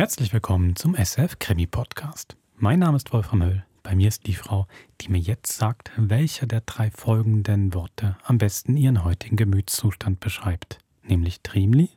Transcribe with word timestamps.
Herzlich 0.00 0.32
willkommen 0.32 0.76
zum 0.76 0.94
SF 0.94 1.38
Krimi 1.38 1.66
Podcast. 1.66 2.34
Mein 2.56 2.78
Name 2.78 2.96
ist 2.96 3.12
Wolfram 3.12 3.42
Höll. 3.42 3.66
Bei 3.82 3.94
mir 3.94 4.08
ist 4.08 4.26
die 4.26 4.32
Frau, 4.32 4.66
die 5.02 5.10
mir 5.10 5.18
jetzt 5.18 5.54
sagt, 5.54 5.90
welcher 5.94 6.46
der 6.46 6.62
drei 6.62 6.90
folgenden 6.90 7.74
Worte 7.74 8.16
am 8.24 8.38
besten 8.38 8.78
ihren 8.78 9.04
heutigen 9.04 9.36
Gemütszustand 9.36 10.18
beschreibt. 10.18 10.78
Nämlich 11.02 11.42
Trimli, 11.42 11.90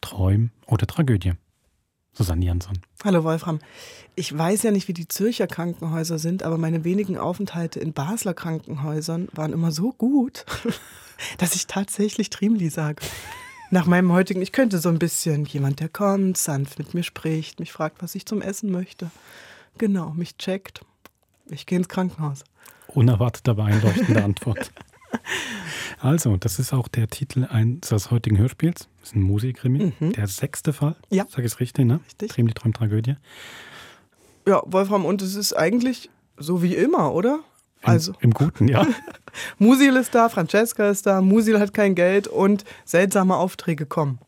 Träum 0.00 0.52
oder 0.66 0.86
Tragödie. 0.86 1.34
Susanne 2.14 2.46
Jansson. 2.46 2.78
Hallo 3.04 3.24
Wolfram. 3.24 3.58
Ich 4.14 4.34
weiß 4.34 4.62
ja 4.62 4.70
nicht, 4.70 4.88
wie 4.88 4.94
die 4.94 5.08
Zürcher 5.08 5.46
Krankenhäuser 5.46 6.18
sind, 6.18 6.44
aber 6.44 6.56
meine 6.56 6.82
wenigen 6.82 7.18
Aufenthalte 7.18 7.78
in 7.78 7.92
Basler 7.92 8.32
Krankenhäusern 8.32 9.28
waren 9.32 9.52
immer 9.52 9.70
so 9.70 9.92
gut, 9.92 10.46
dass 11.36 11.54
ich 11.54 11.66
tatsächlich 11.66 12.30
Trimli 12.30 12.70
sage. 12.70 13.04
Nach 13.74 13.86
meinem 13.86 14.12
heutigen, 14.12 14.40
ich 14.40 14.52
könnte 14.52 14.78
so 14.78 14.88
ein 14.88 15.00
bisschen 15.00 15.46
jemand, 15.46 15.80
der 15.80 15.88
kommt, 15.88 16.38
sanft 16.38 16.78
mit 16.78 16.94
mir 16.94 17.02
spricht, 17.02 17.58
mich 17.58 17.72
fragt, 17.72 18.04
was 18.04 18.14
ich 18.14 18.24
zum 18.24 18.40
Essen 18.40 18.70
möchte. 18.70 19.10
Genau, 19.78 20.10
mich 20.10 20.36
checkt. 20.36 20.82
Ich 21.50 21.66
gehe 21.66 21.78
ins 21.78 21.88
Krankenhaus. 21.88 22.44
Unerwartet, 22.86 23.48
aber 23.48 23.64
einleuchtende 23.64 24.22
Antwort. 24.22 24.70
Also, 26.00 26.36
das 26.36 26.58
ist 26.58 26.72
auch 26.74 26.88
der 26.88 27.08
Titel 27.08 27.44
eines 27.44 28.10
heutigen 28.10 28.36
Hörspiels. 28.36 28.88
Das 29.00 29.10
ist 29.10 29.16
ein 29.16 29.22
Musikkrimi. 29.22 29.92
Mhm. 29.98 30.12
Der 30.12 30.26
sechste 30.26 30.72
Fall. 30.72 30.96
Ja. 31.08 31.24
Sag 31.30 31.38
ich 31.38 31.46
es 31.46 31.60
richtig, 31.60 31.86
ne? 31.86 32.00
Richtig. 32.04 32.30
Trim 32.30 32.46
die 32.48 32.52
Tragödie. 32.52 33.16
Ja, 34.46 34.62
Wolfram, 34.66 35.06
und 35.06 35.22
es 35.22 35.34
ist 35.34 35.54
eigentlich 35.54 36.10
so 36.36 36.62
wie 36.62 36.74
immer, 36.74 37.14
oder? 37.14 37.40
Also. 37.84 38.12
Im, 38.12 38.30
Im 38.30 38.30
Guten, 38.34 38.68
ja. 38.68 38.86
Musil 39.58 39.96
ist 39.96 40.14
da, 40.14 40.28
Francesca 40.28 40.88
ist 40.88 41.06
da, 41.06 41.20
Musil 41.20 41.58
hat 41.58 41.74
kein 41.74 41.94
Geld 41.94 42.28
und 42.28 42.64
seltsame 42.84 43.36
Aufträge 43.36 43.86
kommen. 43.86 44.18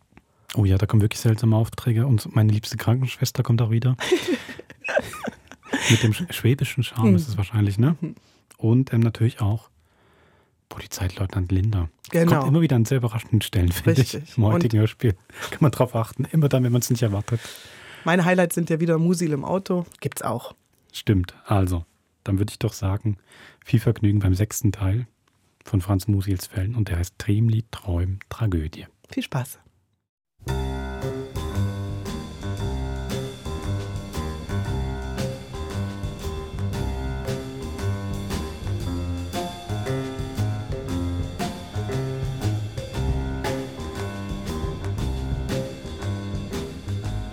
Oh 0.55 0.65
ja, 0.65 0.79
da 0.79 0.87
kommen 0.87 1.03
wirklich 1.03 1.21
seltsame 1.21 1.57
Aufträge 1.57 2.07
und 2.07 2.35
meine 2.35 2.53
liebste 2.53 2.77
Krankenschwester 2.77 3.43
kommt 3.43 3.61
auch 3.63 3.71
wieder. 3.71 3.97
Mit 5.91 6.03
dem 6.03 6.13
schwäbischen 6.13 6.83
Charme 6.83 7.15
ist 7.17 7.29
es 7.29 7.37
wahrscheinlich, 7.37 7.79
ne? 7.79 7.97
Mhm. 8.01 8.15
Und 8.57 8.93
ähm, 8.93 9.01
natürlich 9.01 9.41
auch 9.41 9.69
Polizeileutnant 10.69 11.53
Linda. 11.53 11.89
Genau. 12.11 12.39
Kommt 12.39 12.49
immer 12.49 12.61
wieder 12.61 12.77
an 12.77 12.85
sehr 12.85 12.99
überraschenden 12.99 13.43
Stellen, 13.43 13.71
finde 13.71 14.01
ich, 14.01 14.15
im 14.37 14.45
heutigen 14.45 14.79
Hörspiel. 14.79 15.15
Kann 15.51 15.59
man 15.61 15.71
drauf 15.71 15.95
achten. 15.95 16.25
Immer 16.25 16.49
dann, 16.49 16.65
wenn 16.65 16.73
man 16.73 16.81
es 16.81 16.91
nicht 16.91 17.03
erwartet. 17.03 17.41
Meine 18.05 18.25
Highlights 18.25 18.55
sind 18.55 18.71
ja 18.71 18.81
wieder 18.81 18.99
Musil 18.99 19.33
im 19.33 19.45
Auto. 19.45 19.87
Gibt's 20.01 20.23
auch. 20.23 20.55
Stimmt. 20.93 21.35
Also, 21.47 21.85
dann 22.25 22.39
würde 22.39 22.51
ich 22.51 22.59
doch 22.59 22.73
sagen, 22.73 23.19
viel 23.67 23.81
Vergnügen 23.81 24.21
beim 24.21 24.33
sechsten 24.33 24.71
Teil 24.71 25.09
von 25.65 25.81
Franz 25.81 26.07
Musils 26.07 26.47
Fällen 26.47 26.77
und 26.77 26.89
der 26.89 26.99
heißt 26.99 27.19
Tremli 27.19 27.65
Träum 27.73 28.21
Tragödie. 28.29 28.87
Viel 29.11 29.25
Spaß. 29.25 29.59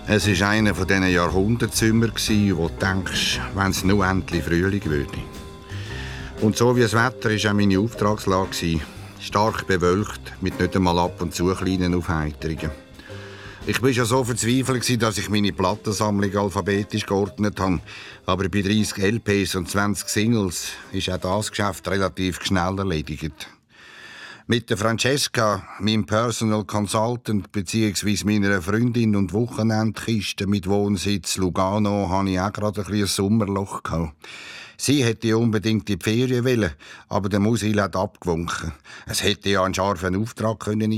Es 0.08 0.28
war 0.28 0.50
einer 0.50 0.74
von 0.74 0.88
diesen 0.88 1.08
Jahrhundertzimmer, 1.08 2.08
wo 2.08 2.68
du 2.68 2.74
denkst, 2.80 3.40
wenn 3.54 3.72
es 3.72 3.84
nur 3.84 4.06
endlich 4.06 4.44
Frühling 4.44 4.86
würde. 4.86 5.33
Und 6.44 6.58
so 6.58 6.76
wie 6.76 6.82
das 6.82 6.92
Wetter 6.92 7.30
war 7.30 7.52
auch 7.52 7.56
meine 7.56 7.80
Auftragslage. 7.80 8.82
Stark 9.22 9.66
bewölkt, 9.66 10.34
mit 10.42 10.60
nicht 10.60 10.76
einmal 10.76 11.00
ab 11.00 11.22
und 11.22 11.34
zu 11.34 11.46
kleinen 11.56 11.96
Aufheiterungen. 11.96 12.70
Ich 13.66 13.82
war 13.82 13.94
schon 13.94 14.04
so 14.04 14.26
verzweifelt, 14.26 15.02
dass 15.02 15.18
ich 15.18 15.30
meine 15.30 15.54
Plattensammlung 15.54 16.36
alphabetisch 16.36 17.06
geordnet 17.06 17.62
habe. 17.62 17.80
Aber 18.26 18.50
bei 18.50 18.62
30 18.62 18.98
LPs 18.98 19.56
und 19.56 19.70
20 19.70 20.10
Singles 20.10 20.72
ist 20.92 21.10
auch 21.10 21.18
das 21.18 21.50
Geschäft 21.50 21.88
relativ 21.88 22.44
schnell 22.44 22.78
erledigt. 22.78 23.48
Mit 24.46 24.70
der 24.70 24.76
Francesca, 24.76 25.66
meinem 25.80 26.06
Personal 26.06 26.66
Consultant 26.66 27.54
bzw. 27.54 28.26
meiner 28.26 28.62
Freundin 28.62 29.16
und 29.16 29.32
Wochenendkiste 29.32 30.46
mit 30.46 30.68
Wohnsitz 30.68 31.38
Lugano, 31.38 32.10
hatte 32.10 32.32
ich 32.32 32.40
auch 32.42 32.52
gerade 32.52 32.86
ein, 32.86 32.94
ein 32.94 33.08
Sommerloch. 33.08 33.82
Sie 34.78 35.04
hätte 35.04 35.38
unbedingt 35.38 35.90
in 35.90 36.00
die 36.00 36.04
Ferien 36.04 36.46
wollen, 36.46 36.72
aber 37.10 37.30
der 37.30 37.40
Musil 37.40 37.82
hat 37.82 37.96
abgewunken. 37.96 38.74
Es 39.06 39.24
hätte 39.24 39.50
ja 39.50 39.64
einen 39.64 39.74
scharfen 39.74 40.16
Auftrag 40.16 40.60
können. 40.60 40.92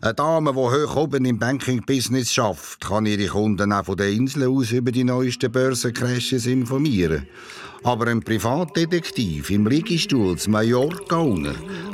Eine 0.00 0.14
Dame, 0.14 0.52
die 0.52 0.58
hoch 0.58 0.96
oben 0.96 1.24
im 1.24 1.38
Banking-Business 1.38 2.32
schafft, 2.32 2.80
kann 2.80 3.06
ihre 3.06 3.26
Kunden 3.26 3.72
auch 3.72 3.84
von 3.84 3.96
der 3.96 4.10
Insel 4.10 4.48
aus 4.48 4.70
über 4.70 4.92
die 4.92 5.04
neuesten 5.04 5.50
Börsencrashes 5.50 6.46
informieren. 6.46 7.26
Aber 7.84 8.06
ein 8.08 8.22
Privatdetektiv 8.22 9.50
im 9.50 9.66
Liegestuhl 9.66 10.36
zu 10.36 10.50
Mallorca 10.50 11.24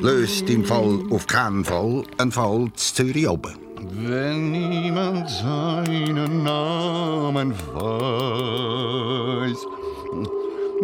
löst 0.00 0.49
im 0.49 0.65
Fall 0.65 1.00
auf 1.10 1.27
keinen 1.27 1.65
Fall 1.65 2.04
einen 2.19 2.33
Fall 2.33 2.71
zu 2.75 2.94
Zürich 2.94 3.28
oben. 3.28 3.54
Wenn 3.91 4.50
niemand 4.50 5.28
seinen 5.28 6.43
Namen 6.43 7.53
weiß, 7.75 9.59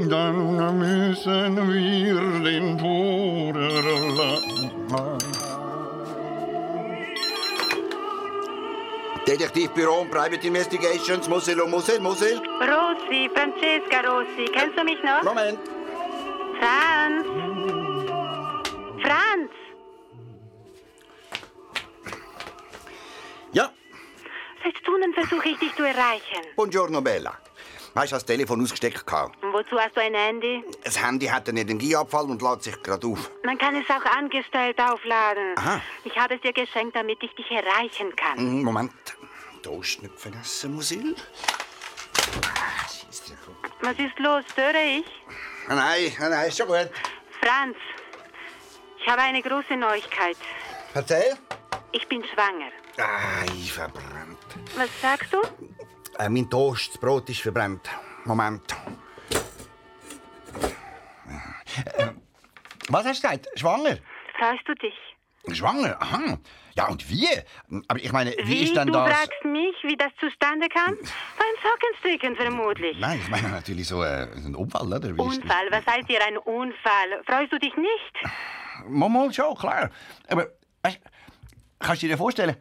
dann 0.09 0.79
müssen 0.79 1.57
wir 1.73 2.51
den 2.51 2.77
Bruder 2.77 3.69
lassen. 4.17 4.71
Detektivbüro 9.27 10.01
und 10.01 10.11
Private 10.11 10.47
Investigations, 10.47 11.29
Musil 11.29 11.61
und 11.61 11.71
Musil, 11.71 12.01
Musil. 12.01 12.41
Rossi, 12.61 13.31
Francesca 13.33 14.01
Rossi. 14.01 14.51
Kennst 14.53 14.77
du 14.77 14.85
mich 14.85 15.01
noch? 15.05 15.23
Moment. 15.23 15.59
Franz. 16.59 17.27
Franz. 19.03 19.51
Ja. 23.53 23.71
Seit 24.65 24.77
Stunden 24.79 25.15
versuche 25.15 25.51
ich 25.51 25.59
dich 25.59 25.75
zu 25.77 25.85
erreichen. 25.85 26.43
Buongiorno, 26.57 27.01
Bella. 27.01 27.39
Hast 27.95 28.13
du 28.13 28.17
das 28.17 28.25
Telefon 28.25 28.63
ausgesteckt? 28.63 29.05
Und 29.43 29.53
wozu 29.53 29.79
hast 29.79 29.97
du 29.97 30.01
ein 30.01 30.15
Handy? 30.15 30.63
Das 30.85 31.03
Handy 31.03 31.27
hat 31.27 31.49
einen 31.49 31.59
Energieabfall 31.59 32.25
und 32.25 32.41
lädt 32.41 32.63
sich 32.63 32.81
gerade 32.83 33.07
auf. 33.07 33.31
Man 33.45 33.59
kann 33.59 33.75
es 33.75 33.89
auch 33.91 34.05
angestellt 34.17 34.79
aufladen. 34.81 35.55
Aha. 35.57 35.81
Ich 36.05 36.17
habe 36.17 36.37
es 36.37 36.41
dir 36.41 36.53
geschenkt, 36.53 36.95
damit 36.95 37.23
ich 37.23 37.35
dich 37.35 37.51
erreichen 37.51 38.15
kann. 38.15 38.39
Hm, 38.39 38.63
Moment. 38.63 38.93
Toast 39.63 40.03
nicht 40.03 40.19
vergessen, 40.19 40.75
Musil. 40.75 41.17
Was 43.83 43.99
ist 43.99 44.19
los? 44.19 44.45
Störe 44.53 44.83
ich? 44.99 45.05
Nein, 45.69 46.13
nein, 46.19 46.49
ist 46.49 46.59
schon 46.59 46.69
gut. 46.69 46.91
Franz, 47.43 47.77
ich 48.99 49.07
habe 49.09 49.23
eine 49.23 49.43
große 49.43 49.77
Neuigkeit. 49.77 50.37
Erzähl. 50.95 51.37
Ich 51.93 52.07
bin 52.09 52.23
schwanger. 52.25 52.71
Ei, 52.99 53.69
verbrannt. 53.69 54.39
Was 54.77 54.89
sagst 55.01 55.33
du? 55.33 55.39
Äh, 56.21 56.29
mein 56.29 56.51
Toast, 56.51 56.91
das 56.91 56.99
Brot 56.99 57.31
ist 57.31 57.41
verbrannt. 57.41 57.89
Moment. 58.27 58.77
Äh, 61.97 62.09
was 62.89 63.07
hast 63.07 63.25
du 63.25 63.29
gesagt? 63.29 63.49
Schwanger? 63.59 63.97
Freust 64.39 64.67
du 64.67 64.75
dich? 64.75 64.95
Schwanger? 65.57 65.97
Aha. 65.99 66.39
Ja, 66.75 66.89
und 66.89 67.09
wie? 67.09 67.27
Aber 67.89 67.99
ich 67.99 68.13
meine, 68.13 68.33
wie, 68.33 68.49
Wie? 68.49 68.63
ist 68.65 68.77
denn 68.77 68.89
du 68.89 68.93
das... 68.93 69.09
fragst 69.09 69.45
mich, 69.45 69.75
wie 69.83 69.97
das 69.97 70.13
zustande 70.21 70.69
kam? 70.69 70.95
Beim 70.95 71.55
Sockenstricken 71.63 72.37
vermutlich. 72.37 72.99
Nein, 72.99 73.21
ich 73.23 73.29
meine 73.29 73.49
natürlich 73.49 73.89
so 73.89 74.03
äh, 74.03 74.29
ein 74.35 74.55
Unfall, 74.55 74.87
oder? 74.87 75.17
Wie 75.17 75.23
ist 75.23 75.43
Unfall, 75.43 75.71
was 75.71 75.87
heißt 75.87 76.07
hier 76.07 76.25
ein 76.27 76.37
Unfall? 76.37 77.23
Freust 77.25 77.53
du 77.53 77.59
dich 77.59 77.75
nicht? 77.77 78.87
Mal 78.87 79.33
schon, 79.33 79.55
klar. 79.57 79.91
Aber, 80.29 80.49
weißt, 80.83 81.01
kannst 81.79 82.03
du 82.03 82.09
dir 82.09 82.19
vorstellen, 82.19 82.57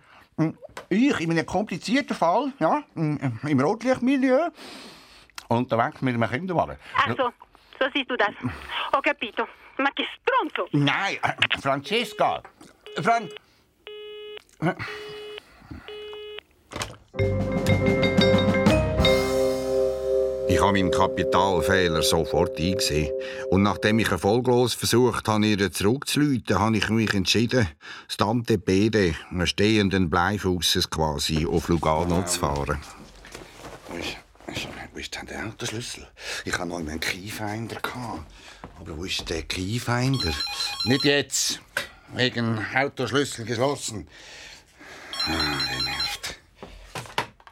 ich 0.89 1.19
in 1.19 1.31
einem 1.31 1.45
komplizierten 1.45 2.15
Fall, 2.15 2.53
ja, 2.59 2.83
im 2.95 3.39
im 3.43 3.59
Rotlichtmilieu, 3.59 4.49
unterwegs 5.47 6.01
mit 6.01 6.15
einem 6.15 6.29
Kinderwagen. 6.29 6.77
Ach 6.95 7.15
so, 7.17 7.31
so 7.79 7.85
siehst 7.93 8.09
du 8.09 8.17
das. 8.17 8.33
Ho 8.93 9.01
capito. 9.01 9.47
Ma 9.77 9.91
che 9.91 10.05
stronzo! 10.21 10.67
Nein, 10.71 11.17
äh, 11.23 11.59
Francesca. 11.61 12.41
Fran... 13.01 13.29
Ich 20.59 20.65
habe 20.65 20.73
meinen 20.73 20.91
Kapitalfehler 20.91 22.03
sofort 22.03 22.59
eingesehen. 22.59 23.13
Und 23.49 23.63
nachdem 23.63 23.97
ich 23.99 24.11
erfolglos 24.11 24.73
versucht 24.73 25.25
habe, 25.29 25.45
ihr 25.45 25.71
zurückzuleiten, 25.71 26.59
habe 26.59 26.75
ich 26.75 26.89
mich 26.89 27.13
entschieden, 27.13 27.69
das 28.07 28.17
Tante 28.17 28.57
Bede, 28.57 29.15
einen 29.31 29.47
stehenden 29.47 30.09
Bleifußes 30.09 30.89
quasi, 30.89 31.47
auf 31.47 31.69
Lugano 31.69 32.25
zu 32.25 32.39
fahren. 32.39 32.81
Wo 33.87 34.99
ist, 34.99 35.15
denn 35.15 35.27
der 35.27 35.45
Autoschlüssel? 35.45 36.05
Ich 36.43 36.51
hatte 36.51 36.67
noch 36.67 36.79
einen 36.79 36.99
Keyfinder. 36.99 37.77
Aber 38.81 38.97
wo 38.97 39.05
ist 39.05 39.29
der 39.29 39.43
Keyfinder? 39.43 40.33
Nicht 40.83 41.05
jetzt. 41.05 41.61
Wegen 42.13 42.59
Autoschlüssel 42.75 43.45
geschlossen. 43.45 44.09
Ah, 45.25 45.57
der 45.71 45.83
nervt. 45.83 46.35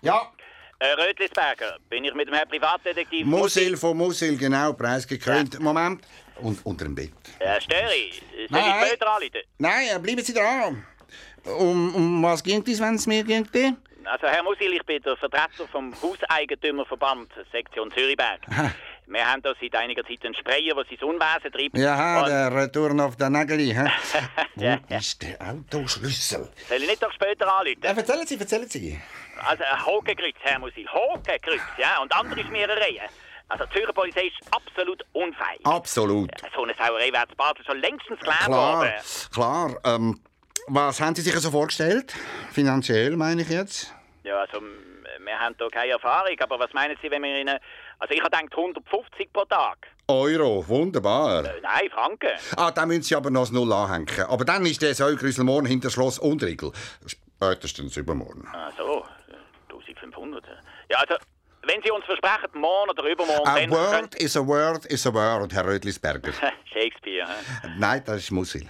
Ja, 0.02 0.30
Äh, 0.80 0.92
Rötlisberger, 0.94 1.78
bin 1.90 2.06
ich 2.06 2.14
mit 2.14 2.28
dem 2.28 2.36
Herrn 2.36 2.48
Privatdetektiv 2.48 3.26
Musil 3.26 3.76
von 3.76 3.98
Musil, 3.98 4.38
genau, 4.38 4.74
preisgekrönt. 4.74 5.60
Moment. 5.60 6.04
Und 6.40 6.64
unter 6.66 6.86
dem 6.86 6.94
Bett. 6.94 7.12
Äh, 7.40 7.60
störe 7.60 7.96
ich? 7.96 8.22
Soll 8.48 8.60
ich 8.60 8.88
später 8.88 9.08
anrufen? 9.08 9.42
Nein, 9.58 10.02
bleiben 10.04 10.24
Sie 10.24 10.34
dran. 10.36 10.86
Um, 11.46 11.96
um 11.96 12.24
was 12.24 12.44
ging 12.44 12.64
es, 12.68 12.80
wenn 12.80 12.94
es 12.94 13.08
mir 13.08 13.24
ging? 13.24 13.48
Also, 14.04 14.28
Herr 14.28 14.44
Musil, 14.44 14.72
ich 14.72 14.84
bin 14.86 15.02
der 15.02 15.18
Vertreter 15.18 15.68
vom 15.72 15.94
Hauseigentümerverband, 16.00 17.32
Sektion 17.52 17.92
Zürichberg. 17.92 18.42
Wir 19.08 19.26
haben 19.26 19.42
da 19.42 19.54
seit 19.60 19.74
einiger 19.74 20.04
Zeit 20.04 20.24
einen 20.26 20.36
Sprayer, 20.36 20.76
der 20.76 20.84
sein 20.84 21.10
Unwesen 21.10 21.52
treibt. 21.52 21.78
Ja, 21.78 22.24
der 22.26 22.54
Return 22.54 23.00
auf 23.00 23.16
den 23.16 23.32
Nägeli. 23.32 23.74
hä? 23.74 23.90
Ja, 24.58 24.80
Wo 24.88 24.96
ist 24.96 25.22
der 25.22 25.42
Autoschlüssel? 25.42 26.50
Soll 26.68 26.78
ich 26.82 26.90
nicht 26.90 27.02
doch 27.02 27.12
später 27.14 27.52
anrufen? 27.52 27.80
Ja, 27.84 27.92
erzählen 27.92 28.28
Sie, 28.28 28.38
erzählen 28.38 28.68
Sie. 28.68 29.00
Also, 29.46 29.64
ein 29.64 29.86
Hogenkreuz, 29.86 30.36
Herr 30.42 30.60
Musil, 30.60 30.88
Hogenkreuz, 30.92 31.62
ja, 31.78 32.00
und 32.02 32.14
andere 32.14 32.44
Schmierereien. 32.44 33.10
Also, 33.50 33.66
die 33.66 33.74
Zürcher 33.74 33.94
Polizei 33.94 34.28
ist 34.28 34.38
absolut 34.52 35.04
unfähig. 35.14 35.60
Absolut. 35.64 36.32
So 36.56 36.64
eine 36.64 36.74
Sauerei 36.76 37.12
wäre 37.14 37.28
zu 37.30 37.36
Basel 37.36 37.64
schon 37.66 37.80
längstens 37.80 38.20
geklärt 38.20 38.46
Klar, 38.46 38.80
worden. 38.80 38.94
klar. 39.34 39.76
Ähm, 39.86 40.20
was 40.68 41.00
haben 41.00 41.16
Sie 41.16 41.22
sich 41.22 41.34
so 41.36 41.50
vorgestellt? 41.52 42.14
Finanziell, 42.52 43.16
meine 43.16 43.42
ich 43.44 43.50
jetzt? 43.50 43.94
Ja, 44.24 44.40
also, 44.42 44.60
wir 44.62 45.40
haben 45.40 45.56
da 45.58 45.68
keine 45.70 45.94
Erfahrung, 45.94 46.36
aber 46.40 46.60
was 46.60 46.74
meinen 46.74 46.98
Sie, 47.02 47.10
wenn 47.10 47.24
wir 47.24 47.40
Ihnen... 47.40 47.58
Also, 48.00 48.14
ich 48.14 48.22
habe 48.22 48.30
gedacht 48.30 48.54
150 48.56 49.32
pro 49.32 49.46
Tag. 49.46 49.88
Euro, 50.10 50.66
wunderbar. 50.68 51.46
Äh, 51.46 51.62
nein, 51.62 51.90
Franken. 51.92 52.30
Ah, 52.56 52.72
dann 52.72 52.88
müssen 52.90 53.04
Sie 53.04 53.16
aber 53.16 53.30
noch 53.30 53.42
das 53.42 53.52
Null 53.52 53.72
anhängen. 53.74 54.26
Aber 54.28 54.46
dann 54.46 54.66
ist 54.66 54.82
der 54.82 54.94
Säugrüssel 54.94 55.44
morgen 55.44 55.66
hinter 55.66 55.90
Schloss 55.90 56.20
und 56.20 56.44
Riegel. 56.44 56.72
Spätestens 57.06 57.96
übermorgen. 57.98 58.48
Ah, 58.54 58.72
so, 58.78 59.06
äh, 60.18 60.22
1500. 60.22 60.46
Ja, 60.90 60.98
also, 60.98 61.16
wenn 61.64 61.82
Sie 61.84 61.92
uns 61.92 62.06
versprechen, 62.06 62.50
morgen 62.60 62.90
oder 62.90 63.04
übermorgen, 63.04 63.48
A 63.48 63.56
dann... 63.56 63.72
word 63.72 64.16
is 64.16 64.36
a 64.38 64.46
word 64.46 64.86
is 64.86 65.06
a 65.06 65.14
word, 65.14 65.54
Herr 65.54 65.66
Rötlisberger. 65.66 66.34
Shakespeare, 66.74 67.28
hä? 67.28 67.68
Nein, 67.78 68.04
das 68.06 68.18
ist 68.18 68.32
Musil. 68.32 68.68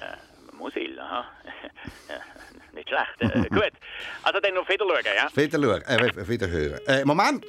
Musil, 0.57 0.99
aha. 0.99 1.25
Nicht 2.73 2.89
schlecht. 2.89 3.35
Äh, 3.35 3.49
gut. 3.49 3.71
Also 4.23 4.39
dann 4.39 4.57
auf 4.57 4.69
Wiederschauen, 4.69 5.03
ja? 5.03 5.29
Wieder 5.35 5.59
schauen, 5.59 5.81
äh, 5.83 6.27
wieder 6.27 6.47
hören. 6.47 6.79
Äh, 6.87 7.05
Moment, 7.05 7.45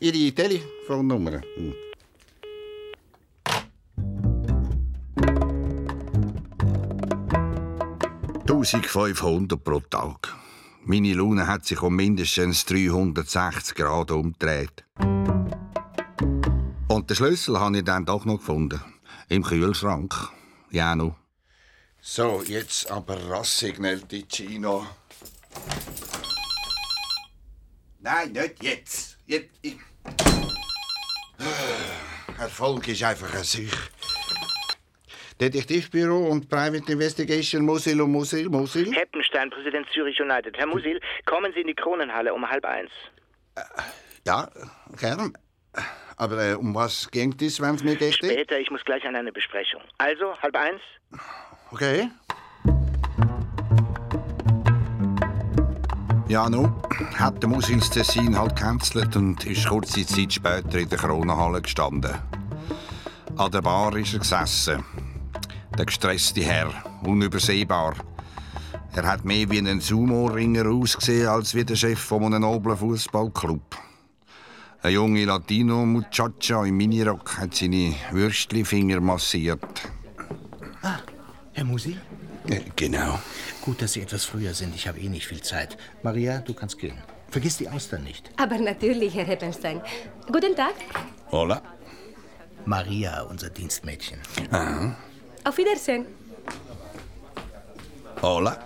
Ihre 0.00 0.34
Telefonnummer. 0.34 1.40
Hm. 1.56 1.74
«1500 8.46 9.56
pro 9.56 9.80
Tag. 9.80 10.45
Meine 10.88 11.14
Laune 11.14 11.48
hat 11.48 11.66
sich 11.66 11.82
um 11.82 11.96
mindestens 11.96 12.64
360 12.64 13.74
Grad 13.74 14.12
umgedreht. 14.12 14.84
Und 16.86 17.10
den 17.10 17.16
Schlüssel 17.16 17.58
habe 17.58 17.78
ich 17.78 17.84
dann 17.84 18.06
doch 18.06 18.24
noch 18.24 18.38
gefunden. 18.38 18.80
Im 19.28 19.42
Kühlschrank. 19.42 20.14
Ja, 20.70 20.94
noch. 20.94 21.16
So, 22.00 22.40
jetzt 22.46 22.88
aber 22.88 23.16
rassig, 23.28 23.80
Ticino. 24.08 24.86
Nein, 27.98 28.30
nicht 28.30 28.62
jetzt. 28.62 29.18
jetzt 29.26 29.58
ich... 29.62 29.78
Erfolg 32.38 32.86
ist 32.86 33.02
einfach 33.02 33.34
eine 33.34 33.42
Sache. 33.42 33.66
Detektivbüro 35.40 36.28
und 36.28 36.48
Private 36.48 36.92
Investigation 36.92 37.64
Musil 37.64 38.00
und 38.00 38.10
Musil, 38.10 38.48
Musil. 38.48 38.92
Heppenstein, 38.94 39.50
Präsident 39.50 39.86
Zürich 39.92 40.20
United. 40.20 40.56
Herr 40.56 40.66
Musil, 40.66 40.98
kommen 41.26 41.52
Sie 41.54 41.60
in 41.60 41.66
die 41.66 41.74
Kronenhalle 41.74 42.32
um 42.32 42.48
halb 42.48 42.64
eins. 42.64 42.90
Ja, 44.26 44.48
gern. 44.98 45.36
Aber 46.16 46.42
äh, 46.42 46.54
um 46.54 46.74
was 46.74 47.10
ging 47.10 47.34
es, 47.38 47.60
wenn 47.60 47.74
es 47.74 47.84
mir 47.84 47.96
geht? 47.96 48.14
Später, 48.14 48.58
ich 48.58 48.70
muss 48.70 48.82
gleich 48.84 49.06
an 49.06 49.14
eine 49.14 49.32
Besprechung. 49.32 49.82
Also, 49.98 50.34
halb 50.40 50.56
eins? 50.56 50.80
Okay. 51.70 52.08
Ja, 56.28 56.48
nu, 56.48 56.72
hat 57.18 57.42
der 57.42 57.48
Musil 57.50 57.78
das 57.78 57.90
Tessin 57.90 58.36
halt 58.38 58.56
gecancelt 58.56 59.14
und 59.14 59.44
ist 59.46 59.68
kurze 59.68 60.04
Zeit 60.06 60.32
später 60.32 60.78
in 60.78 60.88
der 60.88 60.98
Kronenhalle 60.98 61.60
gestanden. 61.60 62.14
An 63.36 63.50
der 63.52 63.60
Bar 63.60 63.94
ist 63.96 64.14
er 64.14 64.20
gesessen. 64.20 64.84
Der 65.78 65.84
gestresste 65.84 66.42
Herr, 66.42 66.72
unübersehbar. 67.04 67.94
Er 68.94 69.06
hat 69.06 69.24
mehr 69.24 69.48
wie 69.50 69.58
ein 69.58 69.80
Sumo-Ringer 69.80 70.66
ausgesehen 70.70 71.28
als 71.28 71.54
wie 71.54 71.64
der 71.64 71.76
Chef 71.76 71.98
von 71.98 72.24
einem 72.24 72.40
noblen 72.42 72.76
Fußballclub. 72.78 73.76
Ein 74.82 74.92
junge 74.92 75.24
Latino-Muchacha 75.26 76.64
im 76.64 76.76
Minirock 76.78 77.36
hat 77.38 77.54
seine 77.54 77.94
Würstchenfinger 78.10 79.00
massiert. 79.00 79.60
Herr 81.52 81.64
Musi? 81.64 81.96
Äh, 82.48 82.60
Genau. 82.76 83.18
Gut, 83.62 83.82
dass 83.82 83.94
Sie 83.94 84.02
etwas 84.02 84.24
früher 84.24 84.54
sind. 84.54 84.74
Ich 84.74 84.86
habe 84.86 84.98
eh 85.00 85.08
nicht 85.08 85.26
viel 85.26 85.42
Zeit. 85.42 85.76
Maria, 86.02 86.38
du 86.38 86.54
kannst 86.54 86.78
gehen. 86.78 86.96
Vergiss 87.30 87.56
die 87.56 87.68
Austern 87.68 88.04
nicht. 88.04 88.30
Aber 88.36 88.58
natürlich, 88.58 89.14
Herr 89.14 89.24
Heppenstein. 89.24 89.80
Guten 90.26 90.54
Tag. 90.54 90.74
Hola. 91.32 91.60
Maria, 92.64 93.22
unser 93.22 93.50
Dienstmädchen. 93.50 94.18
Auf 95.46 95.58
Wiedersehen. 95.58 96.06
Hola. 98.20 98.58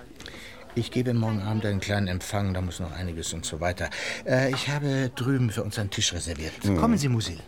Ich 0.74 0.90
gebe 0.90 1.12
morgen 1.12 1.42
Abend 1.42 1.66
einen 1.66 1.80
kleinen 1.80 2.08
Empfang, 2.08 2.54
da 2.54 2.62
muss 2.62 2.80
noch 2.80 2.92
einiges 2.92 3.34
und 3.34 3.44
so 3.44 3.60
weiter. 3.60 3.90
Äh, 4.24 4.50
ich 4.50 4.68
habe 4.70 5.10
drüben 5.14 5.50
für 5.50 5.62
uns 5.62 5.78
einen 5.78 5.90
Tisch 5.90 6.14
reserviert. 6.14 6.54
Kommen 6.78 6.96
Sie, 6.96 7.10
Musil. 7.10 7.38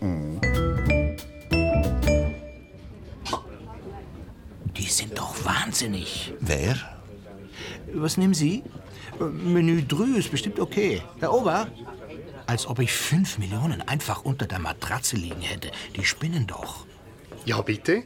Die 4.76 4.86
sind 4.86 5.16
doch 5.16 5.42
wahnsinnig. 5.46 6.34
Wer? 6.40 6.76
Was 7.94 8.18
nehmen 8.18 8.34
Sie? 8.34 8.62
Äh, 9.18 9.24
Menü 9.24 9.82
Drü 9.82 10.18
ist 10.18 10.30
bestimmt 10.30 10.60
okay. 10.60 11.00
Herr 11.20 11.32
Ober? 11.32 11.68
Als 12.46 12.66
ob 12.66 12.80
ich 12.80 12.92
fünf 12.92 13.38
Millionen 13.38 13.80
einfach 13.80 14.26
unter 14.26 14.46
der 14.46 14.58
Matratze 14.58 15.16
liegen 15.16 15.40
hätte. 15.40 15.70
Die 15.96 16.04
spinnen 16.04 16.46
doch. 16.46 16.84
Ja, 17.46 17.62
bitte. 17.62 18.02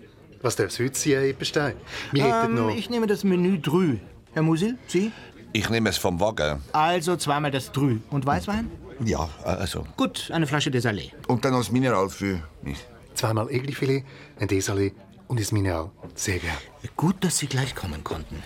Was 0.47 0.55
darf 0.55 0.69
es 0.69 0.79
heute 0.79 0.97
sein, 0.97 1.25
Eppenstein? 1.25 1.75
Wir 2.13 2.23
hätten 2.23 2.55
noch... 2.55 2.71
Ähm, 2.71 2.79
ich 2.79 2.89
nehme 2.89 3.09
das 3.09 3.25
Menü 3.25 3.59
Drü. 3.59 3.97
Herr 4.33 4.43
Musil, 4.43 4.79
Sie? 4.87 5.11
Ich 5.53 5.69
nehme 5.71 5.89
es 5.89 5.97
vom 5.97 6.21
Wagen. 6.21 6.63
Also 6.73 7.17
zweimal 7.17 7.51
das 7.51 7.73
Drü. 7.73 7.99
Und 8.11 8.25
Weißwein? 8.25 8.71
Ja, 9.05 9.29
also. 9.43 9.85
Gut, 9.97 10.31
eine 10.33 10.47
Flasche 10.47 10.71
Desalé. 10.71 11.11
Und 11.27 11.45
dann 11.45 11.51
noch 11.51 11.59
das 11.59 11.73
Mineral 11.73 12.09
für 12.11 12.41
mich. 12.63 12.79
Zweimal 13.17 13.51
Eglifilet, 13.51 14.05
ein 14.39 14.47
Desalé 14.47 14.93
und 15.27 15.41
das 15.41 15.51
Mineral. 15.51 15.91
Sehr 16.15 16.39
gern. 16.39 16.55
Gut, 16.97 17.25
dass 17.25 17.39
Sie 17.39 17.49
gleich 17.49 17.75
kommen 17.75 18.05
konnten. 18.05 18.41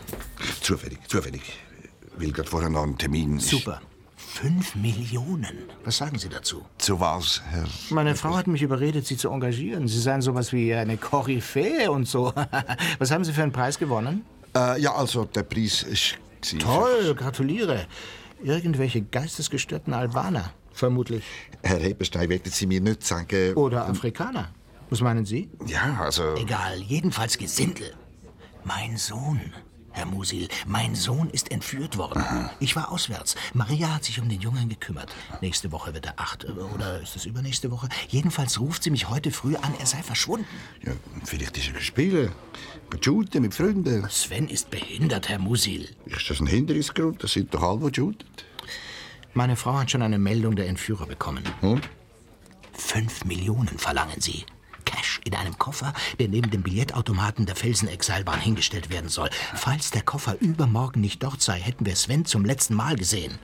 Zufällig, 0.63 1.01
zufällig. 1.07 1.43
Will 2.17 2.33
gerade 2.33 2.49
vorher 2.49 2.71
noch 2.71 2.85
einen 2.85 2.97
Termin. 2.97 3.39
Super. 3.41 3.83
Fünf 4.33 4.77
Millionen. 4.77 5.59
Was 5.85 5.99
sagen 5.99 6.17
Sie 6.17 6.29
dazu? 6.29 6.65
Zu 6.79 7.01
was, 7.01 7.43
Herr? 7.51 7.65
Meine 7.91 8.15
Frau 8.15 8.37
hat 8.37 8.47
mich 8.47 8.63
überredet, 8.63 9.05
Sie 9.05 9.17
zu 9.17 9.29
engagieren. 9.29 9.89
Sie 9.89 10.01
seien 10.01 10.23
sowas 10.23 10.53
wie 10.53 10.73
eine 10.73 10.97
Koryphäe 10.97 11.91
und 11.91 12.07
so. 12.07 12.33
Was 12.99 13.11
haben 13.11 13.25
Sie 13.25 13.33
für 13.33 13.43
einen 13.43 13.53
Preis 13.53 13.77
gewonnen? 13.79 14.25
Äh, 14.57 14.81
ja, 14.81 14.95
also 14.95 15.25
der 15.25 15.43
Preis 15.43 15.83
ist. 15.83 16.17
Toll, 16.61 17.15
gratuliere. 17.17 17.87
Irgendwelche 18.43 19.03
geistesgestörten 19.03 19.93
Albaner, 19.93 20.53
vermutlich. 20.73 21.25
Herr 21.63 21.81
Heberstein, 21.81 22.29
werden 22.31 22.51
Sie 22.53 22.67
mir 22.67 22.81
nicht 22.81 23.05
sagen. 23.05 23.55
Oder 23.55 23.89
Afrikaner. 23.89 24.55
Was 24.91 25.01
meinen 25.03 25.27
Sie? 25.27 25.51
Ja, 25.67 25.99
also. 26.01 26.37
Egal, 26.37 26.79
jedenfalls 26.79 27.37
Gesindel. 27.37 27.93
Mein 28.65 28.97
Sohn, 28.97 29.41
Herr 30.01 30.07
Musil, 30.07 30.49
mein 30.67 30.95
Sohn 30.95 31.29
ist 31.29 31.51
entführt 31.53 31.99
worden. 31.99 32.25
Ich 32.59 32.75
war 32.75 32.91
auswärts. 32.91 33.35
Maria 33.53 33.95
hat 33.97 34.05
sich 34.05 34.19
um 34.19 34.31
den 34.31 34.41
Jungen 34.41 34.71
gekümmert. 34.71 35.15
Nächste 35.43 35.73
Woche 35.73 35.93
wird 35.93 36.07
er 36.07 36.15
acht. 36.17 36.47
Oder 36.49 37.03
ist 37.03 37.17
es 37.17 37.27
übernächste 37.27 37.71
Woche? 37.71 37.87
Jedenfalls 38.09 38.59
ruft 38.59 38.83
sie 38.83 38.91
mich 38.91 39.11
heute 39.11 39.31
früh 39.31 39.57
an, 39.57 39.75
er 39.79 39.85
sei 39.85 40.03
verschwunden. 40.03 40.47
Ja, 40.83 40.93
vielleicht 41.27 41.59
ist 41.59 41.67
er 41.67 41.75
gespielt. 41.75 42.33
Mit 42.91 43.05
Shooten, 43.05 43.43
mit 43.43 43.53
Freunden. 43.53 44.09
Sven 44.09 44.49
ist 44.49 44.71
behindert, 44.71 45.29
Herr 45.29 45.39
Musil. 45.39 45.87
Ist 46.07 46.31
das 46.31 46.41
ein 46.41 46.47
Hindernisgrund? 46.47 47.23
Das 47.23 47.35
sind 47.35 47.53
doch 47.53 47.63
alle, 47.63 47.91
die 47.91 48.01
shooten. 48.01 48.27
Meine 49.35 49.55
Frau 49.55 49.75
hat 49.75 49.91
schon 49.91 50.01
eine 50.01 50.19
Meldung 50.19 50.57
der 50.57 50.67
Entführer 50.69 51.05
bekommen. 51.05 51.45
Und? 51.61 51.91
Fünf 52.73 53.27
Millionen 53.27 53.79
verlangen 53.79 54.19
sie. 54.23 54.47
Cash 55.01 55.21
in 55.25 55.35
einem 55.35 55.59
Koffer, 55.59 55.93
der 56.19 56.29
neben 56.29 56.51
dem 56.51 56.63
Biljettautomaten 56.63 57.47
der 57.47 57.57
Felsenexseilbahn 57.57 58.39
hingestellt 58.39 58.91
werden 58.91 59.09
soll. 59.09 59.31
Falls 59.55 59.91
der 59.91 60.03
Koffer 60.03 60.37
übermorgen 60.41 61.01
nicht 61.01 61.23
dort 61.23 61.41
sei, 61.41 61.59
hätten 61.59 61.87
wir 61.87 61.97
Sven 61.97 62.27
zum 62.27 62.45
letzten 62.45 62.75
Mal 62.75 62.97
gesehen. 62.97 63.39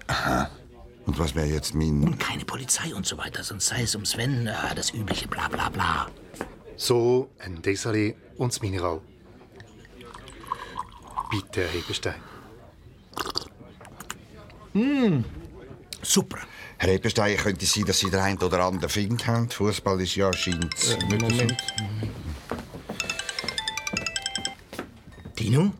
Und 1.06 1.18
was 1.18 1.34
wäre 1.34 1.46
jetzt 1.46 1.74
mein. 1.74 2.02
Und 2.02 2.18
keine 2.18 2.44
Polizei 2.44 2.94
und 2.94 3.06
so 3.06 3.16
weiter, 3.16 3.42
sonst 3.42 3.66
sei 3.66 3.82
es 3.82 3.94
um 3.94 4.04
Sven 4.04 4.48
äh, 4.48 4.74
das 4.74 4.92
übliche 4.92 5.28
bla 5.28 5.48
bla 5.48 5.68
bla. 5.70 6.08
So, 6.76 7.30
ein 7.38 7.62
Desalé 7.62 8.14
und 8.36 8.52
das 8.52 8.60
Mineral. 8.60 9.00
Bitte, 11.30 11.62
Herr 11.62 11.74
Eppenstein. 11.74 12.14
Super. 16.02 16.38
Herr 16.78 16.90
Eberstein, 16.90 17.36
könnte 17.36 17.64
es 17.64 17.72
sein, 17.72 17.84
dass 17.84 17.98
Sie 17.98 18.10
den 18.10 18.20
einen 18.20 18.38
oder 18.38 18.64
anderen 18.64 18.88
Find 18.90 19.26
haben? 19.26 19.48
Fußball 19.48 20.00
ist 20.00 20.14
ja 20.14 20.32
scheint 20.32 20.70
nicht 21.08 21.22
Moment. 21.22 21.56
Dino, 25.38 25.72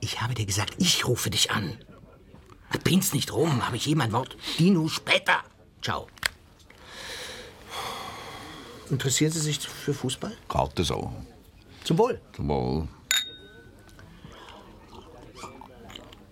ich 0.00 0.20
habe 0.20 0.34
dir 0.34 0.46
gesagt, 0.46 0.74
ich 0.78 1.06
rufe 1.06 1.30
dich 1.30 1.50
an. 1.50 1.78
Pin's 2.84 3.12
nicht 3.12 3.32
rum, 3.32 3.66
habe 3.66 3.76
ich 3.76 3.86
je 3.86 3.94
mein 3.94 4.12
Wort. 4.12 4.36
Dino, 4.58 4.88
später. 4.88 5.44
Ciao. 5.82 6.08
Interessieren 8.90 9.30
Sie 9.30 9.40
sich 9.40 9.60
für 9.60 9.94
Fußball? 9.94 10.36
Gerade 10.48 10.82
so. 10.82 11.12
Zum 11.84 11.98
Wohl. 11.98 12.20
Zum 12.34 12.48
Wohl. 12.48 12.88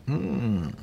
Hm. 0.06 0.74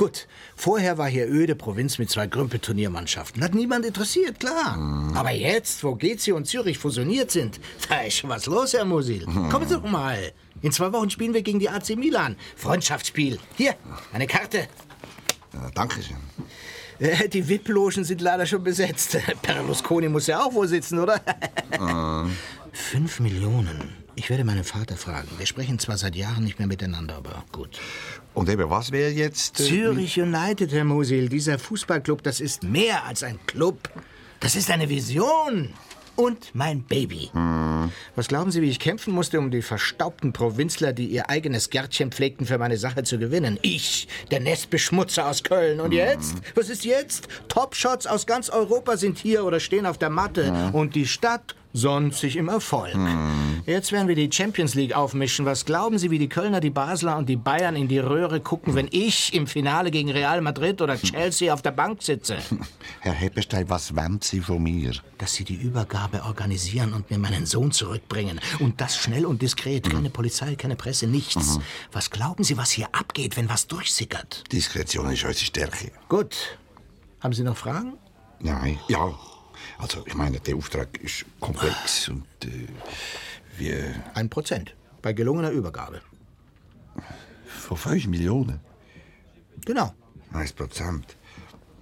Gut, 0.00 0.28
vorher 0.56 0.96
war 0.96 1.08
hier 1.08 1.28
öde 1.28 1.54
Provinz 1.54 1.98
mit 1.98 2.08
zwei 2.08 2.26
Grümpelturniermannschaften. 2.26 3.44
Hat 3.44 3.54
niemand 3.54 3.84
interessiert, 3.84 4.40
klar. 4.40 4.78
Aber 5.14 5.30
jetzt, 5.30 5.84
wo 5.84 5.94
Gezi 5.94 6.32
und 6.32 6.46
Zürich 6.46 6.78
fusioniert 6.78 7.30
sind, 7.30 7.60
da 7.90 8.00
ist 8.00 8.16
schon 8.16 8.30
was 8.30 8.46
los, 8.46 8.72
Herr 8.72 8.86
Musil. 8.86 9.26
Kommen 9.50 9.68
Sie 9.68 9.74
doch 9.74 9.82
mal. 9.82 10.32
In 10.62 10.72
zwei 10.72 10.90
Wochen 10.94 11.10
spielen 11.10 11.34
wir 11.34 11.42
gegen 11.42 11.58
die 11.58 11.68
AC 11.68 11.98
Milan. 11.98 12.36
Freundschaftsspiel. 12.56 13.38
Hier, 13.58 13.74
eine 14.14 14.26
Karte. 14.26 14.68
Ja, 15.52 15.70
danke 15.74 16.02
schön. 16.02 16.16
Äh, 16.98 17.28
Die 17.28 17.46
VIP-Logen 17.46 18.02
sind 18.04 18.22
leider 18.22 18.46
schon 18.46 18.64
besetzt. 18.64 19.18
Berlusconi 19.42 20.08
muss 20.08 20.26
ja 20.28 20.42
auch 20.42 20.54
wohl 20.54 20.66
sitzen, 20.66 20.98
oder? 20.98 21.20
Fünf 22.72 23.20
Millionen. 23.20 23.96
Ich 24.16 24.28
werde 24.28 24.44
meinen 24.44 24.64
Vater 24.64 24.96
fragen. 24.96 25.28
Wir 25.38 25.46
sprechen 25.46 25.78
zwar 25.78 25.96
seit 25.96 26.14
Jahren 26.14 26.44
nicht 26.44 26.58
mehr 26.58 26.68
miteinander, 26.68 27.16
aber 27.16 27.44
gut. 27.52 27.78
Und 28.34 28.48
eben, 28.48 28.68
was 28.68 28.92
wäre 28.92 29.10
jetzt... 29.10 29.60
äh, 29.60 29.64
Zürich 29.64 30.20
United, 30.20 30.72
Herr 30.72 30.84
Musil, 30.84 31.28
dieser 31.28 31.58
Fußballclub, 31.58 32.22
das 32.22 32.40
ist 32.40 32.62
mehr 32.62 33.04
als 33.04 33.22
ein 33.22 33.38
Club. 33.46 33.88
Das 34.40 34.56
ist 34.56 34.70
eine 34.70 34.88
Vision. 34.88 35.70
Und 36.16 36.50
mein 36.54 36.82
Baby. 36.82 37.30
Was 38.14 38.28
glauben 38.28 38.50
Sie, 38.50 38.60
wie 38.60 38.68
ich 38.68 38.78
kämpfen 38.78 39.14
musste, 39.14 39.38
um 39.38 39.50
die 39.50 39.62
verstaubten 39.62 40.34
Provinzler, 40.34 40.92
die 40.92 41.06
ihr 41.06 41.30
eigenes 41.30 41.70
Gärtchen 41.70 42.12
pflegten, 42.12 42.46
für 42.46 42.58
meine 42.58 42.76
Sache 42.76 43.04
zu 43.04 43.18
gewinnen? 43.18 43.58
Ich, 43.62 44.06
der 44.30 44.40
Nestbeschmutzer 44.40 45.26
aus 45.26 45.42
Köln. 45.42 45.80
Und 45.80 45.92
jetzt? 45.92 46.34
Was 46.54 46.68
ist 46.68 46.84
jetzt? 46.84 47.28
Topshots 47.48 48.06
aus 48.06 48.26
ganz 48.26 48.50
Europa 48.50 48.98
sind 48.98 49.18
hier 49.18 49.44
oder 49.44 49.60
stehen 49.60 49.86
auf 49.86 49.96
der 49.96 50.10
Matte. 50.10 50.70
Und 50.74 50.94
die 50.94 51.06
Stadt 51.06 51.54
sich 51.72 52.36
im 52.36 52.48
Erfolg. 52.48 52.96
Jetzt 53.66 53.92
werden 53.92 54.08
wir 54.08 54.14
die 54.14 54.30
Champions 54.32 54.74
League 54.74 54.94
aufmischen. 54.94 55.46
Was 55.46 55.64
glauben 55.64 55.98
Sie, 55.98 56.10
wie 56.10 56.18
die 56.18 56.28
Kölner, 56.28 56.60
die 56.60 56.70
Basler 56.70 57.16
und 57.16 57.28
die 57.28 57.36
Bayern 57.36 57.76
in 57.76 57.88
die 57.88 57.98
Röhre 57.98 58.40
gucken, 58.40 58.74
wenn 58.74 58.88
ich 58.90 59.34
im 59.34 59.46
Finale 59.46 59.90
gegen 59.90 60.10
Real 60.10 60.40
Madrid 60.40 60.82
oder 60.82 60.96
Chelsea 61.00 61.52
auf 61.52 61.62
der 61.62 61.70
Bank 61.70 62.02
sitze? 62.02 62.38
Herr 63.00 63.12
Heppenstein, 63.12 63.68
was 63.68 63.94
wollen 63.94 64.18
Sie 64.22 64.40
von 64.40 64.62
mir? 64.62 64.92
Dass 65.18 65.34
Sie 65.34 65.44
die 65.44 65.54
Übergabe 65.54 66.24
organisieren 66.24 66.92
und 66.92 67.10
mir 67.10 67.18
meinen 67.18 67.46
Sohn 67.46 67.70
zurückbringen. 67.70 68.40
Und 68.58 68.80
das 68.80 68.96
schnell 68.96 69.26
und 69.26 69.42
diskret. 69.42 69.88
Keine 69.88 70.10
Polizei, 70.10 70.54
keine 70.56 70.76
Presse, 70.76 71.06
nichts. 71.06 71.58
Mhm. 71.58 71.62
Was 71.92 72.10
glauben 72.10 72.44
Sie, 72.44 72.56
was 72.56 72.70
hier 72.70 72.88
abgeht, 72.92 73.36
wenn 73.36 73.48
was 73.48 73.66
durchsickert? 73.66 74.44
Diskretion 74.52 75.10
ist 75.12 75.24
unsere 75.24 75.44
Stärke. 75.44 75.92
Gut. 76.08 76.34
Haben 77.20 77.34
Sie 77.34 77.42
noch 77.42 77.56
Fragen? 77.56 77.94
Nein, 78.40 78.78
ja. 78.88 79.14
Also, 79.78 80.04
ich 80.06 80.14
meine, 80.14 80.40
der 80.40 80.56
Auftrag 80.56 80.98
ist 80.98 81.24
komplex 81.40 82.08
und 82.08 82.26
äh, 82.44 82.68
wir... 83.58 83.94
Ein 84.14 84.28
Prozent. 84.28 84.74
Bei 85.02 85.12
gelungener 85.12 85.50
Übergabe. 85.50 86.00
Von 87.46 87.76
5 87.76 88.06
Millionen? 88.06 88.60
Genau. 89.64 89.94
1 90.32 90.52
Prozent. 90.52 91.16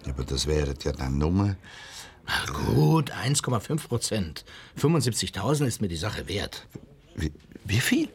Aber 0.06 0.24
das 0.24 0.46
wären 0.46 0.76
ja 0.82 0.92
dann 0.92 1.18
nur... 1.18 1.56
Gut, 2.74 3.10
1,5 3.12 3.88
Prozent. 3.88 4.44
75.000 4.78 5.66
ist 5.66 5.80
mir 5.80 5.88
die 5.88 5.96
Sache 5.96 6.28
wert. 6.28 6.66
Wie, 7.16 7.32
wie 7.64 7.80
viel? 7.80 8.08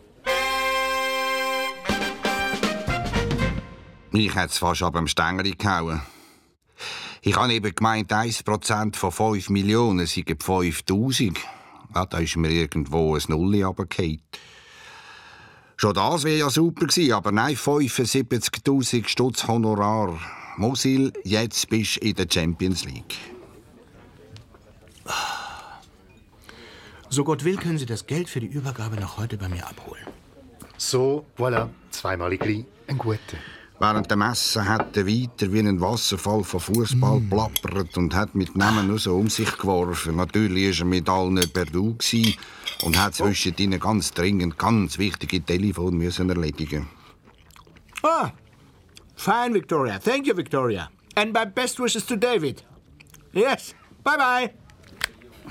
Mich 4.11 4.35
hat's 4.35 4.59
fast 4.59 4.83
ab 4.83 4.93
dem 4.93 5.07
Stängel 5.07 5.55
gehauen. 5.55 6.01
Ich 7.25 7.37
habe 7.37 7.53
eben 7.53 7.73
gemeint, 7.73 8.11
1% 8.11 8.95
von 8.97 9.11
5 9.11 9.49
Millionen 9.49 10.05
seien 10.05 10.37
5000. 10.37 11.39
Ja, 11.95 12.05
da 12.05 12.17
ist 12.17 12.35
mir 12.35 12.49
irgendwo 12.49 13.15
ein 13.15 13.21
Nulli 13.29 13.63
runtergefallen. 13.63 14.21
Schon 15.77 15.93
das 15.93 16.25
wäre 16.25 16.39
ja 16.39 16.49
super 16.49 16.85
gewesen, 16.87 17.13
aber 17.13 17.31
nein, 17.31 17.55
75.000 17.55 19.07
Stutz 19.07 19.47
Honorar. 19.47 20.19
Mosil, 20.57 21.13
jetzt 21.23 21.69
bist 21.69 21.95
du 21.95 22.07
in 22.07 22.15
der 22.15 22.27
Champions 22.29 22.83
League. 22.83 23.15
So 27.09 27.23
Gott 27.23 27.45
will, 27.45 27.55
können 27.55 27.77
Sie 27.77 27.85
das 27.85 28.05
Geld 28.05 28.27
für 28.27 28.41
die 28.41 28.47
Übergabe 28.47 28.97
noch 28.97 29.17
heute 29.17 29.37
bei 29.37 29.47
mir 29.47 29.65
abholen. 29.65 30.03
So, 30.75 31.25
voilà. 31.37 31.69
Zweimal. 31.91 32.33
Ein 32.33 32.97
guter. 32.97 33.37
Während 33.79 34.09
der 34.09 34.17
Messe 34.17 34.65
hat 34.67 34.95
er 34.95 35.07
weiter 35.07 35.51
wie 35.51 35.59
ein 35.59 35.81
Wasserfall 35.81 36.43
von 36.43 36.59
Fußball 36.59 37.21
plappert 37.29 37.97
und 37.97 38.15
hat 38.15 38.35
mit 38.35 38.55
Namen 38.55 38.87
nur 38.87 38.99
so 38.99 39.17
um 39.17 39.29
sich 39.29 39.57
geworfen. 39.57 40.15
Natürlich 40.15 40.79
war 40.79 40.85
er 40.85 40.89
mit 40.89 41.09
allen 41.09 41.49
per 41.51 41.65
Du 41.65 41.97
und 42.83 42.97
hat 42.97 43.15
zwischen 43.15 43.55
ihnen 43.57 43.79
ganz 43.79 44.11
dringend 44.11 44.57
ganz 44.57 44.97
wichtige 44.97 45.41
Telefon 45.41 45.97
müssen 45.97 46.29
erledigen. 46.29 46.87
Ah, 48.03 48.31
fine, 49.15 49.53
Victoria. 49.53 49.99
Thank 49.99 50.27
you, 50.27 50.35
Victoria. 50.35 50.89
And 51.15 51.33
my 51.33 51.45
best 51.45 51.79
wishes 51.79 52.05
to 52.05 52.15
David. 52.15 52.63
Yes, 53.33 53.73
bye 54.03 54.17
bye. 54.17 54.53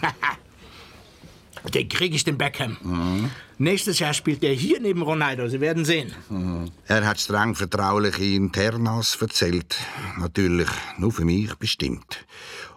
Den 1.70 1.88
krieg 1.88 2.14
ich 2.14 2.24
den 2.24 2.36
Beckham. 2.38 3.30
Nächstes 3.58 4.00
Jahr 4.00 4.12
spielt 4.14 4.42
er 4.42 4.52
hier 4.52 4.80
neben 4.80 5.02
Ronaldo. 5.02 5.48
Sie 5.48 5.60
werden 5.60 5.84
sehen. 5.84 6.12
Er 6.88 7.06
hat 7.06 7.20
streng 7.20 7.54
vertrauliche 7.54 8.24
Internas 8.24 9.16
erzählt. 9.20 9.76
Natürlich 10.18 10.68
nur 10.98 11.12
für 11.12 11.24
mich 11.24 11.54
bestimmt. 11.54 12.26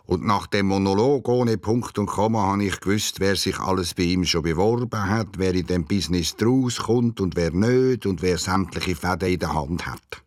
Und 0.05 0.23
nach 0.23 0.45
dem 0.45 0.67
Monolog 0.67 1.27
ohne 1.27 1.57
Punkt 1.57 1.97
und 1.97 2.05
Komma 2.05 2.43
habe 2.43 2.63
ich 2.63 2.79
gewusst, 2.79 3.19
wer 3.19 3.35
sich 3.35 3.59
alles 3.59 3.95
bei 3.95 4.03
ihm 4.03 4.23
schon 4.23 4.43
beworben 4.43 5.09
hat, 5.09 5.29
wer 5.37 5.55
in 5.55 5.65
dem 5.65 5.85
Business 5.85 6.35
draus 6.35 6.77
kommt 6.77 7.19
und 7.19 7.35
wer 7.35 7.51
nicht 7.51 8.05
und 8.05 8.21
wer 8.21 8.37
sämtliche 8.37 8.95
Fäden 8.95 9.29
in 9.29 9.39
der 9.39 9.53
Hand 9.53 9.87
hat. 9.87 10.21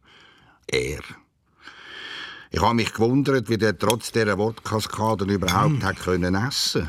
Er. 0.66 1.00
Ich 2.50 2.60
habe 2.60 2.74
mich 2.74 2.92
gewundert, 2.92 3.48
wie 3.48 3.58
der 3.58 3.78
trotz 3.78 4.10
dieser 4.10 4.36
Wortkaskade 4.36 5.24
überhaupt 5.26 5.84
hat 5.84 6.00
können 6.00 6.34
essen 6.34 6.88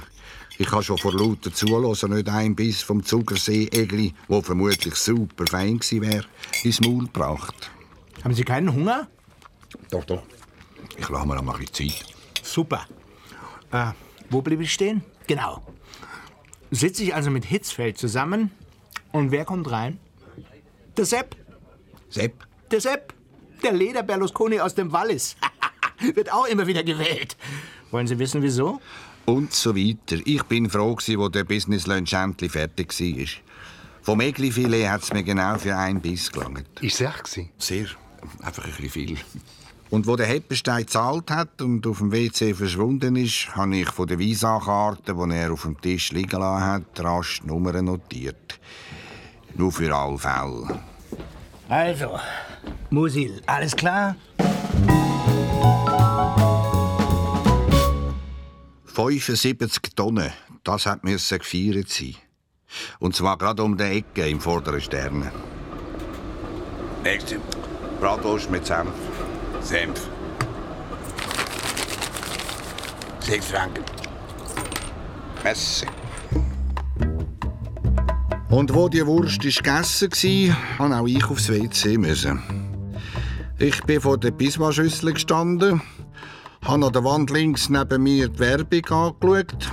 Ich 0.61 0.69
habe 0.73 0.83
schon 0.83 0.97
vor 0.97 1.13
lauter 1.13 1.53
Zuhören 1.53 2.11
nicht 2.13 2.27
ein 2.27 2.53
Biss 2.53 2.81
vom 2.81 3.01
Zuckersee-Egli, 3.01 4.13
wo 4.27 4.41
vermutlich 4.41 4.93
super 4.95 5.47
fein 5.47 5.79
gewesen 5.79 6.01
wäre, 6.01 6.25
ins 6.63 6.81
Maul 6.81 7.05
gebracht. 7.05 7.71
Haben 8.25 8.33
Sie 8.33 8.43
keinen 8.43 8.73
Hunger? 8.73 9.07
Doch, 9.89 10.03
doch. 10.03 10.21
Ich 10.97 11.07
lasse 11.07 11.25
mir 11.25 11.35
noch 11.35 11.43
mal 11.43 11.53
ein 11.55 11.65
bisschen 11.65 11.91
Zeit. 11.91 12.13
Super. 12.43 12.85
Äh, 13.71 13.93
wo 14.29 14.41
blieb 14.41 14.59
ich 14.59 14.73
stehen? 14.73 15.01
Genau. 15.27 15.65
Sitze 16.71 17.03
ich 17.03 17.15
also 17.15 17.31
mit 17.31 17.45
Hitzfeld 17.45 17.97
zusammen 17.97 18.51
und 19.13 19.31
wer 19.31 19.45
kommt 19.45 19.71
rein? 19.71 19.97
Der 20.97 21.05
Sepp. 21.05 21.37
Sepp? 22.09 22.45
Der 22.69 22.81
Sepp. 22.81 23.13
Der 23.63 23.71
Leder 23.71 24.03
Berlusconi 24.03 24.59
aus 24.59 24.75
dem 24.75 24.91
Wallis. 24.91 25.37
Wird 26.15 26.33
auch 26.33 26.47
immer 26.47 26.67
wieder 26.67 26.83
gewählt. 26.83 27.37
Wollen 27.91 28.07
Sie 28.07 28.19
wissen, 28.19 28.41
wieso? 28.41 28.81
Und 29.29 29.53
so 29.53 29.75
weiter. 29.75 30.19
Ich 30.25 30.41
bin 30.45 30.71
froh, 30.71 30.95
gewesen, 30.95 31.19
wo 31.19 31.29
der 31.29 31.43
Business 31.43 31.85
Lunch 31.85 32.13
endlich 32.13 32.51
fertig 32.51 32.99
war. 32.99 33.27
Vom 34.01 34.21
Egli-Filet 34.21 34.89
hat 34.89 35.03
es 35.03 35.13
mir 35.13 35.21
genau 35.21 35.55
für 35.59 35.77
einen 35.77 36.01
Biss 36.01 36.31
gelangt. 36.31 36.67
Ist 36.81 36.99
es 36.99 37.01
echt? 37.01 37.25
gewesen? 37.25 37.49
Sehr. 37.59 37.85
Einfach 38.41 38.65
ein 38.65 38.71
bisschen 38.71 38.89
viel. 38.89 39.17
Und 39.91 40.07
wo 40.07 40.15
der 40.15 40.25
Heppenstein 40.25 40.81
gezahlt 40.81 41.29
hat 41.29 41.61
und 41.61 41.85
auf 41.85 41.99
dem 41.99 42.11
WC 42.11 42.55
verschwunden 42.55 43.15
ist, 43.17 43.55
habe 43.55 43.77
ich 43.77 43.91
von 43.91 44.07
der 44.07 44.17
Visa-Karte, 44.17 45.13
die 45.13 45.35
er 45.35 45.53
auf 45.53 45.61
dem 45.61 45.79
Tisch 45.79 46.11
liegen 46.11 46.39
lassen 46.39 46.65
hat, 46.65 46.99
rasch 46.99 47.41
die 47.41 47.47
Nummern 47.49 47.85
notiert. 47.85 48.59
Nur 49.53 49.71
für 49.71 49.95
alle 49.95 50.17
Fälle. 50.17 50.79
Also, 51.67 52.19
Musil, 52.89 53.43
alles 53.45 53.75
klar? 53.75 54.15
75 58.99 59.95
Tonnen, 59.95 60.29
das 60.65 60.85
hat 60.85 61.05
müssen 61.05 61.39
gefeiert 61.39 61.87
sein. 61.87 62.15
Und 62.99 63.15
zwar 63.15 63.37
gerade 63.37 63.63
um 63.63 63.77
die 63.77 63.83
Ecke 63.83 64.27
im 64.27 64.41
vorderen 64.41 64.81
Stern. 64.81 65.31
Nächste. 67.01 67.39
Bratwurst 68.01 68.51
mit 68.51 68.65
Senf. 68.65 68.91
Senf. 69.61 70.05
Sechs 73.21 73.45
Franken. 73.45 73.85
Messer. 75.45 75.87
Und 78.49 78.73
wo 78.73 78.89
die 78.89 79.05
Wurst 79.05 79.45
ist 79.45 79.63
gegessen 79.63 80.11
war, 80.11 80.89
musste 80.89 80.99
auch 80.99 81.07
ich 81.07 81.23
aufs 81.23 81.47
WC. 81.47 81.97
Müssen. 81.97 82.43
Ich 83.59 83.81
bin 83.83 84.01
vor 84.01 84.17
der 84.17 84.31
Pisma-Schüssel 84.31 85.13
gestanden 85.13 85.81
habe 86.69 86.85
an 86.85 86.93
der 86.93 87.03
Wand 87.03 87.31
links 87.31 87.67
neben 87.69 88.03
mir 88.03 88.27
die 88.27 88.37
Werbung 88.37 88.85
angeschaut. 88.85 89.71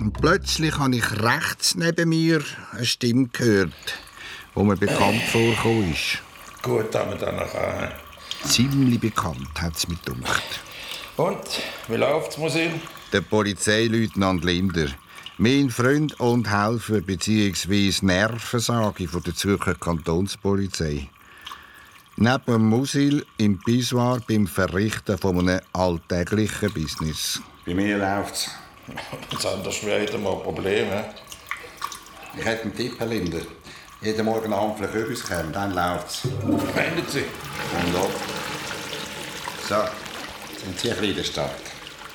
Und 0.00 0.12
plötzlich 0.14 0.78
habe 0.78 0.96
ich 0.96 1.22
rechts 1.22 1.74
neben 1.74 2.08
mir 2.08 2.42
eine 2.72 2.86
Stimme 2.86 3.28
gehört, 3.28 3.98
die 4.56 4.62
mir 4.62 4.76
bekannt 4.76 5.22
vorgekommen 5.30 5.92
ist. 5.92 6.22
Gut, 6.62 6.94
haben 6.94 7.10
wir 7.10 7.18
dann 7.18 7.36
noch 7.36 7.54
an. 7.54 7.90
Ziemlich 8.44 8.98
bekannt, 8.98 9.60
hat 9.60 9.76
es 9.76 9.88
mich 9.88 10.00
gedacht. 10.02 10.60
Und, 11.18 11.36
wie 11.88 11.96
läuft's, 11.96 12.38
Musil? 12.38 12.70
Der 13.12 13.20
Polizeileutnant 13.20 14.42
Linder. 14.42 14.86
Mein 15.36 15.68
Freund 15.68 16.18
und 16.18 16.50
Helfer 16.50 17.02
bzw. 17.02 17.92
Nervensage 18.00 19.06
von 19.06 19.22
der 19.22 19.34
Zürcher 19.34 19.74
Kantonspolizei. 19.74 21.08
Neben 22.20 22.44
dem 22.46 22.68
Musil 22.68 23.24
im 23.36 23.60
Pissoir 23.60 24.18
beim 24.26 24.48
Verrichten 24.48 25.16
von 25.16 25.38
einem 25.38 25.60
alltäglichen 25.72 26.72
Business. 26.72 27.40
Bei 27.64 27.74
mir 27.74 27.96
läuft's. 27.96 28.50
Jetzt 29.30 29.46
haben 29.46 29.64
wir 29.64 29.70
später 29.70 30.18
mal 30.18 30.34
Probleme. 30.34 31.04
Ich 32.36 32.44
hätte 32.44 32.64
einen 32.64 32.74
Tipp, 32.74 32.98
Herr 32.98 33.06
Linder. 33.06 33.38
Jeden 34.00 34.24
Morgen 34.24 34.52
vielleicht 34.76 34.94
etwas 34.96 35.22
kommen, 35.28 35.52
dann 35.52 35.72
läuft's. 35.72 36.24
Meinen 36.42 37.06
Sie? 37.06 37.20
Und 37.20 37.94
ab. 37.94 38.10
So, 39.68 39.76
sind 40.64 40.76
Sie 40.76 40.90
ein 40.90 40.98
bisschen 40.98 41.24
Stadt? 41.24 41.60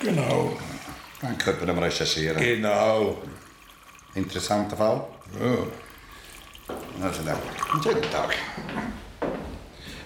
Genau. 0.02 0.58
Dann 1.22 1.38
könnten 1.38 1.66
wir 1.66 1.82
recherchieren. 1.82 2.44
Genau. 2.44 3.22
Interessanter 4.16 4.76
Fall? 4.76 5.08
Ja. 5.40 7.06
Also 7.06 7.24
dann, 7.24 7.38
einen 7.72 7.84
schönen 7.84 8.12
Tag. 8.12 8.36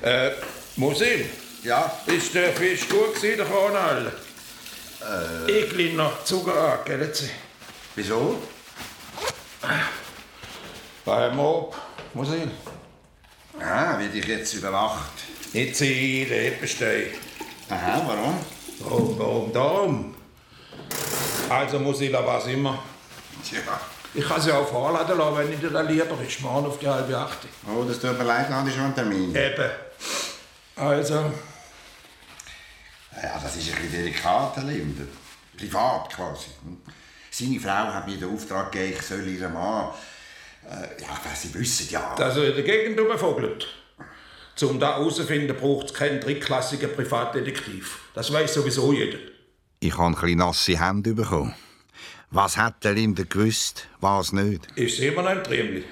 Äh, 0.01 0.32
Musil? 0.75 1.25
Ja? 1.63 1.92
Ist 2.06 2.34
der 2.34 2.54
Fisch 2.54 2.88
gut 2.88 3.16
gewesen, 3.16 3.38
der 3.38 3.46
Kanal? 3.46 4.12
Äh. 5.48 5.51
Ich 5.51 5.77
will 5.77 5.94
noch 5.94 6.24
Zucker 6.24 6.80
angeben, 6.80 7.10
Sie. 7.13 7.30
Wieso? 7.96 8.42
Bei 11.04 11.30
Mob, 11.32 11.75
Musil. 12.13 12.51
Ah, 13.60 13.98
wird 13.98 14.13
ich 14.13 14.25
jetzt 14.25 14.54
überwacht? 14.54 15.13
Nicht 15.54 15.75
Sie, 15.75 16.25
der 16.25 16.48
Eppenstein. 16.48 17.08
Aha, 17.70 18.01
warum? 18.06 18.39
Warum, 18.80 19.20
warum, 19.20 19.54
darum? 19.54 20.16
Also, 21.50 21.80
Musil, 21.80 22.13
was 22.13 22.46
immer. 22.48 22.84
Tja. 23.44 23.62
Ich 24.14 24.28
kann 24.28 24.42
sie 24.42 24.52
auch 24.52 24.68
vorladen 24.68 25.18
lassen, 25.18 25.38
wenn 25.38 25.54
Ihnen 25.54 25.74
das 25.74 25.88
lieber 25.88 26.18
ist. 26.28 26.42
Morgen 26.42 26.68
auf 26.68 26.80
die 26.80 26.88
halbe 26.88 27.18
Achte. 27.18 27.48
Oh, 27.68 27.84
das 27.84 28.00
tut 28.00 28.18
mir 28.18 28.24
leid, 28.24 28.48
dann 28.50 28.58
habe 28.58 28.70
ich 28.70 28.76
schon 28.76 28.86
einen 28.86 28.96
Termin. 28.96 29.36
Eben. 29.36 29.70
Also, 30.76 31.32
Ja, 33.22 33.40
das 33.42 33.56
ist 33.56 33.70
ein 33.70 33.82
bisschen 33.82 33.92
delikat, 33.92 34.56
Herr 34.56 34.64
Linder. 34.64 35.06
Privat 35.58 36.10
quasi. 36.14 36.48
Seine 37.32 37.60
Frau 37.60 37.94
hat 37.94 38.08
mir 38.08 38.18
den 38.18 38.34
Auftrag 38.34 38.72
gegeben, 38.72 38.96
ich 39.00 39.06
soll 39.06 39.28
ihrem 39.28 39.54
Mann... 39.54 39.90
Äh, 40.70 41.02
ja, 41.02 41.18
Sie 41.36 41.54
wissen 41.54 41.88
ja... 41.90 42.14
dass 42.16 42.38
er 42.38 42.50
in 42.50 42.56
der 42.56 42.64
Gegend 42.64 43.00
rumvogelt. 43.00 43.68
Um 44.64 44.80
das 44.80 44.96
herauszufinden, 44.96 45.56
braucht 45.56 45.88
es 45.88 45.94
keinen 45.94 46.20
drittklassigen 46.20 46.94
Privatdetektiv. 46.96 48.00
Das 48.14 48.34
weiß 48.34 48.56
sowieso 48.56 48.92
jeder. 48.92 49.20
Ich 49.80 49.96
habe 49.96 50.08
ein 50.08 50.16
bisschen 50.16 50.40
nasse 50.40 50.80
Hände 50.80 51.14
bekommen. 51.14 51.54
Was 52.29 52.57
hat 52.57 52.84
der 52.84 52.93
Linder 52.93 53.24
gewusst, 53.24 53.88
was 54.01 54.34
nicht? 54.34 54.67
Ist 54.75 55.00
immer 55.00 55.22
noch 55.22 55.31
im 55.31 55.43
Triemli? 55.43 55.84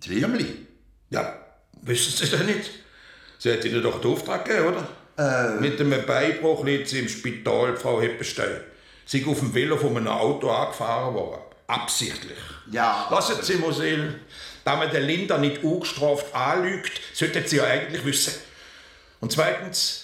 Triemli? 0.00 0.66
Ja, 1.10 1.38
wissen 1.82 2.12
Sie 2.12 2.30
das 2.30 2.44
nicht? 2.44 2.70
Sie 3.38 3.52
hat 3.52 3.64
Ihnen 3.64 3.82
doch 3.82 4.00
den 4.00 4.10
Auftrag 4.10 4.44
gegeben, 4.44 4.68
oder? 4.68 5.60
Mit 5.60 5.80
einem 5.80 6.04
Beinbruch 6.06 6.64
liegt 6.64 6.88
sie 6.88 6.98
im 6.98 7.08
Spital, 7.08 7.76
Frau 7.76 8.00
Heppenstein. 8.00 8.60
Sie 9.06 9.20
ist 9.20 9.28
auf 9.28 9.38
dem 9.38 9.54
Velo 9.54 9.76
von 9.76 9.96
einem 9.96 10.08
Auto 10.08 10.50
angefahren 10.50 11.14
worden. 11.14 11.40
Absichtlich. 11.66 12.38
Ja. 12.70 13.06
Lassen 13.10 13.36
Sie, 13.42 13.56
Musil, 13.56 14.20
da 14.64 14.76
man 14.76 14.90
den 14.90 15.04
Linda 15.04 15.38
nicht 15.38 15.62
ungestraft 15.62 16.34
anlügt, 16.34 17.00
sollten 17.12 17.46
Sie 17.46 17.56
ja 17.56 17.64
eigentlich 17.64 18.04
wissen. 18.04 18.34
Und 19.20 19.32
zweitens, 19.32 20.03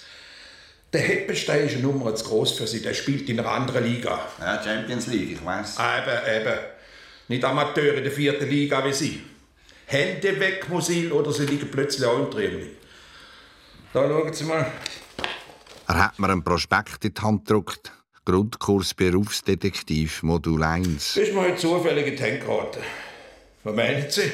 der 0.93 1.01
Heppenstein 1.01 1.65
ist 1.65 1.75
eine 1.75 1.83
Nummer 1.83 2.13
zu 2.15 2.25
groß 2.25 2.57
für 2.57 2.67
Sie. 2.67 2.81
Der 2.81 2.93
spielt 2.93 3.29
in 3.29 3.39
einer 3.39 3.49
anderen 3.49 3.83
Liga. 3.83 4.19
Ja, 4.39 4.61
Champions 4.61 5.07
League, 5.07 5.31
ich 5.31 5.45
weiß. 5.45 5.77
Eben, 5.79 6.41
eben. 6.41 6.59
Nicht 7.27 7.45
Amateur 7.45 7.95
in 7.95 8.03
der 8.03 8.11
vierten 8.11 8.49
Liga 8.49 8.83
wie 8.85 8.93
Sie. 8.93 9.21
Hände 9.85 10.39
weg, 10.39 10.67
Musil, 10.69 11.11
oder 11.11 11.31
Sie 11.31 11.45
liegen 11.45 11.69
plötzlich 11.71 12.05
auch 12.07 12.19
im 12.19 12.31
Triemli. 12.31 12.75
Da 13.93 14.07
schauen 14.07 14.33
Sie 14.33 14.43
mal. 14.43 14.71
Er 15.87 16.05
hat 16.05 16.19
mir 16.19 16.29
einen 16.29 16.43
Prospekt 16.43 17.03
in 17.05 17.13
die 17.13 17.21
Hand 17.21 17.45
gedruckt. 17.45 17.91
Grundkurs 18.23 18.93
Berufsdetektiv, 18.93 20.23
Modul 20.23 20.63
1. 20.63 21.17
Ist 21.17 21.33
mir 21.33 21.41
heute 21.41 21.55
zufällig 21.55 22.07
in 22.07 22.15
die 22.15 22.23
Hände 22.23 22.45
geraten. 22.45 22.79
Was 23.63 23.75
meinen 23.75 24.09
Sie? 24.09 24.31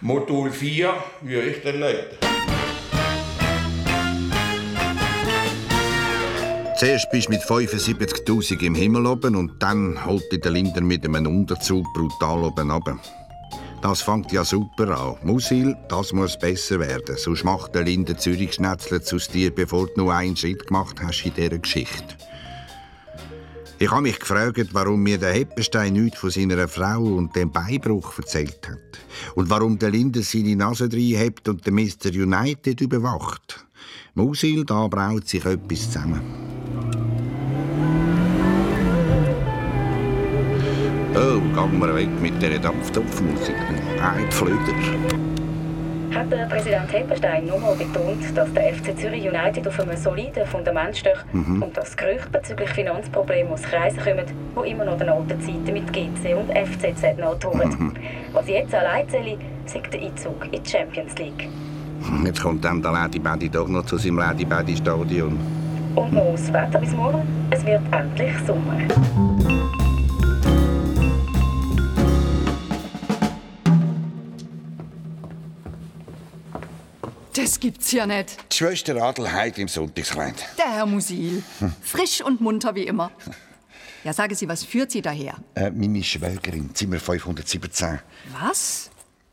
Modul 0.00 0.50
4, 0.50 0.94
wie 1.22 1.34
ich 1.34 1.62
den 1.62 1.80
leite. 1.80 2.35
Zuerst 6.76 7.10
bist 7.10 7.28
du 7.28 7.32
mit 7.32 7.40
75.000 7.40 8.60
im 8.60 8.74
Himmel 8.74 9.06
oben 9.06 9.34
und 9.34 9.62
dann 9.62 10.04
holt 10.04 10.30
dich 10.30 10.42
der 10.42 10.52
Linder 10.52 10.82
mit 10.82 11.06
einem 11.06 11.26
Unterzug 11.26 11.86
brutal 11.94 12.44
oben 12.44 12.70
runter. 12.70 12.98
Das 13.80 14.02
fängt 14.02 14.30
ja 14.30 14.44
super 14.44 14.88
an. 14.88 15.16
Musil, 15.22 15.74
das 15.88 16.12
muss 16.12 16.38
besser 16.38 16.78
werden. 16.80 17.16
Sonst 17.16 17.44
macht 17.44 17.74
der 17.74 17.84
Linder 17.84 18.18
Zürich 18.18 18.52
Schnetzlitz 18.52 19.10
aus 19.14 19.26
dir, 19.28 19.54
bevor 19.54 19.86
du 19.86 20.02
nur 20.02 20.14
einen 20.14 20.36
Schritt 20.36 20.66
gemacht 20.66 20.96
hast 21.02 21.24
in 21.24 21.32
dieser 21.32 21.58
Geschichte. 21.58 22.14
Ich 23.78 23.90
habe 23.90 24.02
mich 24.02 24.18
gefragt, 24.18 24.68
warum 24.72 25.02
mir 25.02 25.16
der 25.16 25.32
Heppenstein 25.32 25.94
nichts 25.94 26.18
von 26.18 26.30
seiner 26.30 26.68
Frau 26.68 27.00
und 27.00 27.34
dem 27.36 27.52
Beinbruch 27.52 28.18
erzählt 28.18 28.68
hat. 28.68 29.00
Und 29.34 29.48
warum 29.48 29.78
der 29.78 29.90
Linder 29.90 30.20
seine 30.22 30.56
Nase 30.56 30.90
reinhebt 30.92 31.48
und 31.48 31.66
den 31.66 31.74
Mr. 31.74 32.10
United 32.10 32.82
überwacht. 32.82 33.66
Musil, 34.14 34.66
da 34.66 34.88
braut 34.88 35.26
sich 35.26 35.44
etwas 35.46 35.90
zusammen. 35.90 36.55
Oh, 41.16 41.40
gehen 41.40 41.80
wir 41.80 41.94
weg 41.94 42.08
mit 42.20 42.40
dieser 42.42 42.58
Dampftopfmusik. 42.58 43.54
Ein 44.02 44.30
Flöder. 44.30 44.58
Hat 46.14 46.30
der 46.30 46.46
Präsident 46.46 46.92
Heppenstein 46.92 47.46
nochmal 47.46 47.74
betont, 47.74 48.22
dass 48.36 48.52
der 48.52 48.74
FC 48.74 48.96
Zürich 48.98 49.26
United 49.28 49.66
auf 49.66 49.80
einem 49.80 49.96
soliden 49.96 50.46
Fundament 50.46 50.96
steht 50.96 51.24
Mhm. 51.32 51.62
und 51.62 51.76
dass 51.76 51.96
Gerüchte 51.96 52.28
bezüglich 52.30 52.68
Finanzproblemen 52.70 53.52
aus 53.52 53.62
Kreisen 53.62 53.98
kommen, 53.98 54.24
die 54.64 54.70
immer 54.70 54.84
noch 54.84 54.98
den 54.98 55.08
alten 55.08 55.40
Zeiten 55.40 55.72
mit 55.72 55.92
GC 55.92 56.34
und 56.34 56.50
FCZ 56.50 57.18
nachtoben. 57.18 57.68
Mhm. 57.70 57.92
Was 58.32 58.48
jetzt 58.48 58.74
allein 58.74 59.08
zähle, 59.08 59.36
sei 59.66 59.80
der 59.92 60.00
Einzug 60.02 60.44
in 60.52 60.62
die 60.62 60.70
Champions 60.70 61.16
League. 61.18 61.48
Jetzt 62.24 62.42
kommt 62.42 62.64
dann 62.64 62.82
der 62.82 62.92
Lady 62.92 63.18
Baddy 63.18 63.48
doch 63.48 63.68
noch 63.68 63.84
zu 63.86 63.96
seinem 63.96 64.18
Lady 64.18 64.44
Baddy 64.44 64.76
Stadion. 64.76 65.38
Und 65.94 66.12
noch 66.12 66.32
das 66.32 66.52
Wetter 66.52 66.78
bis 66.78 66.92
morgen, 66.92 67.22
es 67.50 67.64
wird 67.64 67.80
endlich 67.90 68.32
Sommer. 68.46 68.76
Das 77.36 77.60
gibt's 77.60 77.92
ja 77.92 78.06
nicht. 78.06 78.36
Die 78.50 78.56
Schwester 78.56 78.96
Adelheid 79.02 79.58
im 79.58 79.68
Sonntagskleid. 79.68 80.34
Der 80.56 80.72
Herr 80.72 80.86
Musil. 80.86 81.42
Frisch 81.82 82.22
und 82.22 82.40
munter 82.40 82.74
wie 82.74 82.84
immer. 82.84 83.10
Ja, 84.04 84.14
sagen 84.14 84.34
Sie, 84.34 84.48
was 84.48 84.64
führt 84.64 84.90
Sie 84.90 85.02
daher? 85.02 85.34
Äh, 85.54 85.70
meine 85.70 86.02
Schwägerin, 86.02 86.74
Zimmer 86.74 86.98
517. 86.98 87.98
Was? 88.40 88.90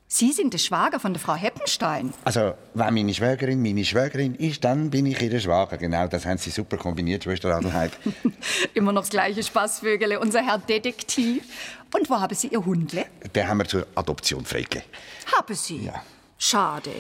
Sie 0.08 0.32
sind 0.32 0.54
der 0.54 0.58
Schwager 0.58 1.00
von 1.00 1.14
der 1.14 1.22
Frau 1.22 1.36
Heppenstein. 1.36 2.14
Also, 2.26 2.54
wenn 2.74 2.94
meine 2.94 3.14
Schwägerin 3.14 3.62
meine 3.62 3.86
Schwägerin 3.86 4.36
ist, 4.36 4.64
dann 4.64 4.90
bin 4.90 5.06
ich 5.06 5.22
ihre 5.22 5.40
Schwager. 5.40 5.78
Genau, 5.78 6.06
das 6.08 6.26
haben 6.26 6.38
Sie 6.38 6.50
super 6.50 6.78
kombiniert, 6.78 7.24
Schwester 7.24 7.56
Adelheid. 7.56 7.94
Immer 8.74 8.92
noch 8.92 9.04
das 9.04 9.12
gleiche 9.12 9.42
Spaßvögele, 9.44 10.20
unser 10.20 10.46
Herr 10.46 10.58
Detektiv. 10.58 11.44
Und 11.96 12.10
wo 12.10 12.20
haben 12.20 12.36
Sie 12.36 12.48
Ihr 12.48 12.66
Hundle? 12.66 13.06
Den 13.34 13.48
haben 13.48 13.60
wir 13.60 13.66
zur 13.66 13.88
Adoption 13.96 14.44
freigegeben. 14.44 14.84
Haben 15.38 15.56
Sie? 15.56 15.90
Schade. 16.46 16.92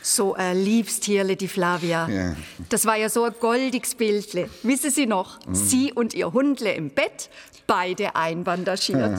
So 0.00 0.32
ein 0.32 0.56
liebes 0.56 1.00
Tierle, 1.00 1.36
die 1.36 1.48
Flavia. 1.48 2.08
Ja. 2.08 2.34
Das 2.70 2.86
war 2.86 2.96
ja 2.96 3.10
so 3.10 3.24
ein 3.24 3.34
goldiges 3.38 3.94
Bildle. 3.94 4.48
Wissen 4.62 4.90
Sie 4.90 5.04
noch? 5.04 5.38
Mhm. 5.46 5.54
Sie 5.54 5.92
und 5.92 6.14
Ihr 6.14 6.32
Hundle 6.32 6.72
im 6.72 6.88
Bett, 6.88 7.28
beide 7.66 8.16
einbandagiert. 8.16 9.18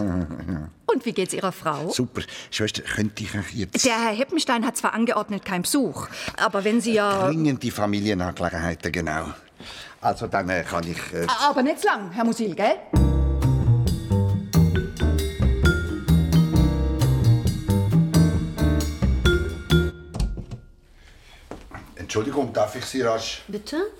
Und 0.87 1.05
wie 1.05 1.11
geht's 1.11 1.35
Ihrer 1.35 1.51
Frau? 1.51 1.91
Super. 1.91 2.23
Schwester, 2.49 2.81
könnte 2.81 3.21
ich 3.21 3.29
jetzt 3.53 3.85
Der 3.85 4.01
Herr 4.01 4.15
Heppenstein 4.15 4.65
hat 4.65 4.77
zwar 4.77 4.95
angeordnet 4.95 5.45
kein 5.45 5.61
Besuch, 5.61 6.07
aber 6.37 6.63
wenn 6.63 6.81
Sie 6.81 6.93
ja... 6.93 7.27
dringende 7.27 7.69
Familienangelegenheiten, 7.69 8.91
genau. 8.91 9.27
Also, 10.01 10.25
dann 10.25 10.49
äh, 10.49 10.63
kann 10.63 10.87
ich... 10.87 10.97
Äh, 11.13 11.27
Aber 11.47 11.61
nicht 11.61 11.81
zu 11.81 11.87
lang, 11.87 12.11
Herr 12.13 12.25
Musil, 12.25 12.55
gell? 12.55 12.77
Entschuldigung, 22.07 22.53
darf 22.53 22.73
ich 22.77 22.85
Sie 22.85 23.01
rasch? 23.01 23.41
Bitte? 23.49 23.91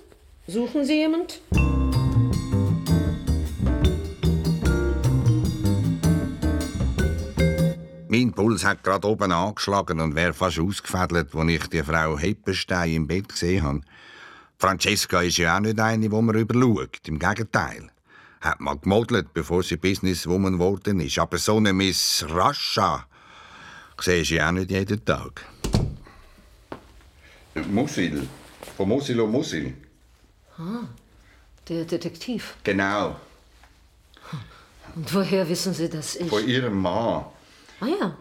Suchen 0.47 0.85
Sie 0.85 0.93
jemand? 0.93 1.41
Mein 8.07 8.31
Puls 8.31 8.63
hat 8.63 8.81
gerade 8.81 9.05
oben 9.05 9.33
angeschlagen 9.33 9.99
und 9.99 10.15
wäre 10.15 10.31
fast 10.31 10.57
ausgefädelt, 10.57 11.35
als 11.35 11.49
ich 11.49 11.67
die 11.67 11.83
Frau 11.83 12.17
Heppenstein 12.17 12.93
im 12.93 13.07
Bett 13.07 13.27
gesehen 13.27 13.63
habe. 13.63 13.81
Francesca 14.57 15.21
ist 15.21 15.35
ja 15.35 15.57
auch 15.57 15.59
nicht 15.59 15.77
eine, 15.77 16.09
wo 16.09 16.21
man 16.21 16.37
überschaut. 16.37 17.05
Im 17.07 17.19
Gegenteil. 17.19 17.89
Hat 18.39 18.61
mal 18.61 18.77
gemodelt, 18.77 19.33
bevor 19.33 19.63
sie 19.63 19.75
Businesswoman 19.75 20.53
geworden 20.53 21.01
ist. 21.01 21.19
Aber 21.19 21.37
so 21.37 21.57
eine 21.57 21.73
Miss 21.73 22.25
Rascha 22.29 23.05
sehe 23.99 24.21
ich 24.21 24.41
auch 24.41 24.53
nicht 24.53 24.71
jeden 24.71 25.03
Tag. 25.03 25.43
Musil. 27.65 28.27
Von 28.75 28.89
Musil 28.89 29.19
und 29.19 29.31
Musil. 29.31 29.73
Ah, 30.57 30.87
der 31.69 31.85
Detektiv. 31.85 32.55
Genau. 32.63 33.15
Und 34.95 35.13
woher 35.13 35.47
wissen 35.47 35.73
Sie, 35.73 35.89
dass 35.89 36.15
ich... 36.15 36.29
Von 36.29 36.47
ihrem 36.47 36.81
Mann. 36.81 37.25
Ah 37.79 37.85
ja. 37.85 38.17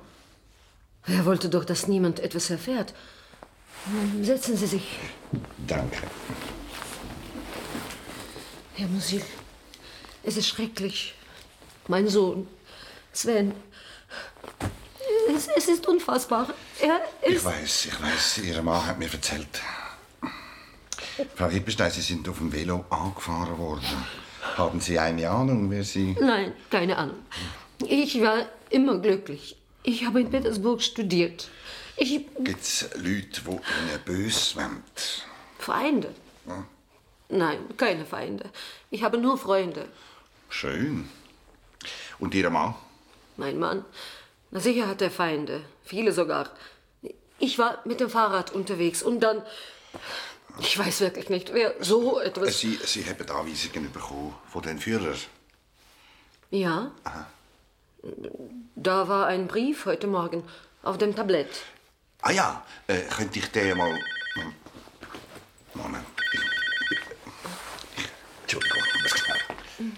Er 1.07 1.25
wollte 1.25 1.49
doch, 1.49 1.65
dass 1.65 1.87
niemand 1.87 2.21
etwas 2.21 2.51
erfährt. 2.51 2.95
Setzen 4.23 4.57
Sie 4.57 4.67
sich. 4.67 4.99
Danke. 5.67 6.03
Herr 8.75 8.89
Musil, 8.89 9.23
es 10.23 10.37
ist 10.37 10.49
schrecklich. 10.49 11.15
Mein 11.89 12.09
Sohn, 12.09 12.49
Sven. 13.13 13.53
Es, 15.29 15.49
es 15.57 15.69
ist 15.69 15.87
unfassbar. 15.87 16.49
Er 16.81 17.01
ist. 17.29 17.39
Ich 17.39 17.45
weiß, 17.45 17.87
ich 17.87 18.03
weiß. 18.03 18.39
Ihr 18.39 18.63
Mann 18.63 18.87
hat 18.87 18.99
mir 18.99 19.13
erzählt. 19.13 19.61
Frau 21.35 21.49
Hippenstein, 21.49 21.91
Sie 21.91 22.03
sind 22.03 22.29
auf 22.29 22.39
dem 22.39 22.53
Velo 22.53 22.85
angefahren 22.91 23.57
worden. 23.59 24.05
Haben 24.57 24.81
Sie 24.81 24.99
eine 24.99 25.29
Ahnung, 25.29 25.71
wer 25.71 25.83
Sie... 25.83 26.17
Nein, 26.21 26.53
keine 26.71 26.97
Ahnung. 26.97 27.17
Ich 27.87 28.21
war 28.21 28.47
immer 28.71 28.99
glücklich. 28.99 29.57
Ich 29.83 30.05
habe 30.05 30.21
in 30.21 30.31
Petersburg 30.31 30.83
studiert. 30.83 31.49
Ich. 31.97 32.27
Gibt 32.39 32.63
es 32.63 32.89
Leute, 32.95 33.41
die 33.43 33.51
Ihnen 33.51 34.01
böse 34.05 34.57
wollen? 34.57 34.83
Feinde? 35.59 36.15
Ja. 36.47 36.65
Nein, 37.29 37.59
keine 37.77 38.05
Feinde. 38.05 38.51
Ich 38.91 39.03
habe 39.03 39.19
nur 39.19 39.39
Freunde. 39.39 39.89
Schön. 40.49 41.09
Und 42.19 42.35
Ihr 42.35 42.51
Mann? 42.51 42.75
Mein 43.37 43.59
Mann. 43.59 43.85
Sicher 44.61 44.89
hat 44.89 45.03
er 45.03 45.11
Feinde. 45.11 45.63
Viele 45.85 46.13
sogar. 46.13 46.51
Ich 47.39 47.59
war 47.59 47.79
mit 47.85 48.01
dem 48.01 48.11
Fahrrad 48.11 48.53
unterwegs 48.53 49.03
und 49.03 49.21
dann. 49.21 49.43
Ich 50.59 50.79
weiß 50.79 51.01
wirklich 51.01 51.29
nicht, 51.29 51.53
wer 51.53 51.75
so 51.81 52.19
etwas. 52.21 52.59
Sie, 52.59 52.79
Sie 52.83 53.05
haben 53.05 53.29
Anweisungen 53.29 53.93
bekommen 53.93 54.35
von 54.51 54.63
den 54.63 54.79
Führern. 54.79 55.15
Ja. 56.51 56.93
Da 58.75 59.09
war 59.09 59.27
ein 59.27 59.49
Brief 59.49 59.85
heute 59.85 60.07
Morgen 60.07 60.45
auf 60.83 60.97
dem 60.97 61.15
Tablett. 61.15 61.51
Ah 62.23 62.31
ja, 62.31 62.65
äh, 62.87 63.01
könnte 63.03 63.39
ich 63.39 63.51
den 63.51 63.77
mal... 63.77 63.99
Moment. 65.75 66.07
Ich, 66.33 66.41
ich, 67.99 68.09
Entschuldigung, 68.43 68.83
schnell. 69.07 69.93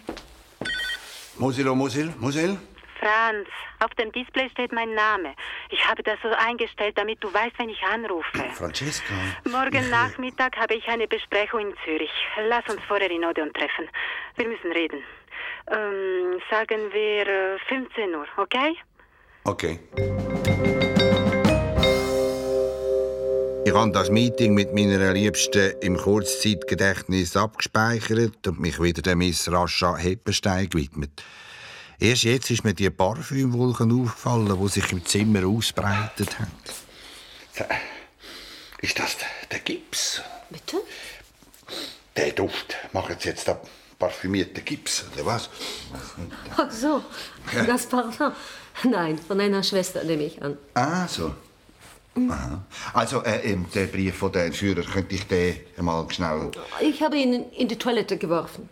Musil, 1.38 1.68
oh 1.68 1.74
Musil, 1.76 2.12
Musil? 2.18 2.58
Franz, 2.98 3.48
auf 3.80 3.94
dem 3.94 4.10
Display 4.12 4.48
steht 4.50 4.72
mein 4.72 4.92
Name. 4.94 5.34
Ich 5.70 5.86
habe 5.86 6.02
das 6.02 6.18
so 6.22 6.28
eingestellt, 6.30 6.98
damit 6.98 7.22
du 7.22 7.32
weißt, 7.32 7.58
wenn 7.58 7.68
ich 7.68 7.82
anrufe. 7.82 8.38
Francesca. 8.54 9.14
Morgen 9.44 9.88
Nachmittag 9.90 10.56
habe 10.56 10.74
ich 10.74 10.86
eine 10.88 11.06
Besprechung 11.06 11.60
in 11.60 11.74
Zürich. 11.84 12.10
Lass 12.48 12.68
uns 12.68 12.82
vorher 12.88 13.10
in 13.10 13.24
Odeon 13.24 13.52
treffen. 13.52 13.88
Wir 14.36 14.48
müssen 14.48 14.72
reden. 14.72 15.02
Ähm, 15.70 16.40
sagen 16.50 16.92
wir 16.92 17.26
äh, 17.26 17.58
15 17.68 18.14
Uhr, 18.14 18.26
okay? 18.36 18.76
Okay. 19.44 19.78
Ich 23.64 23.74
habe 23.74 23.92
das 23.92 24.10
Meeting 24.10 24.54
mit 24.54 24.72
meiner 24.72 25.12
Liebsten 25.12 25.74
im 25.82 25.96
Kurzzeitgedächtnis 25.96 27.36
abgespeichert 27.36 28.46
und 28.46 28.60
mich 28.60 28.80
wieder 28.80 29.02
der 29.02 29.14
Miss 29.14 29.50
Rascha 29.52 29.96
Heppenstein 29.96 30.70
gewidmet. 30.70 31.22
Erst 32.00 32.22
jetzt 32.22 32.50
ist 32.50 32.64
mir 32.64 32.74
die 32.74 32.90
Parfümwolke 32.90 33.82
aufgefallen, 33.82 34.56
die 34.60 34.68
sich 34.68 34.92
im 34.92 35.04
Zimmer 35.04 35.44
ausbreitet 35.46 36.38
hat. 36.38 37.68
Ist 38.80 38.98
das 38.98 39.16
der 39.50 39.58
Gips? 39.58 40.22
Bitte? 40.48 40.76
Der 42.16 42.30
Duft 42.32 42.76
macht 42.92 43.24
jetzt 43.24 43.48
der 43.48 43.60
parfümierte 43.98 44.62
Gips, 44.62 45.04
oder 45.12 45.26
was? 45.26 45.50
Ach 46.56 46.70
so, 46.70 47.02
das 47.66 47.86
Parfum. 47.86 48.32
Nein, 48.84 49.18
von 49.18 49.40
einer 49.40 49.64
Schwester 49.64 50.04
nehme 50.04 50.22
ich 50.22 50.40
an. 50.40 50.56
Ah, 50.74 51.08
so. 51.08 51.34
Aha. 52.14 52.64
Also, 52.92 53.22
äh, 53.24 53.52
ähm, 53.52 53.66
der 53.74 53.86
Brief 53.86 54.16
von 54.16 54.30
den 54.30 54.46
Entführer, 54.46 54.82
könnte 54.82 55.16
ich 55.16 55.26
den 55.26 55.60
mal 55.80 56.06
schnell... 56.10 56.52
Ich 56.80 57.02
habe 57.02 57.16
ihn 57.16 57.50
in 57.50 57.66
die 57.66 57.76
Toilette 57.76 58.16
geworfen. 58.18 58.68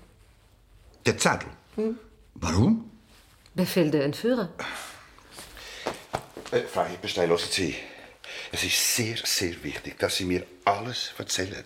Den 1.05 1.19
Zettel? 1.19 1.49
Hm? 1.75 1.99
Warum? 2.35 2.91
Befehl 3.57 3.90
der 3.90 4.05
Entführer. 4.05 4.51
Äh, 6.53 6.61
Frau 6.61 6.85
Hippenstein, 6.85 7.31
hören 7.31 7.40
Sie. 7.51 7.75
Es 8.53 8.62
ist 8.62 8.97
sehr, 8.97 9.16
sehr 9.25 9.55
wichtig, 9.64 9.99
dass 9.99 10.16
Sie 10.16 10.27
mir 10.27 10.45
alles 10.64 11.14
erzählen. 11.19 11.64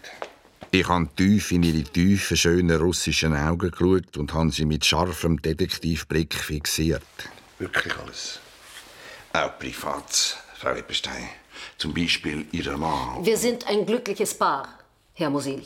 Ich 0.71 0.87
habe 0.87 1.09
tief 1.17 1.51
in 1.51 1.65
ihre 1.65 1.83
tiefen, 1.83 2.37
schönen 2.37 2.81
russischen 2.81 3.35
Augen 3.35 3.73
geschaut 3.73 4.17
und 4.17 4.33
habe 4.33 4.53
sie 4.53 4.65
mit 4.67 4.85
scharfem 4.85 5.43
Detektivblick 5.43 6.33
fixiert. 6.33 7.03
Wirklich 7.59 7.99
alles. 7.99 8.39
Auch 9.33 9.59
privat, 9.59 10.39
Frau 10.55 10.73
Hippenstein. 10.73 11.29
Zum 11.77 11.93
Beispiel 11.93 12.47
Ihr 12.53 12.77
Mann. 12.77 13.25
Wir 13.27 13.37
sind 13.37 13.67
ein 13.67 13.85
glückliches 13.85 14.33
Paar, 14.35 14.79
Herr 15.15 15.31
Musil. 15.31 15.65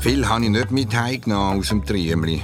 Viel 0.00 0.26
habe 0.26 0.44
ich 0.44 0.50
nicht 0.50 0.70
mit 0.70 0.94
heimgenommen 0.94 1.58
aus 1.58 1.68
dem 1.68 1.84
Triemli. 1.84 2.42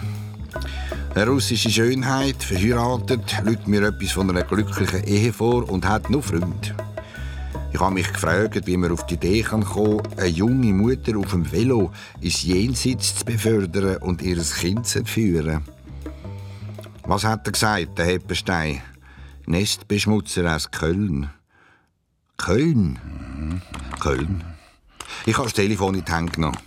Eine 1.15 1.27
russische 1.27 1.71
Schönheit, 1.71 2.43
verheiratet, 2.43 3.35
lügt 3.45 3.67
mir 3.67 3.83
etwas 3.83 4.13
von 4.13 4.29
einer 4.29 4.43
glücklichen 4.43 5.05
Ehe 5.05 5.33
vor 5.33 5.67
und 5.71 5.89
hat 5.89 6.11
nur 6.11 6.23
Freunde. 6.23 6.77
Ich 7.73 7.81
habe 7.81 7.95
mich 7.95 8.13
gefragt, 8.13 8.67
wie 8.67 8.77
man 8.77 8.93
auf 8.93 9.07
die 9.07 9.15
Idee 9.15 9.41
kann 9.41 9.65
kommen 9.65 10.03
eine 10.19 10.27
junge 10.27 10.75
Mutter 10.75 11.17
auf 11.17 11.31
dem 11.31 11.51
Velo 11.51 11.93
ins 12.21 12.43
Jenseits 12.43 13.17
zu 13.17 13.25
befördern 13.25 13.97
und 14.03 14.21
ihr 14.21 14.37
Kind 14.37 14.87
zu 14.87 14.99
entführen. 14.99 15.63
Was 17.05 17.25
hat 17.25 17.47
er 17.49 17.53
gesagt, 17.53 17.97
der 17.97 18.05
Heppenstein? 18.05 18.83
Nestbeschmutzer 19.47 20.55
aus 20.55 20.71
Köln. 20.71 21.31
Köln? 22.37 23.63
Köln. 23.99 24.45
Ich 25.25 25.39
habe 25.39 25.47
das 25.47 25.55
Telefon 25.55 25.95
in 25.95 26.05
die 26.05 26.13
Hand 26.13 26.35
genommen. 26.35 26.59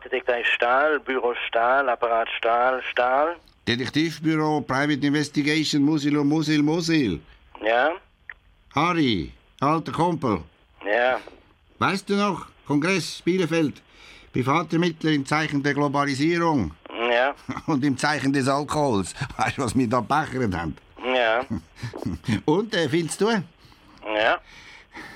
Privatdetektiv 0.00 0.46
Stahl, 0.54 1.00
Büro 1.00 1.34
Stahl, 1.48 1.88
Apparat 1.88 2.28
Stahl, 2.38 2.82
Stahl. 2.90 3.36
Detektivbüro 3.66 4.60
Private 4.60 5.06
Investigation 5.06 5.82
Musil 5.82 6.16
und 6.18 6.28
Musil 6.28 6.62
Musil. 6.62 7.20
Ja, 7.64 7.90
Harry, 8.74 9.32
alter 9.60 9.92
Kumpel. 9.92 10.40
ja. 10.84 11.18
Weißt 11.78 12.08
du 12.10 12.14
noch? 12.16 12.46
Kongress 12.66 13.22
Bielefeld. 13.22 13.80
Privatermittler 14.32 15.12
im 15.12 15.24
Zeichen 15.24 15.62
der 15.62 15.72
Globalisierung. 15.74 16.72
Ja, 17.10 17.34
Und 17.66 17.82
im 17.84 17.96
Zeichen 17.96 18.32
des 18.32 18.48
Alkohols. 18.48 19.14
Weißt 19.38 19.56
du, 19.58 19.62
was 19.62 19.74
wir 19.76 19.88
da 19.88 20.00
bechert 20.00 20.54
haben? 20.54 20.76
ja, 21.14 21.44
Und, 22.44 22.74
äh, 22.74 22.88
findest 22.88 23.20
du? 23.20 23.28
ja, 23.30 24.38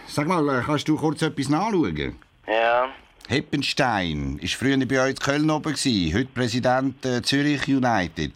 Sag 0.07 0.27
mal, 0.27 0.49
äh, 0.49 0.63
kannst 0.65 0.89
du 0.89 0.97
kurz 0.97 1.21
etwas 1.23 1.49
nachschauen? 1.51 2.17
ja. 2.47 2.89
Heppenstein 3.31 4.41
war 4.41 4.49
früher 4.49 4.77
bei 4.87 5.01
euch 5.01 5.11
in 5.11 5.17
Köln 5.17 5.51
oben, 5.51 5.73
gewesen, 5.73 6.13
heute 6.19 6.31
Präsident 6.35 7.07
äh, 7.07 7.23
Zürich 7.23 7.69
United. 7.69 8.33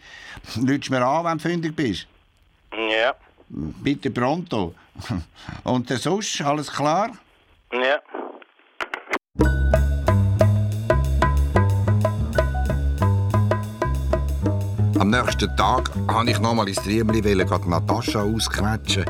Lütsch 0.54 0.88
mir 0.88 1.04
an, 1.04 1.24
wenn 1.24 1.38
du 1.38 1.42
fündig 1.42 1.74
bist. 1.74 2.06
Ja, 2.72 3.16
Bitte 3.48 4.12
pronto. 4.12 4.72
Und 5.64 5.90
äh, 5.90 5.96
sonst, 5.96 6.40
alles 6.42 6.70
klar? 6.72 7.10
ja. 7.72 7.98
Am 15.00 15.10
nächsten 15.10 15.56
Tag 15.56 15.90
wollte 16.06 16.30
ich 16.30 16.38
nochmal 16.38 16.68
ins 16.68 16.80
Triemli 16.80 17.24
wollen, 17.24 17.68
Natascha 17.68 18.22
ausquetschen. 18.22 19.04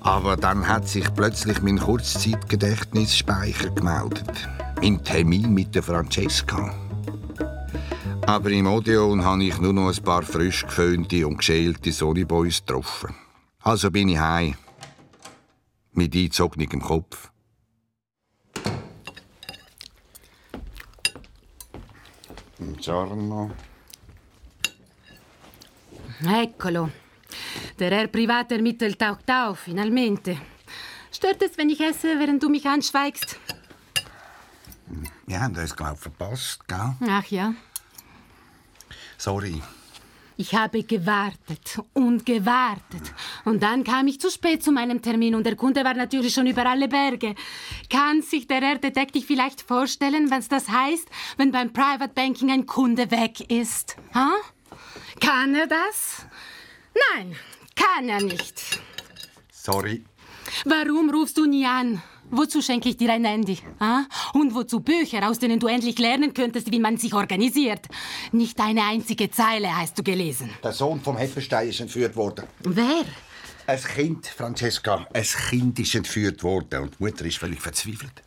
Aber 0.00 0.36
dann 0.36 0.66
hat 0.66 0.88
sich 0.88 1.06
plötzlich 1.14 1.62
mein 1.62 1.78
Kurzzeitgedächtnisspeicher 1.78 3.70
gemeldet. 3.70 4.48
Mein 4.82 5.04
Termin 5.04 5.52
mit 5.52 5.74
der 5.74 5.82
Francesca. 5.82 6.74
Aber 8.26 8.50
im 8.50 8.66
Odeon 8.66 9.22
habe 9.22 9.44
ich 9.44 9.60
nur 9.60 9.74
noch 9.74 9.94
ein 9.94 10.02
paar 10.02 10.22
frisch 10.22 10.62
geföhnte 10.62 11.26
und 11.26 11.36
geschälte 11.36 11.92
Sonnyboys 11.92 12.60
getroffen. 12.64 13.14
Also 13.62 13.90
bin 13.90 14.08
ich 14.08 14.18
heim. 14.18 14.54
Mit 15.92 16.14
eingezogenem 16.14 16.80
Kopf. 16.80 17.30
Buongiorno. 22.56 23.50
Eccolo. 26.26 26.88
Der 27.78 27.90
Herr 27.90 28.06
Privatermittler 28.06 28.96
taucht 28.96 29.30
auf, 29.30 29.58
finalmente. 29.58 30.38
Stört 31.12 31.42
es, 31.42 31.58
wenn 31.58 31.68
ich 31.68 31.80
esse, 31.80 32.18
während 32.18 32.42
du 32.42 32.48
mich 32.48 32.64
anschweigst? 32.66 33.38
Wir 35.26 35.40
haben 35.40 35.56
uns, 35.56 35.76
glaube 35.76 35.94
ich, 35.94 36.00
verpasst, 36.00 36.66
gell? 36.68 36.94
Ach 37.08 37.26
ja. 37.26 37.54
Sorry. 39.16 39.62
Ich 40.40 40.54
habe 40.54 40.82
gewartet 40.84 41.82
und 41.92 42.24
gewartet. 42.24 43.12
Und 43.44 43.62
dann 43.62 43.84
kam 43.84 44.06
ich 44.06 44.18
zu 44.18 44.30
spät 44.30 44.62
zu 44.64 44.72
meinem 44.72 45.02
Termin 45.02 45.34
und 45.34 45.44
der 45.44 45.54
Kunde 45.54 45.84
war 45.84 45.92
natürlich 45.92 46.32
schon 46.32 46.46
über 46.46 46.64
alle 46.64 46.88
Berge. 46.88 47.34
Kann 47.90 48.22
sich 48.22 48.46
der 48.46 48.62
Herr 48.62 48.78
Detektiv 48.78 49.26
vielleicht 49.26 49.60
vorstellen, 49.60 50.30
was 50.30 50.48
das 50.48 50.70
heißt, 50.70 51.06
wenn 51.36 51.52
beim 51.52 51.74
Private 51.74 52.14
Banking 52.14 52.50
ein 52.50 52.64
Kunde 52.64 53.10
weg 53.10 53.50
ist? 53.50 53.96
Ha? 54.14 54.32
Kann 55.20 55.54
er 55.54 55.66
das? 55.66 56.24
Nein, 57.14 57.36
kann 57.76 58.08
er 58.08 58.22
nicht. 58.22 58.80
Sorry. 59.52 60.02
Warum 60.64 61.10
rufst 61.10 61.36
du 61.36 61.44
nie 61.44 61.66
an? 61.66 62.00
Wozu 62.30 62.62
schenke 62.62 62.88
ich 62.88 62.96
dir 62.96 63.12
ein 63.12 63.24
Handy? 63.24 63.58
Ah? 63.80 64.04
Und 64.34 64.54
wozu 64.54 64.80
Bücher, 64.80 65.28
aus 65.28 65.38
denen 65.38 65.58
du 65.58 65.66
endlich 65.66 65.98
lernen 65.98 66.32
könntest, 66.32 66.70
wie 66.70 66.78
man 66.78 66.96
sich 66.96 67.12
organisiert? 67.12 67.86
Nicht 68.30 68.60
eine 68.60 68.84
einzige 68.84 69.30
Zeile 69.30 69.76
hast 69.76 69.98
du 69.98 70.02
gelesen. 70.02 70.50
Der 70.62 70.72
Sohn 70.72 71.00
vom 71.00 71.16
Heppenstein 71.16 71.68
ist 71.68 71.80
entführt 71.80 72.14
worden. 72.14 72.44
Wer? 72.60 73.04
Ein 73.66 73.82
Kind, 73.82 74.26
Francesca, 74.26 75.06
ein 75.12 75.22
Kind 75.22 75.78
ist 75.80 75.94
entführt 75.94 76.42
worden 76.42 76.82
und 76.84 76.94
die 76.98 77.02
Mutter 77.04 77.24
ist 77.24 77.38
völlig 77.38 77.60
verzweifelt. 77.60 78.22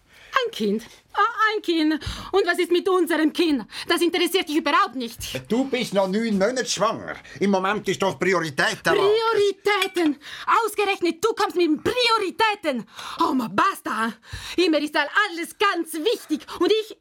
Ein 0.45 0.51
Kind. 0.51 0.83
Ah, 1.15 1.55
ein 1.55 1.61
Kind. 1.61 1.93
Und 2.31 2.45
was 2.45 2.57
ist 2.59 2.71
mit 2.71 2.87
unserem 2.89 3.31
Kind? 3.31 3.65
Das 3.87 4.01
interessiert 4.01 4.49
dich 4.49 4.57
überhaupt 4.57 4.95
nicht. 4.95 5.19
Du 5.49 5.65
bist 5.65 5.93
noch 5.93 6.07
neun 6.07 6.37
Monate 6.37 6.65
schwanger. 6.65 7.15
Im 7.39 7.51
Moment 7.51 7.87
ist 7.87 8.01
doch 8.01 8.17
Priorität 8.17 8.79
da. 8.83 8.93
Prioritäten! 8.93 10.17
Ausgerechnet 10.65 11.23
du 11.23 11.33
kommst 11.33 11.55
mit 11.55 11.83
Prioritäten! 11.83 12.85
Oh, 13.23 13.33
ma 13.33 13.47
basta! 13.47 14.13
Immer 14.57 14.79
ist 14.79 14.95
all 14.95 15.09
alles 15.29 15.55
ganz 15.57 15.93
wichtig 15.93 16.45
und 16.59 16.71
ich. 16.71 16.97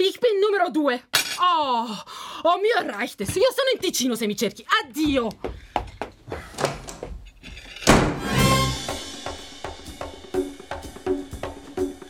Ich 0.00 0.18
bin 0.18 0.40
numero 0.40 0.70
due. 0.70 1.00
Oh, 1.40 1.86
oh 2.42 2.56
mir 2.60 2.92
reicht 2.92 3.20
es. 3.20 3.36
Io 3.36 3.42
sono 3.54 3.70
in 3.74 3.80
Ticino 3.80 4.16
se 4.16 4.26
mi 4.26 4.36
cerchi. 4.36 4.66
Addio! 4.82 5.30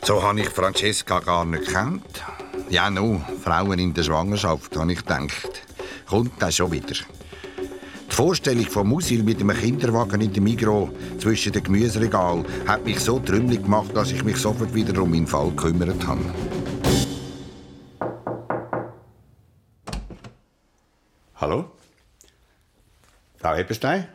So 0.09 0.23
habe 0.23 0.41
ich 0.41 0.49
Francesca 0.49 1.21
gar 1.21 1.45
nicht 1.45 1.67
gekannt. 1.67 2.25
Ja, 2.71 2.89
nu, 2.89 3.21
Frauen 3.45 3.79
in 3.79 3.93
der 3.93 4.05
Schwangerschaft, 4.05 4.75
habe 4.75 4.95
ich 4.95 5.01
gedacht. 5.01 5.67
Kommt 6.07 6.41
das 6.41 6.57
schon 6.57 6.73
wieder. 6.73 6.95
Die 6.95 8.15
Vorstellung 8.15 8.65
von 8.65 8.89
Musil 8.89 9.23
mit 9.23 9.39
einem 9.39 9.55
Kinderwagen 9.55 10.23
in 10.23 10.33
dem 10.33 10.45
Migros 10.45 10.89
zwischen 11.19 11.53
den 11.53 11.63
Gemüseregal 11.63 12.43
hat 12.67 12.87
mich 12.87 13.01
so 13.01 13.19
trümmelig 13.19 13.63
gemacht, 13.63 13.95
dass 13.95 14.11
ich 14.11 14.25
mich 14.25 14.39
sofort 14.39 14.73
wieder 14.73 14.99
um 15.03 15.11
meinen 15.11 15.27
Fall 15.27 15.51
gekümmert 15.51 16.07
habe. 16.07 16.25
Hallo? 21.35 21.71
Frau 23.37 23.55
Eppenstein? 23.57 24.09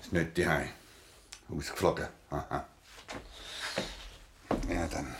Ist 0.00 0.12
nicht 0.14 0.38
die 1.48 1.56
Ausgeflogen. 1.56 2.08
Aha. 2.30 2.66
Ja, 4.68 4.86
dann 4.88 5.14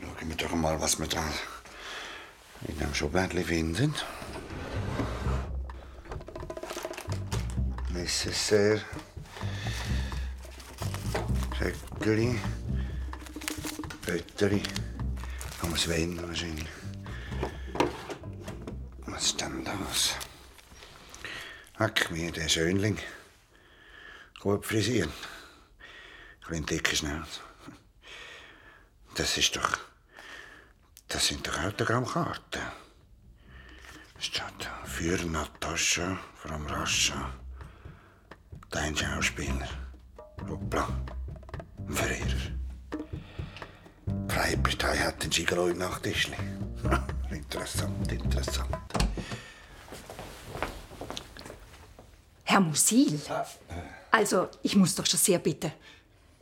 schauen 0.00 0.28
wir 0.28 0.36
doch 0.36 0.54
mal, 0.54 0.80
was 0.80 0.98
wir 0.98 1.06
da 1.06 1.24
in 2.68 2.78
dem 2.78 2.94
Schubladli 2.94 3.42
finden. 3.42 3.94
Necessaire. 7.90 8.80
Schöckeli. 11.58 12.38
Bötteri. 14.06 14.62
Vom 15.58 15.76
Sven 15.76 16.20
wahrscheinlich. 16.26 16.68
Was 19.06 19.24
ist 19.26 19.40
denn 19.40 19.64
das? 19.64 20.16
Hack 21.78 22.10
mir, 22.10 22.32
der 22.32 22.48
Schönling. 22.48 22.98
Gut 24.42 24.66
frisiert. 24.66 25.08
Ein 26.48 26.66
dicke 26.66 26.96
Schnauze. 26.96 27.42
Das 29.14 29.38
ist 29.38 29.54
doch. 29.54 29.78
Das 31.06 31.28
sind 31.28 31.46
doch 31.46 31.56
Autogrammkarten. 31.62 32.60
Da. 34.34 34.84
Für 34.84 35.16
Natascha 35.26 36.18
from 36.34 36.66
Russia. 36.66 37.32
Dein 38.70 38.96
Schauspieler. 38.96 39.68
Hoppla. 40.48 40.88
Ein 41.86 41.94
Verehrer. 41.94 42.50
Die 44.06 44.34
Freipartei 44.34 44.96
hat 44.98 45.22
den 45.22 45.30
Gigolo 45.30 45.68
im 45.68 45.78
Nachttischli. 45.78 46.36
interessant, 47.30 48.10
interessant. 48.10 48.76
Herr 52.52 52.60
Musil. 52.60 53.18
Also, 54.10 54.48
ich 54.62 54.76
muss 54.76 54.94
doch 54.94 55.06
schon 55.06 55.18
sehr 55.18 55.38
bitten. 55.38 55.72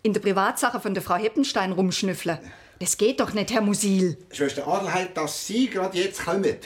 In 0.02 0.12
der 0.12 0.20
Privatsache 0.20 0.80
von 0.80 0.92
der 0.92 1.04
Frau 1.04 1.14
Heppenstein 1.14 1.70
rumschnüffeln. 1.70 2.38
Das 2.80 2.96
geht 2.96 3.20
doch 3.20 3.32
nicht, 3.32 3.52
Herr 3.52 3.60
Musil. 3.60 4.18
Schwester 4.32 4.66
Adelheid, 4.66 5.16
dass 5.16 5.46
Sie 5.46 5.70
gerade 5.70 5.96
jetzt 5.96 6.24
kommen. 6.24 6.56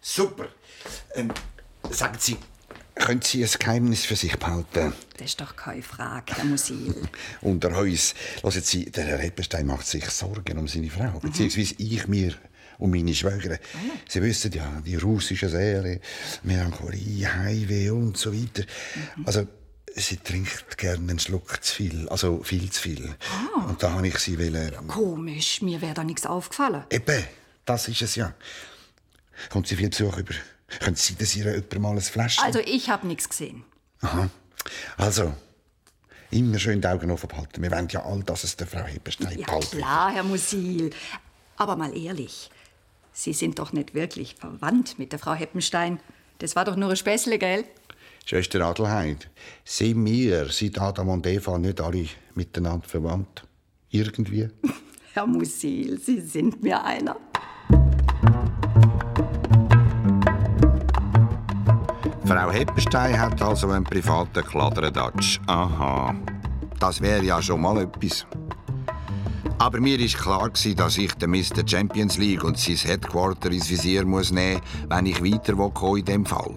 Super. 0.00 0.46
Ähm, 1.14 1.32
sagen 1.90 2.16
Sie, 2.16 2.36
können 2.94 3.22
Sie 3.22 3.42
ein 3.42 3.50
Geheimnis 3.58 4.04
für 4.04 4.14
sich 4.14 4.38
behalten? 4.38 4.92
Das 5.16 5.26
ist 5.26 5.40
doch 5.40 5.56
keine 5.56 5.82
Frage, 5.82 6.34
Herr 6.36 6.44
Musil. 6.44 6.94
Unter 7.40 7.76
uns. 7.76 8.14
Hören 8.42 8.62
Sie, 8.62 8.84
der 8.84 9.04
Herr 9.04 9.18
Heppenstein 9.18 9.66
macht 9.66 9.86
sich 9.88 10.08
Sorgen 10.10 10.58
um 10.58 10.68
seine 10.68 10.90
Frau. 10.90 11.18
Beziehungsweise 11.18 11.74
ich 11.78 12.06
mir 12.06 12.34
um 12.82 12.90
meine 12.90 13.14
Schwägerin. 13.14 13.58
Sie 14.08 14.20
wissen 14.22 14.52
ja, 14.52 14.82
die 14.84 14.96
russische 14.96 15.48
Seele, 15.48 16.00
Melancholie, 16.42 17.32
Heimweh 17.32 17.90
und 17.90 18.16
so 18.16 18.32
weiter. 18.34 18.64
Also, 19.24 19.46
sie 19.94 20.16
trinkt 20.16 20.76
gerne 20.78 20.98
einen 21.10 21.18
Schluck 21.18 21.62
zu 21.62 21.74
viel. 21.76 22.08
Also 22.08 22.42
viel 22.42 22.70
zu 22.70 22.80
viel. 22.82 23.14
Und 23.68 23.82
da 23.82 23.92
habe 23.92 24.08
ich 24.08 24.18
sie 24.18 24.38
wollen... 24.38 24.86
Komisch, 24.88 25.62
mir 25.62 25.80
wäre 25.80 25.94
da 25.94 26.02
nichts 26.04 26.26
aufgefallen. 26.26 26.84
Eben, 26.90 27.24
das 27.64 27.88
ist 27.88 28.02
es 28.02 28.16
ja. 28.16 28.34
Kommt 29.50 29.68
sie 29.68 29.76
viel 29.76 29.90
Besuch 29.90 30.16
über? 30.18 30.34
Können 30.80 30.96
Sie 30.96 31.14
das 31.14 31.36
ihr 31.36 31.44
jemand 31.54 31.78
mal 31.80 31.92
ein 31.92 32.00
Fläschchen? 32.00 32.44
Also, 32.44 32.58
ich 32.60 32.88
habe 32.90 33.06
nichts 33.06 33.28
gesehen. 33.28 33.62
Aha. 34.00 34.28
Also, 34.96 35.34
immer 36.30 36.58
schön 36.58 36.80
die 36.80 36.86
Augen 36.88 37.10
offen 37.10 37.28
behalten. 37.28 37.62
Wir 37.62 37.70
wollen 37.70 37.88
ja 37.90 38.02
all 38.04 38.22
das 38.24 38.44
es 38.44 38.56
der 38.56 38.66
Frau 38.66 38.84
Heppenstein 38.84 39.38
Ja, 39.38 39.44
behalten. 39.46 39.76
klar, 39.76 40.12
Herr 40.12 40.22
Musil. 40.24 40.90
Aber 41.56 41.76
mal 41.76 41.94
ehrlich, 41.96 42.50
Sie 43.12 43.32
sind 43.32 43.58
doch 43.58 43.72
nicht 43.72 43.94
wirklich 43.94 44.34
verwandt 44.34 44.98
mit 44.98 45.12
der 45.12 45.18
Frau 45.18 45.34
Heppenstein. 45.34 46.00
Das 46.38 46.56
war 46.56 46.64
doch 46.64 46.76
nur 46.76 46.90
ein 46.90 46.96
Späßle, 46.96 47.38
gell? 47.38 47.64
Schwester 48.24 48.60
Adelheid, 48.62 49.28
sind 49.64 50.04
wir 50.04 50.46
seit 50.50 50.80
Adam 50.80 51.08
und 51.08 51.26
Eva 51.26 51.58
nicht 51.58 51.80
alle 51.80 52.06
miteinander 52.34 52.86
verwandt? 52.86 53.44
Irgendwie? 53.90 54.48
Herr 55.12 55.26
Musil, 55.26 55.98
Sie 55.98 56.20
sind 56.20 56.62
mir 56.62 56.82
einer. 56.82 57.16
Frau 62.24 62.50
Heppenstein 62.50 63.20
hat 63.20 63.42
also 63.42 63.68
einen 63.68 63.84
privaten 63.84 64.42
Kladderadatsch. 64.42 65.38
Aha. 65.46 66.14
Das 66.80 67.00
wäre 67.00 67.22
ja 67.22 67.42
schon 67.42 67.60
mal 67.60 67.82
etwas. 67.82 68.26
Aber 69.62 69.78
mir 69.78 70.00
ist 70.00 70.18
klar 70.18 70.50
dass 70.50 70.98
ich 70.98 71.14
den 71.14 71.30
Mr. 71.30 71.62
Champions 71.64 72.18
League 72.18 72.42
und 72.42 72.58
sein 72.58 72.74
Headquarter 72.74 73.52
ins 73.52 73.70
Visier 73.70 74.04
muss 74.04 74.32
nehmen, 74.32 74.60
wenn 74.88 75.06
ich 75.06 75.22
weiter 75.22 75.56
in 75.96 76.04
dem 76.04 76.26
Fall. 76.26 76.56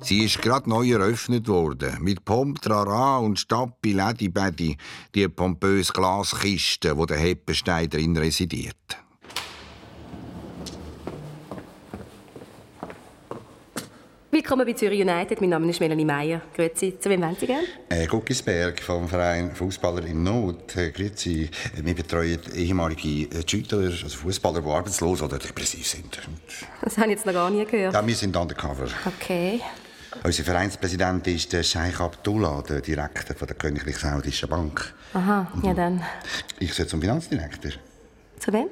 Sie 0.00 0.24
ist 0.24 0.40
gerade 0.40 0.70
neu 0.70 0.90
eröffnet 0.90 1.46
worden, 1.48 2.02
mit 2.02 2.24
Pomp, 2.24 2.62
Trara 2.62 3.18
und 3.18 3.38
Stappi, 3.38 3.92
Ledi, 3.92 4.30
Bedi, 4.30 4.74
die 5.14 5.28
pompöse 5.28 5.92
Glaskiste, 5.92 6.96
wo 6.96 7.04
der 7.04 7.18
Heppenstein 7.18 7.90
drin 7.90 8.16
residiert. 8.16 8.96
Willkommen 14.44 14.66
bei 14.66 14.74
Zürich 14.74 15.00
United. 15.00 15.40
Mein 15.40 15.48
Name 15.48 15.70
ist 15.70 15.80
Melanie 15.80 16.04
Meyer. 16.04 16.42
Grüezi. 16.54 16.98
Zu 17.00 17.08
wem 17.08 17.22
wollen 17.22 17.34
Sie 17.40 17.46
gerne? 17.46 17.64
Äh, 17.88 18.06
Guckisberg 18.06 18.78
vom 18.82 19.08
Verein 19.08 19.54
Fußballer 19.54 20.04
in 20.04 20.22
Not. 20.22 20.76
Äh, 20.76 20.90
grüezi. 20.90 21.48
Äh, 21.74 21.82
Wir 21.82 21.94
betreuen 21.94 22.38
ehemalige 22.54 23.34
äh, 23.34 23.42
Schüttler, 23.48 23.78
also 23.78 24.06
Fußballer, 24.06 24.60
die 24.60 24.68
arbeitslos 24.68 25.22
oder 25.22 25.38
depressiv 25.38 25.86
sind. 25.86 26.20
Das 26.82 26.98
habe 26.98 27.06
ich 27.06 27.12
jetzt 27.12 27.24
noch 27.24 27.32
gar 27.32 27.48
nie 27.48 27.64
gehört. 27.64 27.94
Ja, 27.94 28.06
wir 28.06 28.14
sind 28.14 28.36
undercover. 28.36 28.86
Okay. 29.06 29.62
Unser 30.22 30.44
Vereinspräsident 30.44 31.26
ist 31.26 31.50
der 31.50 31.62
Scheich 31.62 31.98
Abdullah, 31.98 32.62
der 32.68 32.82
Direktor 32.82 33.34
von 33.34 33.48
der 33.48 33.56
Königlich 33.56 33.96
Saudischen 33.96 34.50
Bank. 34.50 34.92
Aha, 35.14 35.50
ja 35.62 35.72
dann. 35.72 36.02
Ich 36.58 36.74
soll 36.74 36.86
zum 36.86 37.00
Finanzdirektor. 37.00 37.72
Zu 38.40 38.52
wem? 38.52 38.66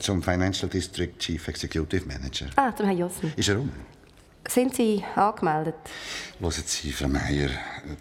Zum 0.00 0.22
Financial 0.22 0.70
District 0.70 1.12
Chief 1.18 1.46
Executive 1.46 2.06
Manager. 2.06 2.46
Ah, 2.56 2.74
zum 2.74 2.86
Herrn 2.86 2.96
Jossen. 2.96 3.34
Ist 3.36 3.50
er 3.50 3.60
um? 3.60 3.70
Sind 4.48 4.74
Sie 4.74 5.04
angemeldet? 5.14 5.74
Hören 6.40 6.52
Sie, 6.64 6.90
Frau 6.90 7.06
Meier, 7.06 7.50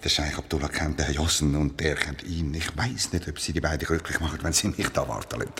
der 0.01 0.09
Scheich 0.09 0.37
Abdullah 0.37 0.69
kennt 0.69 0.97
den 0.97 1.05
Herrn 1.05 1.15
Jossen 1.15 1.55
und 1.57 1.77
der 1.77 1.95
kennt 1.95 2.23
ihn. 2.23 2.53
Ich 2.53 2.75
weiß 2.75 3.11
nicht, 3.11 3.27
ob 3.27 3.37
Sie 3.37 3.51
die 3.51 3.59
beiden 3.59 3.85
glücklich 3.85 4.19
machen, 4.21 4.39
wenn 4.41 4.53
Sie 4.53 4.69
mich 4.69 4.87
da 4.89 5.05
warten 5.07 5.41
lassen. 5.41 5.51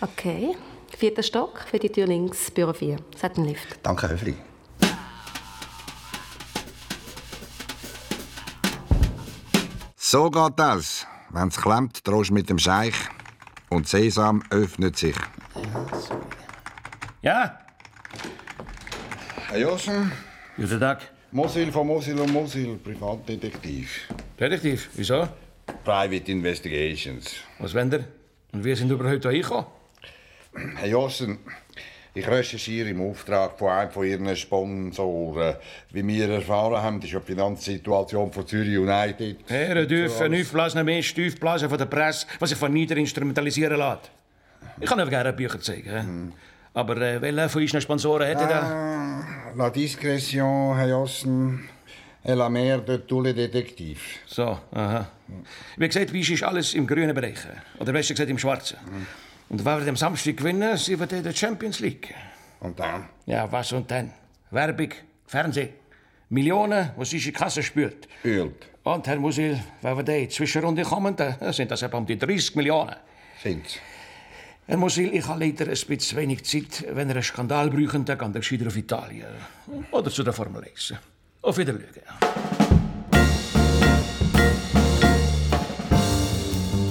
Okay. 0.00 0.54
Vierter 0.96 1.24
Stock, 1.24 1.64
für 1.68 1.80
die 1.80 1.90
Tür 1.90 2.06
links, 2.06 2.50
Büro 2.52 2.72
4. 2.72 2.96
Es 3.14 3.24
hat 3.24 3.36
einen 3.36 3.48
Lift. 3.48 3.78
Danke, 3.82 4.08
Höfli. 4.08 4.36
So 9.96 10.30
geht 10.30 10.52
das. 10.56 11.08
Wenn's 11.30 11.60
klemmt, 11.60 12.06
drohst 12.06 12.30
mit 12.30 12.48
dem 12.48 12.60
Scheich. 12.60 12.94
Und 13.68 13.88
Sesam 13.88 14.44
öffnet 14.50 14.96
sich. 14.96 15.16
Ja? 17.20 17.58
Herr 19.48 19.58
Jossen? 19.58 20.12
Guten 20.56 20.80
Tag. 20.80 21.02
Mosil 21.32 21.70
von 21.70 21.86
Mosil 21.86 22.18
und 22.18 22.32
Mosil, 22.32 22.78
Privatdetektiv. 22.82 24.08
Detektiv, 24.40 24.88
wieso? 24.94 25.28
Private 25.84 26.32
Investigations. 26.32 27.34
Was 27.58 27.74
wollt 27.74 27.92
ihr? 27.92 28.04
Und 28.52 28.64
wir 28.64 28.74
sind 28.74 28.90
überhaupt 28.90 29.20
hier 29.20 29.32
hingekommen? 29.32 29.66
Herr 30.76 30.88
Jossen, 30.88 31.40
ich 32.14 32.26
recherchiere 32.26 32.88
im 32.88 33.02
Auftrag 33.02 33.58
von 33.58 33.68
einem 33.68 33.90
von 33.90 34.06
Ihren 34.06 34.34
Sponsoren. 34.34 35.56
Wie 35.90 36.06
wir 36.06 36.30
erfahren 36.30 36.82
haben, 36.82 37.02
ist 37.02 37.12
die 37.12 37.20
Finanzsituation 37.20 38.32
von 38.32 38.46
Zürich 38.46 38.78
United... 38.78 39.36
Herren 39.48 39.86
dürfen 39.86 40.30
nicht 40.30 40.50
blasen 40.50 40.86
mehr 40.86 41.02
Stiefblasen 41.02 41.68
von 41.68 41.76
der 41.76 41.84
Presse, 41.84 42.26
was 42.38 42.48
sich 42.48 42.58
von 42.58 42.72
nieder 42.72 42.96
instrumentalisieren 42.96 43.76
lässt. 43.76 44.10
Ich 44.80 44.88
kann 44.88 44.98
euch 45.00 45.10
gerne 45.10 45.34
Bücher 45.34 45.60
zeigen. 45.60 45.90
hä? 45.90 46.32
Aber 46.72 46.96
äh, 46.96 47.20
welcher 47.20 47.48
von 47.50 47.60
unseren 47.60 47.80
Sponsoren 47.82 48.26
hätte? 48.26 48.54
Ah, 48.54 49.15
la 49.56 49.70
discrétion, 49.70 50.76
Herr 50.76 50.88
Jossen, 50.88 51.60
est 52.24 52.36
la 52.36 52.48
mère 52.48 52.84
de 52.84 52.96
tous 52.98 53.22
les 53.22 53.32
détectives. 53.32 54.18
So, 54.26 54.58
aha. 54.74 55.06
Wie 55.76 55.86
gesagt, 55.86 56.12
wie 56.12 56.20
ist 56.20 56.42
alles 56.42 56.74
im 56.74 56.86
grünen 56.86 57.14
Bereich. 57.14 57.38
Oder 57.78 57.92
besser 57.92 58.14
gesagt 58.14 58.30
im 58.30 58.38
schwarzen. 58.38 58.76
Und 59.48 59.64
wenn 59.64 59.80
wir 59.80 59.88
am 59.88 59.96
Samstag 59.96 60.36
gewinnen, 60.36 60.76
sind 60.76 61.00
wir 61.00 61.10
in 61.16 61.22
der 61.22 61.32
Champions 61.32 61.80
League. 61.80 62.14
Und 62.60 62.78
dann? 62.78 63.08
Ja, 63.26 63.50
was 63.50 63.72
und 63.72 63.90
dann? 63.90 64.12
Werbung, 64.50 64.90
Fernsehen. 65.26 65.70
Millionen, 66.28 66.90
was 66.96 67.12
unsere 67.12 67.32
Kasse 67.32 67.62
spürt. 67.62 68.08
Spült. 68.18 68.66
Und, 68.82 69.06
Herr 69.06 69.16
Musil, 69.16 69.58
wenn 69.82 69.96
wir 69.96 70.02
da 70.02 70.12
in 70.12 70.22
die 70.22 70.28
Zwischenrunde 70.28 70.82
kommen, 70.82 71.16
dann 71.16 71.52
sind 71.52 71.70
das 71.70 71.82
etwa 71.82 71.98
um 71.98 72.06
die 72.06 72.18
30 72.18 72.56
Millionen. 72.56 72.96
Sind's. 73.42 73.78
Herr 74.68 74.78
Musil, 74.78 75.14
ich 75.14 75.28
habe 75.28 75.44
leider 75.44 75.66
ein 75.66 75.78
bisschen 75.86 76.18
wenig 76.18 76.44
Zeit. 76.44 76.84
Wenn 76.92 77.08
ihr 77.08 77.14
einen 77.14 77.22
Skandal 77.22 77.70
brauchen, 77.70 78.04
dann 78.04 78.18
geht 78.18 78.28
ihr 78.28 78.40
gescheiter 78.40 78.66
auf 78.66 78.76
Italien. 78.76 79.28
Oder 79.92 80.10
zu 80.10 80.24
der 80.24 80.32
Formel 80.32 80.64
1. 80.64 80.92
Auf 81.42 81.56
Wiedersehen. 81.56 81.86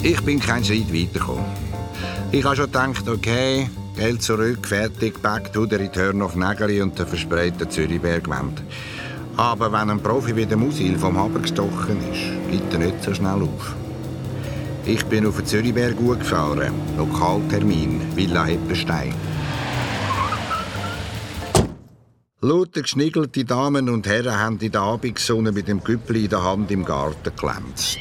Ich 0.02 0.22
bin 0.22 0.40
keinen 0.40 0.64
Schritt 0.64 0.88
weitergekommen. 0.88 1.44
Ich 2.32 2.46
habe 2.46 2.56
schon 2.56 2.68
gedacht, 2.68 3.10
okay, 3.10 3.70
Geld 3.98 4.22
zurück, 4.22 4.66
fertig, 4.66 5.22
back 5.22 5.52
to 5.52 5.66
the 5.66 5.76
return 5.76 6.22
of 6.22 6.38
Nägeli 6.38 6.82
und 6.82 6.98
der 6.98 7.06
verspreiten 7.06 7.70
Zürichbergwand. 7.70 8.64
Aber 9.36 9.70
wenn 9.74 9.90
ein 9.90 10.02
Profi 10.02 10.34
wie 10.34 10.46
der 10.46 10.56
Musil 10.56 10.98
vom 10.98 11.18
Haber 11.18 11.40
gestochen 11.40 11.98
ist, 12.14 12.72
er 12.72 12.80
nicht 12.80 13.04
so 13.04 13.14
schnell 13.14 13.42
auf. 13.42 13.76
Ich 14.88 15.04
bin 15.08 15.26
auf 15.26 15.38
den 15.38 15.48
Zürichberg 15.48 15.98
gefahren, 15.98 16.71
Lokaltermin, 16.95 18.00
Villa 18.15 18.45
Heppenstein. 18.45 19.15
Lauter 22.41 22.84
geschniggelte 22.84 23.45
Damen 23.45 23.89
und 23.89 24.06
Herren 24.06 24.38
haben 24.39 24.60
in 24.60 24.71
der 24.71 24.82
Abendsonne 24.82 25.52
mit 25.52 25.67
dem 25.67 25.84
Güppli 25.84 26.26
in 26.26 26.30
der 26.30 26.43
Hand 26.43 26.69
im 26.69 26.86
Garten 26.86 27.36
glänzt. 27.36 27.98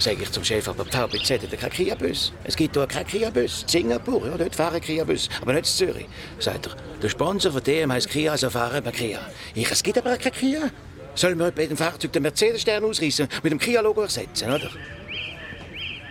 Sag 0.00 0.22
ich 0.22 0.32
zum 0.32 0.44
Chef, 0.44 0.66
aber 0.66 0.84
die 0.84 0.96
VBZ 0.96 1.42
hat 1.42 1.60
keinen 1.60 1.70
Kia-Bus. 1.70 2.32
Es 2.44 2.56
gibt 2.56 2.74
hier 2.74 2.86
keinen 2.86 3.06
Kia-Bus. 3.06 3.64
In 3.64 3.68
Singapur, 3.68 4.26
ja, 4.26 4.38
dort 4.38 4.54
fahren 4.56 4.80
Kia-Bus, 4.80 5.28
aber 5.42 5.52
nicht 5.52 5.66
in 5.80 5.88
Zürich. 5.88 6.06
Sagt 6.38 6.68
er, 6.68 6.76
der 7.02 7.08
Sponsor 7.10 7.52
von 7.52 7.62
dem 7.62 7.92
heisst 7.92 8.08
Kia, 8.08 8.32
also 8.32 8.48
fahren 8.48 8.82
wir 8.82 8.92
Kia. 8.92 9.20
Ich, 9.54 9.70
es 9.70 9.82
gibt 9.82 9.98
aber 9.98 10.16
keinen 10.16 10.32
Kia. 10.32 10.70
Sollen 11.18 11.36
wir 11.36 11.50
bei 11.50 11.66
dem 11.66 11.76
Fahrzeug 11.76 12.12
den 12.12 12.22
Mercedes-Stern 12.22 12.84
ausreißen, 12.84 13.26
mit 13.42 13.50
dem 13.50 13.58
Kia-Logo 13.58 14.02
ersetzen, 14.02 14.52
oder? 14.52 14.70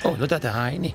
Oh, 0.03 0.11
nur 0.17 0.27
da 0.27 0.37
der 0.37 0.53
Heini. 0.53 0.93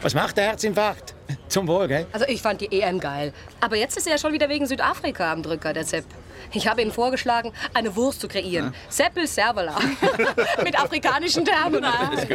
Was 0.00 0.14
macht 0.14 0.38
der 0.38 0.44
Herzinfarkt? 0.44 1.14
Zum 1.48 1.68
Wohl, 1.68 1.86
gell? 1.86 2.06
Also 2.10 2.24
ich 2.26 2.40
fand 2.40 2.62
die 2.62 2.80
EM 2.80 2.98
geil. 2.98 3.34
Aber 3.60 3.76
jetzt 3.76 3.98
ist 3.98 4.06
er 4.06 4.12
ja 4.12 4.18
schon 4.18 4.32
wieder 4.32 4.48
wegen 4.48 4.64
Südafrika 4.64 5.30
am 5.30 5.42
Drücker, 5.42 5.74
der 5.74 5.84
Sepp. 5.84 6.06
Ich 6.52 6.66
habe 6.66 6.82
ihm 6.82 6.90
vorgeschlagen, 6.90 7.52
eine 7.74 7.94
Wurst 7.94 8.20
zu 8.20 8.28
kreieren. 8.28 8.74
Seppel 8.88 9.26
Servola. 9.26 9.76
Mit 10.64 10.78
afrikanischen 10.78 11.44
Termen. 11.44 11.82
Das. 11.82 12.26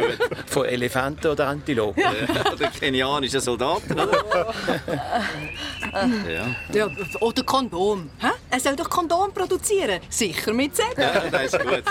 Von 0.46 0.64
Elefanten 0.66 1.26
oder 1.28 1.48
Antilopen? 1.48 2.02
oder 2.52 2.66
kenianischen 2.68 3.40
Soldaten, 3.40 3.92
oder? 3.92 4.54
ja. 6.28 6.46
Ja, 6.72 6.90
oder 7.20 7.42
Kondom. 7.42 8.10
Hä? 8.18 8.28
Er 8.50 8.60
soll 8.60 8.76
doch 8.76 8.88
Kondom 8.88 9.32
produzieren. 9.32 10.00
Sicher 10.08 10.52
mit 10.52 10.74
Sepp. 10.76 10.98
Ja, 10.98 11.28
das 11.30 11.52
ist 11.52 11.60
gut. 11.60 11.82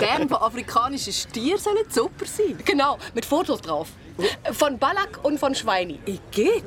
Deren 0.00 0.28
von 0.28 0.38
afrikanischen 0.38 1.12
Stieren 1.12 1.58
sollen 1.58 1.84
super 1.88 2.26
sein. 2.26 2.58
Genau, 2.64 2.98
mit 3.14 3.24
Fotos 3.24 3.60
drauf. 3.60 3.88
Von 4.52 4.78
Ballack 4.78 5.20
und 5.22 5.38
von 5.38 5.54
Schweini. 5.54 5.98
Ich 6.04 6.20
geht. 6.30 6.64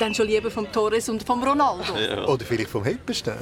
Dann 0.00 0.14
schon 0.14 0.26
lieber 0.26 0.50
vom 0.50 0.70
Torres 0.72 1.08
und 1.08 1.22
vom 1.22 1.42
Ronaldo. 1.42 1.92
Oder 2.26 2.44
vielleicht 2.44 2.70
vom 2.70 2.84
Heppenstein. 2.84 3.36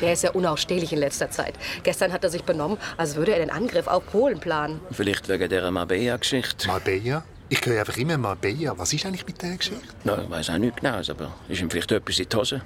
Er 0.00 0.12
ist 0.12 0.22
ja 0.22 0.30
unausstehlich 0.30 0.92
in 0.92 0.98
letzter 0.98 1.30
Zeit. 1.30 1.54
Gestern 1.82 2.12
hat 2.12 2.22
er 2.24 2.30
sich 2.30 2.44
benommen, 2.44 2.78
als 2.96 3.16
würde 3.16 3.32
er 3.32 3.38
den 3.38 3.50
Angriff 3.50 3.86
auf 3.86 4.06
Polen 4.06 4.40
planen. 4.40 4.80
Vielleicht 4.90 5.28
wegen 5.28 5.48
dieser 5.48 5.70
Marbella-Geschichte. 5.70 6.68
Marbella? 6.68 7.24
Ich 7.48 7.64
höre 7.64 7.80
einfach 7.80 7.96
immer 7.96 8.18
Marbella. 8.18 8.76
Was 8.76 8.92
ist 8.92 9.06
eigentlich 9.06 9.26
mit 9.26 9.40
dieser 9.40 9.56
Geschichte? 9.56 9.82
No, 10.04 10.18
ich 10.22 10.30
weiß 10.30 10.50
auch 10.50 10.58
nicht 10.58 10.76
genau, 10.76 10.96
aber 10.96 11.32
ist 11.48 11.60
ihm 11.60 11.70
vielleicht 11.70 11.90
etwas 11.92 12.18
in 12.18 12.28
die 12.28 12.36
Hose? 12.36 12.60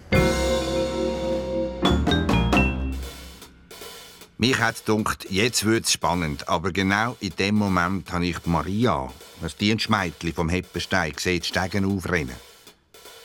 Mich 4.43 4.59
hat 4.59 4.85
gedacht, 4.85 5.27
jetzt 5.31 5.65
wird 5.65 5.85
es 5.85 5.93
spannend. 5.93 6.49
Aber 6.49 6.73
genau 6.73 7.17
in 7.21 7.31
dem 7.37 7.55
Moment 7.55 8.11
habe 8.11 8.27
ich 8.27 8.39
die 8.41 8.51
Maria, 8.51 9.09
das 9.41 9.57
Dienstmädchen 9.57 10.35
vom 10.35 10.49
Heppenstein, 10.49 11.13
gesehen, 11.13 11.43
die 11.43 11.47
Stegen 11.47 11.85
aufrennen. 11.85 12.35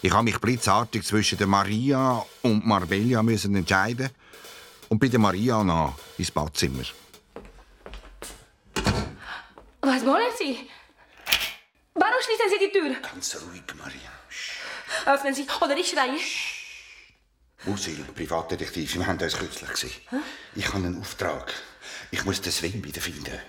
Ich 0.04 0.12
habe 0.12 0.26
mich 0.26 0.38
blitzartig 0.38 1.04
zwischen 1.04 1.40
der 1.40 1.48
Maria 1.48 2.24
und 2.44 2.68
Marbella 2.68 3.24
müssen 3.24 3.56
entscheiden 3.56 4.12
und 4.90 5.00
bei 5.00 5.08
der 5.08 5.18
Maria 5.18 5.64
nach 5.64 5.94
ins 6.20 6.30
Badzimmer. 6.30 6.86
Was 9.82 10.06
wollen 10.06 10.34
Sie? 10.38 10.70
Warum 11.96 12.22
schließen 12.22 12.46
Sie 12.52 12.68
die 12.68 12.72
Tür? 12.72 12.96
Ganz 13.02 13.38
ruhig, 13.38 13.64
Maria. 13.76 14.12
Öffnen 15.12 15.34
Sie 15.34 15.48
oder 15.62 15.76
ich 15.76 15.90
schreie. 15.90 16.20
Musil, 17.66 18.04
Privatdetektiv, 18.16 18.96
wir 18.96 19.08
haben 19.08 19.20
uns 19.20 19.38
kürzlich 19.38 19.70
gesehen. 19.70 19.92
Ich 20.56 20.68
habe 20.68 20.78
einen 20.78 21.00
Auftrag. 21.02 21.54
Ich 22.12 22.24
muss 22.24 22.42
den 22.42 22.52
Sven 22.52 22.84
wiederfinden. 22.84 23.40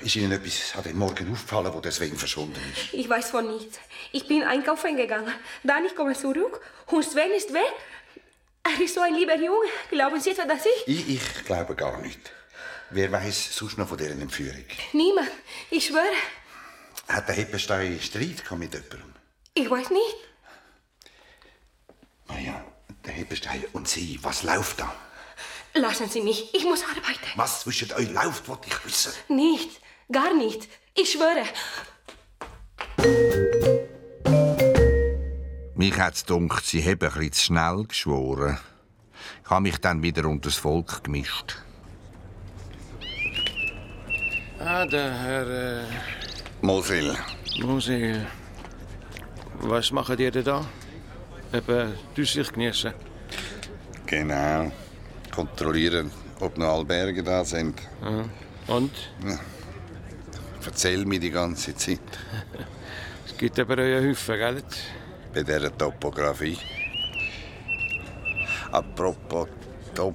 Ist 0.00 0.16
Ihnen 0.16 0.32
etwas 0.32 0.74
an 0.76 0.82
dem 0.84 0.98
Morgen 0.98 1.30
aufgefallen, 1.30 1.72
wo 1.72 1.80
der 1.80 1.92
Sven 1.92 2.16
verschwunden 2.16 2.60
ist? 2.72 2.92
Ich 2.92 3.08
weiß 3.08 3.30
von 3.30 3.46
nichts. 3.46 3.78
Ich 4.10 4.26
bin 4.26 4.42
einkaufen 4.42 4.96
gegangen. 4.96 5.32
Dann 5.62 5.84
ich 5.84 5.94
komme 5.94 6.14
zurück 6.14 6.60
und 6.86 7.04
Sven 7.04 7.30
ist 7.32 7.52
weg. 7.52 7.72
Er 8.64 8.80
ist 8.84 8.94
so 8.94 9.00
ein 9.00 9.14
lieber 9.14 9.36
Junge. 9.36 9.68
Glauben 9.90 10.20
Sie 10.20 10.30
etwa, 10.30 10.44
dass 10.44 10.64
ich? 10.66 10.88
Ich, 10.88 11.08
ich 11.16 11.44
glaube 11.44 11.74
gar 11.74 12.00
nicht. 12.00 12.32
Wer 12.90 13.10
weiß 13.10 13.54
sonst 13.56 13.78
noch 13.78 13.88
von 13.88 13.98
dieser 13.98 14.12
Entführung? 14.12 14.64
Niemand. 14.92 15.28
Ich 15.70 15.86
schwöre. 15.86 16.04
Hat 17.08 17.28
der 17.28 17.34
Heppenstein 17.36 18.00
Streit 18.00 18.42
mit 18.52 18.72
jemandem? 18.74 19.14
Ich 19.54 19.68
weiß 19.70 19.90
nicht. 19.90 20.16
Maria, 22.26 22.64
der 23.04 23.12
Heppenstein 23.12 23.64
und 23.72 23.88
Sie, 23.88 24.18
was 24.22 24.42
läuft 24.42 24.80
da? 24.80 24.94
Lassen 25.74 26.08
Sie 26.08 26.20
mich. 26.20 26.54
Ich 26.54 26.64
muss 26.64 26.82
arbeiten. 26.82 27.26
Was 27.36 27.60
zwischen 27.62 27.92
euch 27.92 28.10
läuft, 28.10 28.48
wollte 28.48 28.68
ich 28.68 28.84
wissen. 28.84 29.12
Nicht. 29.28 29.80
Gar 30.10 30.34
nicht. 30.34 30.68
Ich 30.94 31.12
schwöre. 31.12 31.44
Mich 35.74 35.98
hat 35.98 36.14
es 36.14 36.26
gedacht, 36.26 36.66
Sie 36.66 36.82
haben 36.82 36.90
ein 36.90 36.98
bisschen 36.98 37.32
zu 37.32 37.40
schnell 37.40 37.84
geschworen. 37.88 38.58
Ich 39.44 39.50
habe 39.50 39.62
mich 39.62 39.78
dann 39.78 40.02
wieder 40.02 40.26
unter 40.26 40.48
das 40.50 40.58
Volk 40.58 41.02
gemischt. 41.04 41.56
Ah, 44.58 44.86
der 44.86 45.12
Herr 45.12 45.82
äh, 45.82 45.86
Mosil. 46.60 47.16
Musil. 47.60 48.26
Was 49.60 49.90
machen 49.90 50.16
die 50.16 50.30
denn 50.30 50.44
da? 50.44 50.64
Eben 51.52 51.92
Durchsicht 52.14 52.52
genießen. 52.52 52.92
Genau. 54.06 54.72
Kontrollieren, 55.34 56.10
ob 56.40 56.56
noch 56.58 56.68
Alberge 56.78 57.22
da 57.22 57.44
sind. 57.44 57.80
Aha. 58.02 58.24
Und? 58.68 58.92
Ja. 59.26 59.38
Erzähl 60.64 61.04
mir 61.04 61.20
die 61.20 61.30
ganze 61.30 61.74
Zeit. 61.74 62.00
Es 63.24 63.36
gibt 63.38 63.58
aber 63.58 63.78
einen 63.78 64.10
Haufen, 64.10 64.36
gell? 64.36 64.62
Bei 65.34 65.42
dieser 65.42 65.76
Topografie. 65.76 66.58
Apropos 68.70 69.48
Top. 69.94 70.14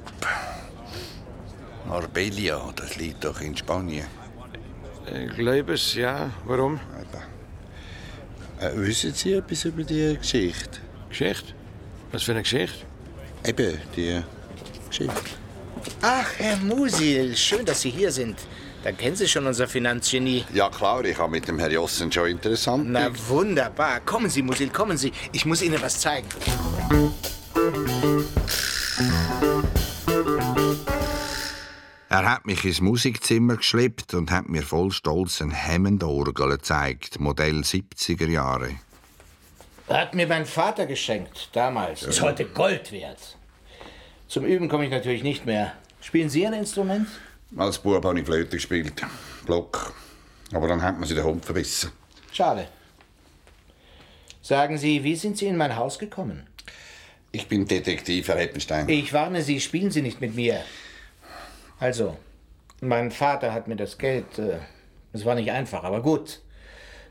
Marbella, 1.88 2.72
das 2.76 2.96
liegt 2.96 3.24
doch 3.24 3.40
in 3.42 3.56
Spanien. 3.56 4.08
Ich 5.14 5.36
glaube 5.36 5.74
es, 5.74 5.94
ja. 5.94 6.30
Warum? 6.46 6.80
Äh, 8.60 8.72
wissen 8.76 9.14
Sie 9.14 9.34
etwas 9.34 9.66
über 9.66 9.84
die 9.84 10.18
Geschichte? 10.18 10.80
Geschichte? 11.10 11.54
Was 12.12 12.24
für 12.24 12.32
eine 12.32 12.44
Geschichte? 12.44 12.86
Eben, 13.46 13.78
die 13.96 14.22
Geschichte. 14.90 15.14
Ach, 16.02 16.28
Herr 16.38 16.58
Musil, 16.58 17.36
schön, 17.36 17.66
dass 17.66 17.82
Sie 17.82 17.90
hier 17.90 18.12
sind. 18.12 18.38
Dann 18.84 18.96
kennen 18.96 19.16
Sie 19.16 19.28
schon 19.28 19.46
unser 19.46 19.68
Finanzgenie. 19.68 20.46
Ja 20.54 20.70
klar, 20.70 21.04
ich 21.04 21.18
habe 21.18 21.32
mit 21.32 21.48
dem 21.48 21.60
Herrn 21.60 21.72
Jossen 21.72 22.12
schon 22.12 22.30
interessant. 22.30 22.86
Na 22.90 23.10
wunderbar. 23.28 24.00
Kommen 24.02 24.30
Sie, 24.30 24.42
Musil, 24.42 24.70
kommen 24.70 24.98
Sie. 24.98 25.12
Ich 25.32 25.46
muss 25.46 25.62
Ihnen 25.62 25.82
was 25.82 26.00
zeigen. 26.00 26.28
Er 32.10 32.32
hat 32.32 32.46
mich 32.46 32.64
ins 32.64 32.80
Musikzimmer 32.80 33.58
geschleppt 33.58 34.14
und 34.14 34.32
hat 34.32 34.48
mir 34.48 34.64
voll 34.64 34.92
stolz 34.92 35.42
ein 35.42 35.54
Hammond-Orgel 35.54 36.50
gezeigt, 36.52 37.20
Modell 37.20 37.60
70er 37.60 38.28
Jahre. 38.28 38.70
Hat 39.88 40.14
mir 40.14 40.28
mein 40.28 40.46
Vater 40.46 40.86
geschenkt, 40.86 41.50
damals. 41.54 42.04
Ist 42.04 42.22
heute 42.22 42.46
Gold 42.46 42.92
wert. 42.92 43.38
Zum 44.28 44.46
Üben 44.46 44.68
komme 44.68 44.86
ich 44.86 44.92
natürlich 44.92 45.24
nicht 45.24 45.46
mehr. 45.46 45.74
Spielen 46.02 46.30
Sie 46.30 46.46
ein 46.46 46.54
Instrument? 46.54 47.08
Als 47.56 47.80
Bub 47.80 48.04
habe 48.04 48.20
ich 48.20 48.26
Flöte 48.26 48.50
gespielt, 48.58 48.94
Block. 49.46 49.94
Aber 50.54 50.68
dann 50.68 50.82
hat 50.82 51.00
man 51.00 51.08
sich 51.08 51.16
den 51.16 51.26
Hund 51.26 51.46
verbissen. 51.46 51.92
Schade. 52.34 52.68
Sagen 54.42 54.78
Sie, 54.78 55.04
wie 55.04 55.16
sind 55.16 55.38
Sie 55.38 55.48
in 55.48 55.58
mein 55.58 55.76
Haus 55.76 55.98
gekommen? 56.00 56.48
Ich 57.32 57.48
bin 57.48 57.66
Detektiv, 57.66 58.28
Herr 58.28 58.40
Eppenstein. 58.40 58.88
Ich 58.90 59.14
warne 59.14 59.42
Sie, 59.42 59.60
spielen 59.62 59.92
Sie 59.92 60.02
nicht 60.02 60.20
mit 60.22 60.36
mir. 60.36 60.62
Also, 61.80 62.18
mein 62.82 63.12
Vater 63.12 63.54
hat 63.54 63.68
mir 63.68 63.76
das 63.76 63.98
Geld. 63.98 64.38
äh, 64.40 64.60
Es 65.14 65.24
war 65.26 65.36
nicht 65.36 65.52
einfach, 65.52 65.84
aber 65.84 66.02
gut. 66.02 66.42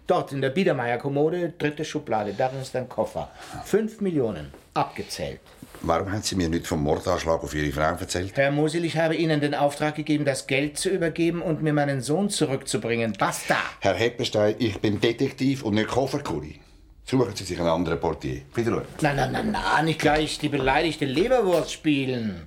Dort 0.06 0.32
in 0.32 0.40
der 0.40 0.50
Biedermeier-Kommode, 0.50 1.54
dritte 1.58 1.84
Schublade, 1.84 2.32
darin 2.32 2.60
ist 2.60 2.76
ein 2.76 2.88
Koffer. 2.88 3.28
Fünf 3.64 4.00
Millionen, 4.00 4.52
abgezählt. 4.72 5.40
Warum 5.82 6.12
haben 6.12 6.22
Sie 6.22 6.36
mir 6.36 6.48
nicht 6.48 6.66
vom 6.66 6.82
Mordanschlag 6.82 7.42
auf 7.42 7.54
Ihre 7.54 7.72
Frau 7.72 7.96
erzählt? 8.00 8.36
Herr 8.36 8.52
Musil, 8.52 8.84
ich 8.84 8.96
habe 8.96 9.16
Ihnen 9.16 9.40
den 9.40 9.54
Auftrag 9.54 9.96
gegeben, 9.96 10.24
das 10.24 10.46
Geld 10.46 10.78
zu 10.78 10.90
übergeben 10.90 11.42
und 11.42 11.60
mir 11.62 11.72
meinen 11.72 12.00
Sohn 12.00 12.30
zurückzubringen. 12.30 13.14
Basta! 13.18 13.56
Herr 13.80 13.94
Heppenstein, 13.94 14.54
ich 14.58 14.80
bin 14.80 15.00
Detektiv 15.00 15.64
und 15.64 15.74
nicht 15.74 15.88
Kofferkuri. 15.88 16.60
Suchen 17.04 17.34
Sie 17.34 17.44
sich 17.44 17.58
einen 17.58 17.68
anderen 17.68 18.00
Portier. 18.00 18.42
Bitte 18.54 18.82
Na, 19.00 19.12
na, 19.12 19.28
na, 19.28 19.42
na, 19.42 19.82
nicht 19.82 20.00
gleich 20.00 20.38
die 20.38 20.48
beleidigte 20.48 21.04
Leberwurst 21.04 21.72
spielen. 21.72 22.46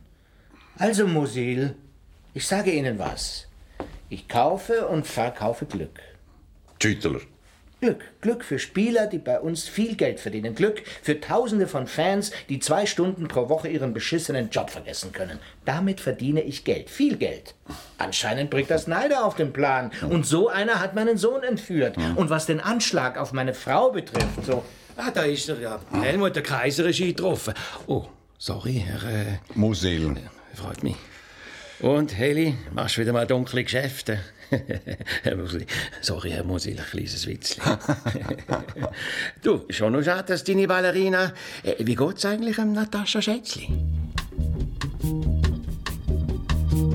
Also, 0.77 1.07
Musil, 1.07 1.75
ich 2.33 2.47
sage 2.47 2.71
Ihnen 2.71 2.99
was. 2.99 3.47
Ich 4.09 4.27
kaufe 4.27 4.87
und 4.87 5.05
verkaufe 5.05 5.65
Glück. 5.65 5.99
Schüttler. 6.81 7.19
Glück. 7.81 8.03
Glück 8.19 8.43
für 8.43 8.59
Spieler, 8.59 9.07
die 9.07 9.19
bei 9.19 9.39
uns 9.39 9.67
viel 9.67 9.95
Geld 9.95 10.19
verdienen. 10.19 10.53
Glück 10.53 10.83
für 11.01 11.21
Tausende 11.21 11.67
von 11.67 11.87
Fans, 11.87 12.31
die 12.49 12.59
zwei 12.59 12.85
Stunden 12.85 13.27
pro 13.27 13.47
Woche 13.47 13.69
ihren 13.69 13.93
beschissenen 13.93 14.49
Job 14.49 14.69
vergessen 14.69 15.13
können. 15.13 15.39
Damit 15.63 16.01
verdiene 16.01 16.41
ich 16.41 16.65
Geld. 16.65 16.89
Viel 16.89 17.15
Geld. 17.15 17.55
Anscheinend 17.97 18.49
bringt 18.49 18.69
das 18.69 18.87
Neider 18.87 19.23
auf 19.23 19.35
den 19.35 19.53
Plan. 19.53 19.91
Und 20.09 20.25
so 20.25 20.49
einer 20.49 20.81
hat 20.81 20.93
meinen 20.93 21.17
Sohn 21.17 21.43
entführt. 21.43 21.95
Und 22.15 22.29
was 22.29 22.45
den 22.45 22.59
Anschlag 22.59 23.17
auf 23.17 23.31
meine 23.31 23.53
Frau 23.53 23.91
betrifft, 23.91 24.45
so. 24.45 24.63
Ah, 24.97 25.11
da 25.11 25.21
ist 25.21 25.47
er 25.47 25.59
ja. 25.61 25.79
Helmut, 26.01 26.35
der 26.35 26.43
Kaiser 26.43 26.85
ist 26.89 26.99
eingetroffen. 26.99 27.53
Oh, 27.87 28.05
sorry, 28.37 28.83
Herr... 28.85 29.03
Äh, 29.09 29.25
Musil. 29.55 30.17
freut 30.53 30.83
mich. 30.83 30.97
Und, 31.79 32.17
Heli, 32.17 32.57
machst 32.73 32.97
wieder 32.97 33.13
mal 33.13 33.25
dunkle 33.25 33.63
Geschäfte? 33.63 34.19
Herr 35.23 35.35
Musil. 35.35 35.65
Sorry, 36.01 36.31
Herr 36.31 36.43
Musil, 36.43 36.77
ein 36.79 36.85
kleines 36.85 37.27
Witzchen. 37.27 37.61
du, 39.43 39.65
schon 39.69 39.93
noch 39.93 40.03
schade, 40.03 40.33
dass 40.33 40.43
deine 40.43 40.67
Ballerina... 40.67 41.33
Äh, 41.63 41.75
wie 41.79 41.95
geht's 41.95 42.25
eigentlich 42.25 42.57
am 42.59 42.73
Natascha 42.73 43.21
Schätzli? 43.21 43.69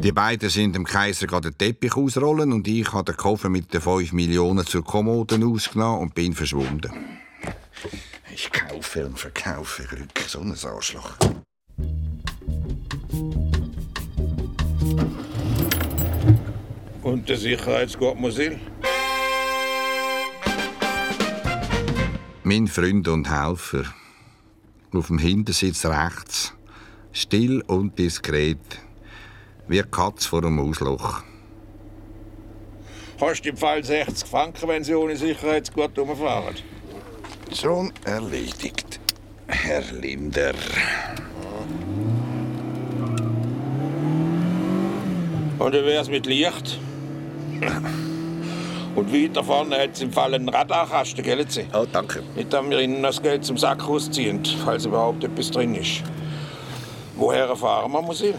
Die 0.05 0.13
beiden 0.13 0.51
sind 0.51 0.75
dem 0.75 0.85
Kaiser 0.85 1.27
gerade 1.27 1.51
den 1.51 1.59
Teppich 1.59 1.97
ausrollen 1.97 2.53
und 2.53 2.69
ich 2.69 2.93
habe 2.93 3.05
den 3.05 3.17
Koffer 3.17 3.49
mit 3.49 3.73
den 3.73 3.81
5 3.81 4.13
Millionen 4.13 4.67
zur 4.67 4.85
Kommode 4.85 5.41
ausgenommen 5.43 6.03
und 6.03 6.15
bin 6.15 6.35
verschwunden. 6.35 6.93
Ich 8.35 8.53
kaufe 8.53 9.07
und 9.07 9.19
verkaufe 9.19 9.85
Glück, 9.85 10.19
so 10.27 10.41
ein 10.41 10.55
Arschloch. 10.63 11.17
Und 17.05 17.29
der 17.29 17.37
Sicherheitsgurt 17.37 18.19
Musil? 18.19 18.59
Mein 22.43 22.67
Freund 22.67 23.07
und 23.09 23.31
Helfer. 23.31 23.85
Auf 24.91 25.09
dem 25.09 25.19
Hintersitz 25.19 25.85
rechts. 25.85 26.55
Still 27.13 27.61
und 27.67 27.99
diskret. 27.99 28.81
Wie 29.69 29.81
eine 29.81 29.89
Katz 29.91 30.25
vor 30.25 30.45
einem 30.45 30.59
Ausloch. 30.59 31.23
Hast 33.21 33.45
du 33.45 33.51
im 33.51 33.57
Fall 33.59 33.85
60 33.85 34.27
Franken, 34.27 34.67
wenn 34.69 34.83
sie 34.83 34.95
ohne 34.95 35.17
Sicherheitsgurt 35.17 35.99
rumfahren? 35.99 36.55
Schon 37.55 37.93
erledigt, 38.07 38.99
Herr 39.47 39.83
Linder. 39.93 40.55
Und 45.59 45.73
wie 45.73 45.85
wär's 45.85 46.09
mit 46.09 46.25
Licht? 46.25 46.79
Und 48.95 49.13
weiter 49.13 49.43
vorne 49.43 49.77
hat 49.77 50.01
im 50.01 50.13
Fall 50.13 50.35
einen 50.35 50.49
Radarkasten, 50.49 51.25
gell? 51.25 51.45
Sie? 51.49 51.67
Oh, 51.75 51.85
danke. 51.91 52.23
Nicht, 52.37 52.53
dass 52.53 52.65
wir 52.69 52.79
Ihnen 52.81 53.03
das 53.03 53.21
Geld 53.21 53.45
zum 53.45 53.59
Sack 53.59 53.89
rausziehen, 53.89 54.41
falls 54.65 54.87
überhaupt 54.87 55.25
etwas 55.25 55.51
drin 55.51 55.75
ist. 55.75 56.03
Woher 57.17 57.55
fahren 57.57 57.91
wir, 57.91 58.03
Musil? 58.03 58.35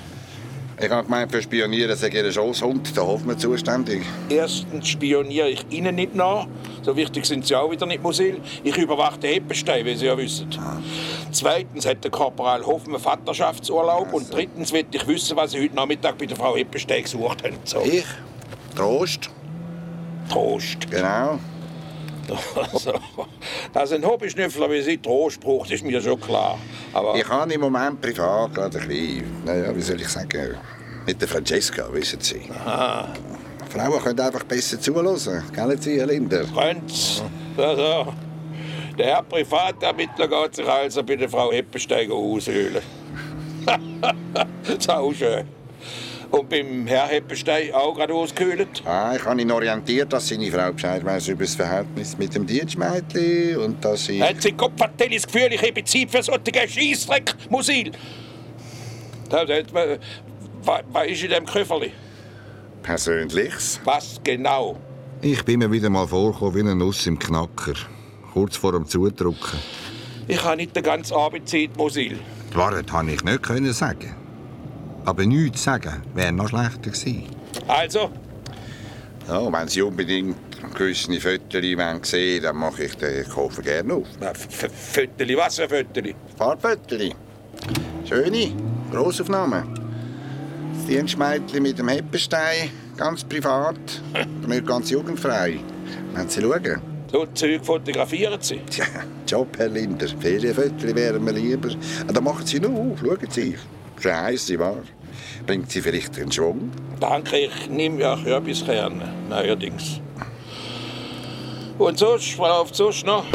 Ich 0.82 0.89
habe 0.89 1.03
gemeint, 1.03 1.32
für 1.32 1.41
Spionieren 1.41 1.95
sei 1.95 2.09
Ihr 2.09 2.30
Schosshund, 2.32 2.95
der 2.97 3.07
Hoffmann 3.07 3.39
zuständig. 3.39 4.03
Erstens 4.28 4.89
spioniere 4.89 5.49
ich 5.49 5.66
Ihnen 5.70 5.95
nicht 5.95 6.16
nach. 6.16 6.47
So 6.82 6.95
wichtig 6.97 7.26
sind 7.26 7.45
Sie 7.45 7.55
auch 7.55 7.72
wieder 7.72 7.86
nicht, 7.86 8.03
Musil. 8.03 8.41
Ich 8.63 8.78
überwache 8.78 9.18
den 9.18 9.34
Heppenstein, 9.36 9.86
wie 9.86 9.95
Sie 9.95 10.05
ja 10.05 10.18
wissen. 10.18 10.49
Zweitens 11.32 11.86
hat 11.86 12.03
der 12.03 12.11
Korporal 12.11 12.66
Hoffmann 12.66 12.99
Vaterschaftsurlaub. 12.99 14.11
Und 14.13 14.34
drittens 14.34 14.74
will 14.74 14.86
ich 14.91 15.07
wissen, 15.07 15.38
was 15.38 15.51
Sie 15.51 15.61
heute 15.63 15.76
Nachmittag 15.76 16.18
bei 16.18 16.26
der 16.26 16.36
Frau 16.36 16.57
Heppenstein 16.57 17.03
gesucht 17.03 17.43
haben. 17.43 17.55
So. 17.63 17.82
Ich? 17.82 18.05
Trost. 18.76 19.30
Trost? 20.30 20.89
Genau. 20.91 21.39
Also, 22.55 22.93
dass 23.71 23.91
ein 23.91 24.03
Hobbyschnüffler 24.03 24.69
wie 24.71 24.82
Sie 24.82 24.97
Trost 24.97 25.39
braucht, 25.39 25.69
ist 25.69 25.84
mir 25.84 26.01
schon 26.01 26.19
klar. 26.19 26.57
Aber 26.93 27.15
Ich 27.15 27.28
habe 27.30 27.53
im 27.53 27.61
Moment 27.61 28.01
privat 28.01 28.53
gerade 28.55 28.80
ein 28.80 28.88
bisschen, 28.88 29.43
naja, 29.45 29.76
wie 29.76 29.82
soll 29.82 30.01
ich 30.01 30.07
sagen, 30.07 30.55
mit 31.05 31.21
der 31.21 31.28
Francesca, 31.28 31.88
wissen 31.93 32.19
Sie. 32.19 32.41
Aha. 32.65 33.13
Frauen 33.69 34.01
können 34.01 34.19
einfach 34.19 34.43
besser 34.43 34.80
zuhören, 34.80 35.43
gell 35.53 35.82
Sie, 35.82 35.99
Herr 35.99 36.07
Linder? 36.07 36.45
Könnt's. 36.45 37.21
Also, 37.57 38.13
der 38.97 39.05
Herr 39.05 39.23
Privatermittler 39.23 40.28
geht 40.28 40.55
sich 40.55 40.67
also 40.67 41.03
bei 41.03 41.15
der 41.15 41.30
Frau 41.30 41.51
Heppensteiger 41.51 42.13
aushöhlen. 42.13 42.82
Sau 44.80 45.13
schön. 45.19 45.45
Und 46.36 46.49
beim 46.49 46.86
Herr 46.86 47.07
Heppenstein 47.07 47.73
auch 47.73 47.95
gerade 47.95 48.13
ausgehöhlt? 48.13 48.83
Ah, 48.86 49.13
ich 49.15 49.23
habe 49.23 49.41
ihn 49.41 49.49
orientiert, 49.49 50.11
dass 50.11 50.27
seine 50.27 50.51
Frau 50.51 50.69
Bescheid 50.73 51.05
weiss 51.05 51.29
über 51.29 51.45
das 51.45 51.55
Verhältnis 51.55 52.17
mit 52.17 52.36
dem 52.36 52.45
Dienstmädchen 52.45 53.57
und 53.57 53.86
dass 53.86 54.05
sie... 54.05 54.21
Hat 54.21 54.41
sie 54.41 54.51
Kopf 54.51 54.81
hat 54.81 54.99
das 54.99 55.25
Gefühl, 55.25 55.47
ich 55.53 55.61
habe 55.61 55.81
Zeit 55.86 56.11
für 56.11 56.21
solche 56.21 56.67
Scheissdreck, 56.67 57.33
Musil? 57.49 57.93
Da 59.29 59.47
was, 59.47 60.81
was 60.91 61.07
ist 61.07 61.23
in 61.23 61.29
dem 61.29 61.45
Köfferli? 61.45 61.93
Persönliches? 62.83 63.79
Was 63.86 64.19
genau? 64.21 64.77
Ich 65.21 65.41
bin 65.45 65.59
mir 65.59 65.71
wieder 65.71 65.89
mal 65.89 66.05
vorgekommen 66.05 66.55
wie 66.55 66.59
eine 66.59 66.75
Nuss 66.75 67.07
im 67.07 67.17
Knacker. 67.17 67.75
Kurz 68.33 68.57
vor 68.57 68.73
dem 68.73 68.86
Zudrucken. 68.86 69.59
Ich 70.27 70.43
habe 70.43 70.57
nicht 70.57 70.75
den 70.75 70.83
ganzen 70.83 71.15
Abend 71.15 71.47
Zeit, 71.47 71.77
Musil. 71.77 72.19
Die 72.51 72.57
Wahrheit 72.57 72.91
konnte 72.91 73.13
ich 73.13 73.23
nicht 73.23 73.73
sagen. 73.73 74.24
Aber 75.06 75.26
nichts 75.26 75.64
sagen 75.64 76.01
wäre 76.14 76.32
noch 76.32 76.49
schlechter 76.49 76.89
gewesen. 76.89 77.26
Also? 77.68 78.10
Ja, 79.28 79.51
wenn 79.51 79.68
Sie 79.68 79.82
unbedingt 79.82 80.36
gewisse 80.76 81.20
Fotos 81.20 81.62
wollen 81.64 82.03
sehen 82.03 82.43
dann 82.43 82.58
mache 82.58 82.86
ich 82.86 82.95
den 82.95 83.28
Koffer 83.30 83.62
gerne 83.62 83.93
auf. 83.93 84.08
Fötterli, 84.93 85.38
was 85.38 85.56
für 85.58 85.70
Fötterli? 85.70 86.16
Farbfotos. 86.38 87.10
Schöne, 88.08 88.51
Grossaufnahmen. 88.91 89.64
Das 90.76 90.86
Dienstmädchen 90.88 91.64
mit 91.64 91.80
dem 91.80 91.88
Heppenstein, 91.88 92.70
ganz 92.97 93.24
privat, 93.24 93.80
nicht 94.47 94.66
ganz 94.68 94.89
jugendfrei. 94.89 95.60
Wenn 96.14 96.30
Sie 96.30 96.41
schauen. 96.41 96.82
So 97.12 97.26
Zeug 97.28 97.64
fotografieren 97.66 98.41
Sie? 98.41 98.60
Tja, 98.70 98.86
Job, 99.28 99.47
Herr 99.58 99.70
Linder. 99.70 100.08
Ferienfotos 100.20 100.95
wären 100.95 101.24
mir 101.24 101.32
lieber. 101.32 101.70
Ah, 102.08 102.12
Dann 102.12 102.24
machen 102.24 102.45
Sie 102.45 102.60
nur 102.60 102.72
auf, 102.72 102.99
schauen 102.99 103.30
Sie. 103.30 103.56
Scheisse, 103.99 104.60
wahr. 104.60 104.84
Bringt 105.45 105.72
Sie 105.72 105.82
vielleicht 105.82 106.18
einen 106.18 106.32
Schwung? 106.32 106.72
Danke, 106.99 107.38
ich 107.38 107.70
nehme 107.70 108.01
ja 108.01 108.13
auch 108.13 108.24
gerne, 108.66 109.13
neuerdings. 109.30 110.01
Und 111.78 111.99
Frau 111.99 112.61
auf 112.61 112.74
sonst 112.74 113.05
noch? 113.05 113.26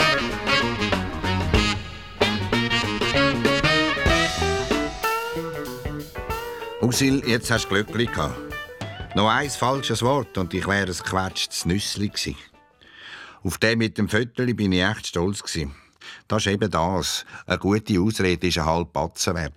Usil, 6.82 7.22
jetzt 7.26 7.50
hast 7.50 7.70
du 7.70 7.84
Glück 7.84 7.92
gehabt. 7.92 8.36
Noch 9.14 9.28
ein 9.28 9.50
falsches 9.50 10.02
Wort 10.02 10.38
und 10.38 10.54
ich 10.54 10.66
wäre 10.66 10.86
ein 10.86 10.92
gequetschtes 10.92 11.66
Nüssli 11.66 12.08
gewesen. 12.08 12.36
Auf 13.42 13.58
den 13.58 13.78
mit 13.78 13.98
dem 13.98 14.08
Viertel 14.08 14.54
bin 14.54 14.72
ich 14.72 14.82
echt 14.82 15.08
stolz. 15.08 15.42
Gewesen. 15.42 15.74
Das 16.28 16.46
ist 16.46 16.52
eben 16.52 16.70
das. 16.70 17.24
Eine 17.46 17.58
gute 17.58 18.00
Ausrede 18.00 18.48
ist 18.48 18.58
ein 18.58 18.66
halb 18.66 18.92
Batzen 18.92 19.34
wert. 19.34 19.52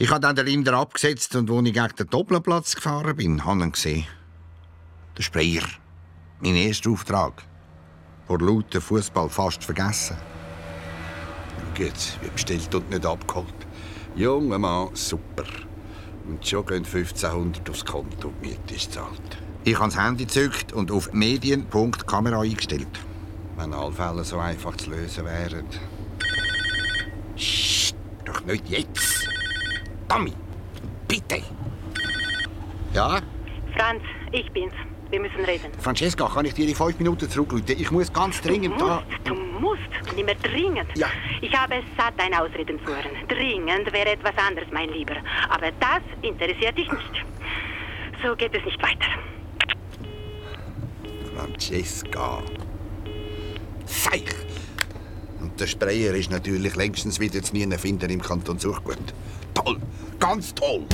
Ich 0.00 0.10
habe 0.10 0.20
dann 0.20 0.36
den 0.36 0.46
Linder 0.46 0.74
abgesetzt 0.74 1.34
und 1.34 1.50
als 1.50 1.66
ich 1.66 1.72
gegen 1.72 1.96
den 1.98 2.06
Doppelplatz 2.06 2.76
gefahren 2.76 3.16
bin, 3.16 3.44
habe 3.44 3.58
ich 3.58 3.64
ihn 3.64 3.72
gesehen. 3.72 4.06
Der 5.16 5.24
Sprayer. 5.24 5.66
Mein 6.40 6.54
erster 6.54 6.90
Auftrag. 6.90 7.42
Vor 8.28 8.38
lauter 8.38 8.80
Fußball 8.80 9.28
fast 9.28 9.64
vergessen. 9.64 10.16
Gut, 11.76 12.16
wie 12.22 12.28
bestellt 12.28 12.72
und 12.76 12.88
nicht 12.90 13.04
abgeholt. 13.04 13.66
Junger 14.14 14.60
Mann, 14.60 14.90
super. 14.94 15.46
Und 16.28 16.46
schon 16.46 16.64
gehen 16.66 16.84
1500 16.84 17.68
aufs 17.68 17.84
Konto, 17.84 18.32
die 18.40 18.50
Miete 18.50 18.74
ist 18.74 18.92
zahlt. 18.92 19.38
Ich 19.64 19.76
habe 19.80 19.90
das 19.90 20.00
Handy 20.00 20.26
gezückt 20.26 20.72
und 20.72 20.92
auf 20.92 21.12
Medien.kamera 21.12 22.42
eingestellt. 22.42 23.00
Wenn 23.56 23.74
alle 23.74 23.90
Fälle 23.90 24.22
so 24.22 24.38
einfach 24.38 24.76
zu 24.76 24.90
lösen 24.90 25.24
wären. 25.24 25.66
Psst, 27.34 27.96
doch 28.24 28.44
nicht 28.44 28.68
jetzt. 28.68 29.27
Tommy, 30.08 30.32
bitte. 31.06 31.42
Ja? 32.94 33.20
Franz, 33.76 34.02
ich 34.32 34.50
bin's. 34.52 34.72
Wir 35.10 35.20
müssen 35.20 35.42
reden. 35.44 35.70
Francesca, 35.80 36.28
kann 36.28 36.44
ich 36.44 36.54
dir 36.54 36.68
in 36.68 36.74
fünf 36.74 36.98
Minuten 36.98 37.30
zurückrufen? 37.30 37.64
Ich 37.68 37.90
muss 37.90 38.12
ganz 38.12 38.42
dringend 38.42 38.78
da... 38.78 39.02
Du 39.24 39.34
musst, 39.34 39.80
nicht 40.14 40.24
mehr 40.24 40.34
dringend. 40.34 40.86
Ja. 40.96 41.08
Ich 41.40 41.54
habe 41.56 41.76
es 41.76 41.84
satt, 41.96 42.12
deine 42.18 42.42
Ausreden 42.42 42.78
zu 42.84 42.86
hören. 42.86 43.10
Dringend 43.26 43.90
wäre 43.92 44.10
etwas 44.10 44.36
anderes, 44.36 44.68
mein 44.70 44.90
Lieber. 44.90 45.16
Aber 45.48 45.70
das 45.80 46.02
interessiert 46.20 46.76
dich 46.76 46.90
nicht. 46.92 47.24
So 48.22 48.36
geht 48.36 48.54
es 48.54 48.64
nicht 48.64 48.82
weiter. 48.82 49.06
Francesca. 51.34 52.42
Seich! 53.86 54.34
Und 55.40 55.58
der 55.58 55.66
Sprayer 55.66 56.14
ist 56.14 56.30
natürlich 56.30 56.76
längstens 56.76 57.18
wieder 57.18 57.42
zu 57.42 57.54
nie 57.54 57.66
finden 57.78 58.10
im 58.10 58.20
Kanton 58.20 58.58
Suchgut. 58.58 58.98
Toll! 59.54 59.78
Ganz 60.18 60.54
toll! 60.54 60.84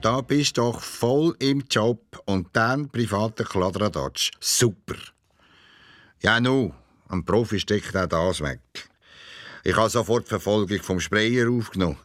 Da 0.00 0.20
bist 0.20 0.56
du 0.56 0.62
doch 0.62 0.80
voll 0.80 1.36
im 1.38 1.64
Job 1.70 2.00
und 2.24 2.48
dann 2.52 2.88
privater 2.88 3.44
Kladderadatsch. 3.44 4.32
Super! 4.40 4.96
Ja, 6.20 6.40
nu, 6.40 6.72
ein 7.08 7.24
Profi 7.24 7.60
steckt 7.60 7.96
auch 7.96 8.08
das 8.08 8.40
weg. 8.40 8.60
Ich 9.64 9.76
habe 9.76 9.90
sofort 9.90 10.24
die 10.24 10.30
Verfolgung 10.30 10.80
vom 10.80 10.98
Sprayer 10.98 11.48
aufgenommen. 11.50 11.98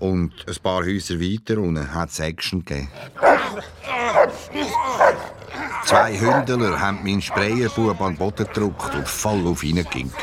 Und 0.00 0.32
ein 0.48 0.56
paar 0.62 0.84
Häuser 0.84 1.20
weiter 1.20 1.58
unten 1.58 1.92
hat 1.92 2.10
es 2.10 2.20
Action 2.20 2.64
gegeben. 2.64 2.88
Zwei 5.84 6.18
Hündler 6.18 6.80
haben 6.80 7.02
meinen 7.02 7.22
Sprayerbub 7.22 8.00
an 8.00 8.14
den 8.14 8.18
Boden 8.18 8.46
gedrückt 8.46 8.94
und 8.94 9.08
voll 9.08 9.46
auf 9.46 9.62
ihn 9.64 9.76
geginkt. 9.76 10.16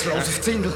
Arbeitsloses 0.00 0.40
Zindel. 0.40 0.72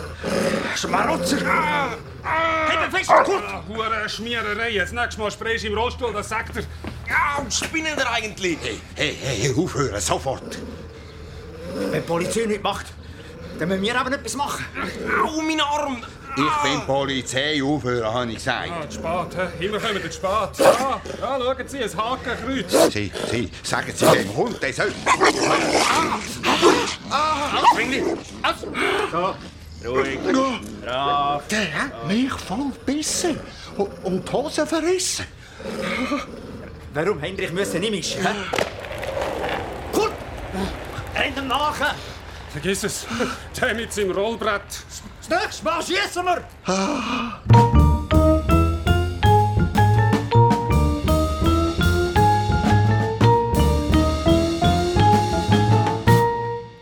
Schmarotzer. 0.77 1.39
Heb 1.39 2.91
fest, 2.91 3.11
Kurt! 3.25 3.43
Hure 3.69 4.09
Schmiererei. 4.09 4.71
Jetzt 4.71 4.93
nächstes 4.93 5.19
Mal 5.19 5.31
sprayst 5.31 5.65
du 5.65 5.69
im 5.69 5.79
Rollstuhl, 5.79 6.13
das 6.13 6.29
sagt 6.29 6.57
er. 6.57 6.63
Ja, 7.09 7.39
und 7.41 7.53
spinnen 7.53 7.97
ihr 7.97 8.11
eigentlich? 8.11 8.59
Hey, 8.63 8.79
hey, 8.95 9.17
hey, 9.21 9.55
aufhören, 9.57 10.01
sofort! 10.01 10.59
Wenn 11.75 11.93
die 11.93 12.01
Polizei 12.01 12.47
nichts 12.47 12.63
macht, 12.63 12.87
dann 13.59 13.69
müssen 13.69 13.83
wir 13.83 13.99
aber 13.99 14.13
etwas 14.13 14.37
machen. 14.37 14.65
Au, 15.25 15.41
mein 15.41 15.61
Arm! 15.61 16.03
Ich 16.37 16.63
bin 16.63 16.81
Polizei, 16.87 17.63
aufhören, 17.63 18.13
habe 18.13 18.31
ich 18.31 18.39
gesagt. 18.39 18.71
Ah, 18.71 18.89
zu 18.89 18.99
spät, 18.99 19.53
hä? 19.61 19.65
Immer 19.65 19.79
kommen 19.79 20.03
wir 20.03 20.11
zu 20.11 20.17
spät. 20.17 20.59
Ja, 20.59 21.01
ja, 21.21 21.39
schauen 21.39 21.69
Sie, 21.69 21.85
ein 21.85 21.97
Hakenkreuz. 21.97 22.93
Sie, 22.93 23.13
Sie, 23.31 23.51
sagen 23.63 23.93
Sie 23.95 24.07
dem 24.07 24.37
Hund, 24.37 24.61
der 24.61 24.73
soll... 24.73 24.93
Zwingli! 27.75 28.03
So, 29.13 29.35
ruhig. 29.89 30.19
Brav. 30.85 31.47
Der 31.49 31.73
hat 31.73 32.09
mich 32.09 32.33
voll 32.33 32.73
gebissen 32.85 33.39
und, 33.77 34.05
und 34.05 34.29
die 34.29 34.33
Hose 34.33 34.67
verrissen. 34.67 35.27
Warum, 36.95 37.21
Hendrich, 37.21 37.53
müssen 37.53 37.81
nicht 37.81 37.93
mich? 37.93 38.17
hä? 38.17 38.29
Kurt! 39.93 40.13
Renn 41.15 41.37
ihm 41.37 41.47
nach! 41.47 41.95
Vergiss 42.51 42.85
es. 42.85 43.07
Der 43.61 43.75
mit 43.75 43.93
seinem 43.93 44.13
Rollbrett. 44.13 44.63
Das 45.27 45.43
nächste 45.43 45.65
Mal 45.65 45.83
schießen 45.83 46.25
wir! 46.25 46.45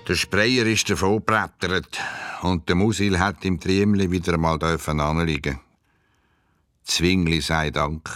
Der 0.08 0.14
Sprayer 0.14 0.66
ist 0.66 0.90
davon 0.90 1.16
gebrettert 1.18 2.00
und 2.42 2.68
der 2.68 2.74
Musil 2.74 3.18
hat 3.18 3.44
im 3.44 3.60
Triemli 3.60 4.10
wieder 4.10 4.34
einmal 4.34 4.58
anliegen. 4.62 5.60
Zwingli 6.82 7.40
sei 7.40 7.70
Dank. 7.70 8.10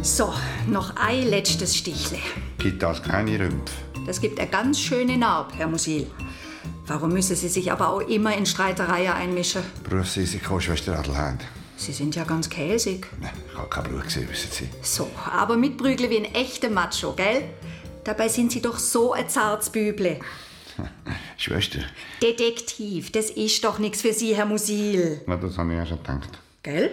So, 0.00 0.32
noch 0.68 0.96
ein 0.96 1.28
letztes 1.28 1.76
Stichle. 1.76 2.18
Gibt 2.58 2.82
das 2.82 3.02
keine 3.02 3.38
Rümpfe? 3.38 3.83
Das 4.06 4.20
gibt 4.20 4.38
eine 4.38 4.50
ganz 4.50 4.80
schöne 4.80 5.16
Narbe, 5.16 5.54
Herr 5.56 5.66
Musil. 5.66 6.06
Warum 6.86 7.12
müssen 7.12 7.36
Sie 7.36 7.48
sich 7.48 7.72
aber 7.72 7.88
auch 7.88 8.00
immer 8.00 8.36
in 8.36 8.44
Streitereien 8.44 9.12
einmischen? 9.12 9.62
Berufsrisiko, 9.88 10.60
Schwester 10.60 10.98
Adelheid. 10.98 11.40
Sie 11.76 11.92
sind 11.92 12.14
ja 12.14 12.24
ganz 12.24 12.48
käsig. 12.48 13.06
Ich 13.50 13.56
habe 13.58 13.68
keinen 13.68 13.88
Blut 13.88 14.04
gesehen, 14.04 14.28
wissen 14.30 14.50
Sie. 14.50 14.68
So, 14.82 15.10
aber 15.30 15.56
mitprügeln 15.56 16.10
wie 16.10 16.18
ein 16.18 16.34
echter 16.34 16.70
Macho, 16.70 17.14
gell? 17.14 17.44
Dabei 18.04 18.28
sind 18.28 18.52
Sie 18.52 18.60
doch 18.60 18.78
so 18.78 19.14
ein 19.14 19.28
zartes 19.28 19.70
Büble. 19.70 20.20
Schwester, 21.38 21.80
Detektiv, 22.22 23.12
das 23.12 23.30
ist 23.30 23.64
doch 23.64 23.78
nichts 23.78 24.02
für 24.02 24.12
Sie, 24.12 24.36
Herr 24.36 24.46
Musil. 24.46 25.22
na, 25.26 25.36
das 25.36 25.56
habe 25.56 25.74
ich 25.74 25.80
auch 25.80 25.86
schon 25.86 25.98
gedacht. 25.98 26.38
Gell? 26.62 26.90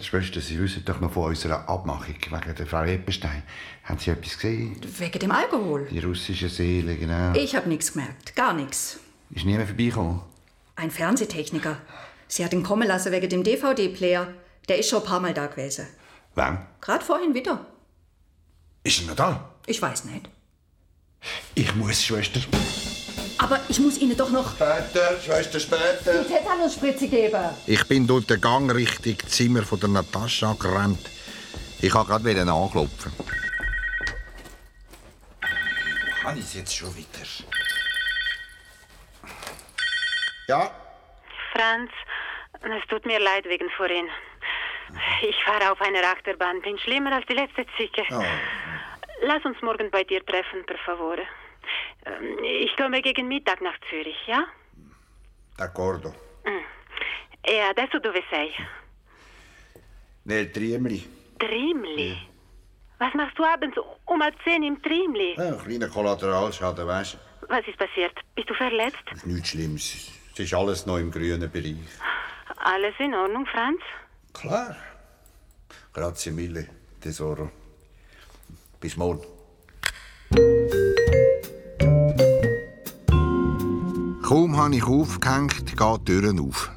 Schwester, 0.00 0.40
Sie 0.40 0.58
wissen 0.60 0.84
doch 0.84 1.00
noch 1.00 1.12
von 1.12 1.24
unserer 1.30 1.68
Abmachung 1.68 2.14
wegen 2.14 2.54
der 2.54 2.66
Frau 2.66 2.84
Eppenstein. 2.84 3.42
Haben 3.84 3.98
Sie 3.98 4.10
etwas 4.10 4.34
gesehen? 4.34 4.76
Wegen 4.98 5.18
dem 5.18 5.30
Alkohol. 5.30 5.88
Die 5.90 6.00
russische 6.00 6.48
Seele, 6.48 6.96
genau. 6.96 7.32
Ich 7.34 7.56
habe 7.56 7.68
nichts 7.68 7.92
gemerkt, 7.92 8.36
gar 8.36 8.52
nichts. 8.52 9.00
Ist 9.30 9.44
niemand 9.46 9.68
vorbeigekommen? 9.68 10.20
Ein 10.76 10.90
Fernsehtechniker. 10.90 11.78
Sie 12.28 12.44
hat 12.44 12.52
ihn 12.52 12.62
kommen 12.62 12.86
lassen 12.86 13.12
wegen 13.12 13.28
dem 13.28 13.42
DVD-Player. 13.44 14.28
Der 14.68 14.78
ist 14.78 14.90
schon 14.90 15.00
ein 15.02 15.06
paar 15.06 15.20
Mal 15.20 15.34
da 15.34 15.46
gewesen. 15.46 15.86
Wann? 16.34 16.66
Gerade 16.80 17.04
vorhin 17.04 17.34
wieder. 17.34 17.64
Ist 18.82 19.00
er 19.00 19.06
noch 19.08 19.16
da? 19.16 19.54
Ich 19.66 19.80
weiß 19.80 20.04
nicht. 20.06 20.28
Ich 21.54 21.74
muss, 21.74 22.02
Schwester. 22.02 22.40
Aber 23.44 23.60
ich 23.68 23.78
muss 23.78 23.98
Ihnen 23.98 24.16
doch 24.16 24.30
noch 24.30 24.54
Später, 24.54 25.20
Schwester, 25.20 25.60
später. 25.60 26.24
die 26.24 26.32
Tetanusspritze 26.32 27.08
geben. 27.08 27.44
Ich 27.66 27.86
bin 27.86 28.06
durch 28.06 28.26
den 28.26 28.40
Gang 28.40 28.74
Richtung 28.74 29.18
Zimmer 29.28 29.62
von 29.62 29.78
der 29.80 29.90
Natascha 29.90 30.56
gerannt. 30.58 31.10
Ich 31.82 31.94
wollte 31.94 32.08
gerade 32.08 32.50
anklopfen. 32.50 33.12
Habe 36.24 36.38
ich 36.38 36.44
es 36.46 36.54
jetzt 36.54 36.74
schon 36.74 36.96
wieder? 36.96 37.08
Ja? 40.48 40.70
Franz, 41.52 41.90
es 42.62 42.88
tut 42.88 43.04
mir 43.04 43.20
leid 43.20 43.44
wegen 43.44 43.68
vorhin. 43.76 44.08
Ich 45.20 45.36
fahre 45.44 45.70
auf 45.70 45.82
einer 45.82 46.02
Achterbahn, 46.02 46.62
bin 46.62 46.78
schlimmer 46.78 47.12
als 47.12 47.26
die 47.26 47.34
letzte 47.34 47.66
Zicke. 47.76 48.04
Oh. 48.10 48.24
Lass 49.20 49.44
uns 49.44 49.60
morgen 49.60 49.90
bei 49.90 50.02
dir 50.02 50.24
treffen, 50.24 50.64
per 50.64 50.78
favore. 50.78 51.26
Ähm, 52.06 52.38
Ich 52.44 52.76
komme 52.76 53.00
gegen 53.02 53.28
Mittag 53.28 53.60
nach 53.60 53.78
Zürich, 53.90 54.16
ja? 54.26 54.44
D'accordo. 55.56 56.12
E 57.46 57.60
adesso 57.60 57.98
dove 57.98 58.22
sei? 58.30 58.50
Nel 60.24 60.50
Triemli. 60.50 61.06
Trimli. 61.38 62.16
Was 62.98 63.12
machst 63.14 63.38
du 63.38 63.44
abends 63.44 63.76
um 64.06 64.22
halb 64.22 64.34
zehn 64.44 64.62
im 64.62 64.80
Trimli? 64.82 65.34
Ja, 65.36 65.48
ein 65.52 65.58
kleiner 65.58 65.88
Kollateralschaden, 65.88 66.86
weißt 66.86 67.18
Was 67.48 67.66
ist 67.68 67.76
passiert? 67.76 68.18
Bist 68.34 68.48
du 68.48 68.54
verletzt? 68.54 68.96
du? 69.22 69.28
Nichts 69.28 69.50
Schlimmes. 69.50 70.10
Es 70.32 70.38
ist 70.40 70.54
alles 70.54 70.86
noch 70.86 70.96
im 70.98 71.10
grünen 71.10 71.50
Bereich. 71.50 71.76
Alles 72.56 72.94
in 72.98 73.14
Ordnung, 73.14 73.46
Franz? 73.46 73.80
Klar. 74.32 74.74
Grazie 75.92 76.30
mille, 76.32 76.66
Tesoro. 77.00 77.50
Bis 78.80 78.96
morgen. 78.96 79.22
Kaum 84.34 84.56
habe 84.56 84.74
ich 84.74 84.82
aufgehängt, 84.82 85.64
geht 85.64 85.78
die 85.78 86.04
Tür 86.06 86.34
auf. 86.42 86.68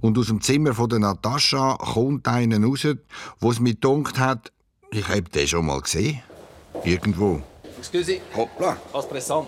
Und 0.00 0.16
aus 0.16 0.28
dem 0.28 0.40
Zimmer 0.40 0.72
von 0.72 0.88
der 0.88 0.98
Natascha 0.98 1.76
kommt 1.76 2.26
einer 2.26 2.58
raus, 2.66 2.88
wo 3.38 3.50
es 3.50 3.60
mir 3.60 3.74
gedacht 3.74 4.18
hat, 4.18 4.50
ich 4.90 5.06
habe 5.06 5.20
den 5.24 5.46
schon 5.46 5.66
mal 5.66 5.82
gesehen. 5.82 6.22
Irgendwo. 6.84 7.42
Excuse. 7.76 8.22
Hoppla. 8.34 8.78
Was 8.92 9.06
pressant. 9.06 9.46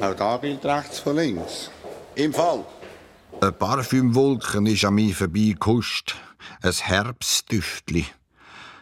Auch 0.00 0.14
da 0.14 0.38
gilt 0.38 0.64
rechts 0.64 1.00
von 1.00 1.16
links. 1.16 1.70
Im 2.14 2.32
Fall. 2.32 2.64
Eine 3.42 3.52
Parfümwolke 3.52 4.66
ist 4.66 4.86
an 4.86 4.94
mir 4.94 5.14
vorbeigehuscht. 5.14 6.16
Ein 6.62 6.72
Herbstdüftli. 6.72 8.06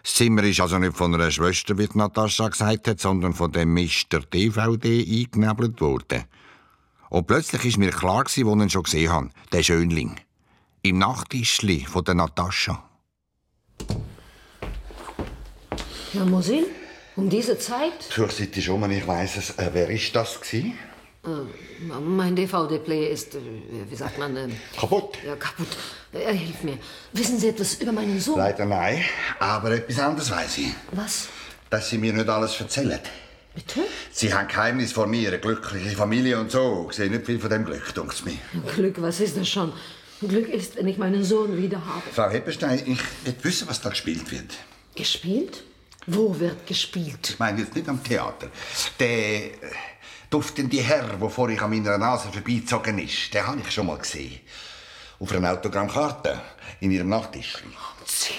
Das 0.05 0.15
Zimmer 0.15 0.45
ist 0.45 0.61
also 0.61 0.79
nicht 0.79 0.97
von 0.97 1.13
einer 1.13 1.33
Schwester, 1.33 1.77
wie 1.79 1.89
die 1.89 1.99
Natascha 1.99 2.47
gesagt 2.47 2.87
hat, 2.87 3.01
sondern 3.01 3.33
von 3.33 3.51
dem 3.51 3.75
Mr. 3.75 4.21
DVD 4.33 5.05
eingenebelt 5.05 5.81
worden. 5.81 6.27
Und 7.11 7.27
plötzlich 7.27 7.65
ist 7.65 7.79
mir 7.79 7.91
klar, 7.91 8.25
gewesen, 8.25 8.47
wo 8.47 8.55
ich 8.57 8.63
ihn 8.63 8.71
schon 8.71 8.83
gesehen 8.83 9.13
habe. 9.13 9.31
Der 9.53 9.63
Schönling. 9.63 10.17
Im 10.83 10.99
Nachttischli 10.99 11.87
von 11.87 12.05
der 12.05 12.15
Natascha. 12.15 12.83
Herr 16.13 16.25
Musil, 16.27 16.67
um 17.17 17.29
diese 17.29 17.59
Zeit? 17.59 18.03
Fürchtet 18.09 18.63
schon 18.63 18.81
mal, 18.81 18.91
ich 18.93 19.07
weiss 19.07 19.37
es. 19.37 19.51
Äh, 19.59 19.71
wer 19.73 19.91
ist 19.91 20.15
das 20.15 20.41
gewesen? 20.41 20.79
Äh, 21.25 21.91
mein 22.01 22.37
DVD-Player 22.37 23.11
ist, 23.11 23.35
äh, 23.35 23.39
wie 23.89 23.97
sagt 23.97 24.19
man, 24.19 24.37
äh, 24.37 24.49
Kaputt? 24.79 25.19
ja, 25.27 25.35
kaputt. 25.37 25.69
Er 26.13 26.33
hilft 26.33 26.63
mir. 26.63 26.79
Wissen 27.13 27.39
Sie 27.39 27.49
etwas 27.49 27.75
über 27.75 27.93
meinen 27.93 28.21
Sohn? 28.21 28.39
Leider 28.39 28.65
nein. 28.67 29.03
Aber 29.41 29.73
etwas 29.73 29.99
anderes 29.99 30.31
weiss 30.31 30.59
ich. 30.59 30.73
Was? 30.93 31.29
Dass 31.71 31.91
Sie 31.91 31.99
mir 31.99 32.13
nicht 32.13 32.29
alles 32.29 32.61
erzählen. 32.61 33.01
Bitte? 33.55 33.81
Sie 34.11 34.35
haben 34.35 34.49
Geheimnis 34.49 34.93
vor 34.93 35.07
mir, 35.07 35.29
eine 35.29 35.39
glückliche 35.39 35.97
Familie 35.97 36.41
und 36.41 36.51
so. 36.51 36.89
Ich 36.91 36.97
sehe 36.97 37.09
nicht 37.09 37.25
viel 37.27 37.39
von 37.39 37.51
dem 37.51 37.65
Glück, 37.65 37.95
dunkt 37.95 38.25
mir. 38.25 38.39
Glück, 38.75 39.01
was 39.01 39.21
ist 39.21 39.37
das 39.37 39.49
schon? 39.49 39.73
Glück 40.21 40.49
ist, 40.49 40.77
wenn 40.77 40.89
ich 40.89 40.99
meinen 40.99 41.23
Sohn 41.23 41.57
wieder 41.57 41.85
habe. 41.85 42.03
Frau 42.13 42.29
Heppenstein, 42.29 42.79
ich 42.79 42.99
will 43.25 43.35
wissen, 43.43 43.69
was 43.69 43.81
da 43.81 43.91
gespielt 43.91 44.31
wird. 44.31 44.55
Gespielt? 44.95 45.63
Wo 46.07 46.39
wird 46.39 46.67
gespielt? 46.67 47.31
Ich 47.31 47.39
meine 47.39 47.61
jetzt 47.61 47.75
nicht 47.75 47.89
am 47.89 48.03
Theater. 48.03 48.49
Der 48.99 49.09
äh, 49.09 49.53
duftende 50.29 50.79
Herr, 50.79 51.17
der 51.17 51.31
vorhin 51.31 51.59
an 51.61 51.71
meiner 51.71 51.97
Nase 51.97 52.31
vorbeigezogen 52.31 52.99
ist, 52.99 53.33
den 53.33 53.47
habe 53.47 53.61
ich 53.61 53.71
schon 53.71 53.87
mal 53.87 53.99
gesehen. 53.99 54.41
Auf 55.19 55.33
einer 55.33 55.53
Autogrammkarte 55.53 56.41
in 56.81 56.91
Ihrem 56.91 57.09
Nachttischli. 57.09 57.69
Sie, 58.05 58.35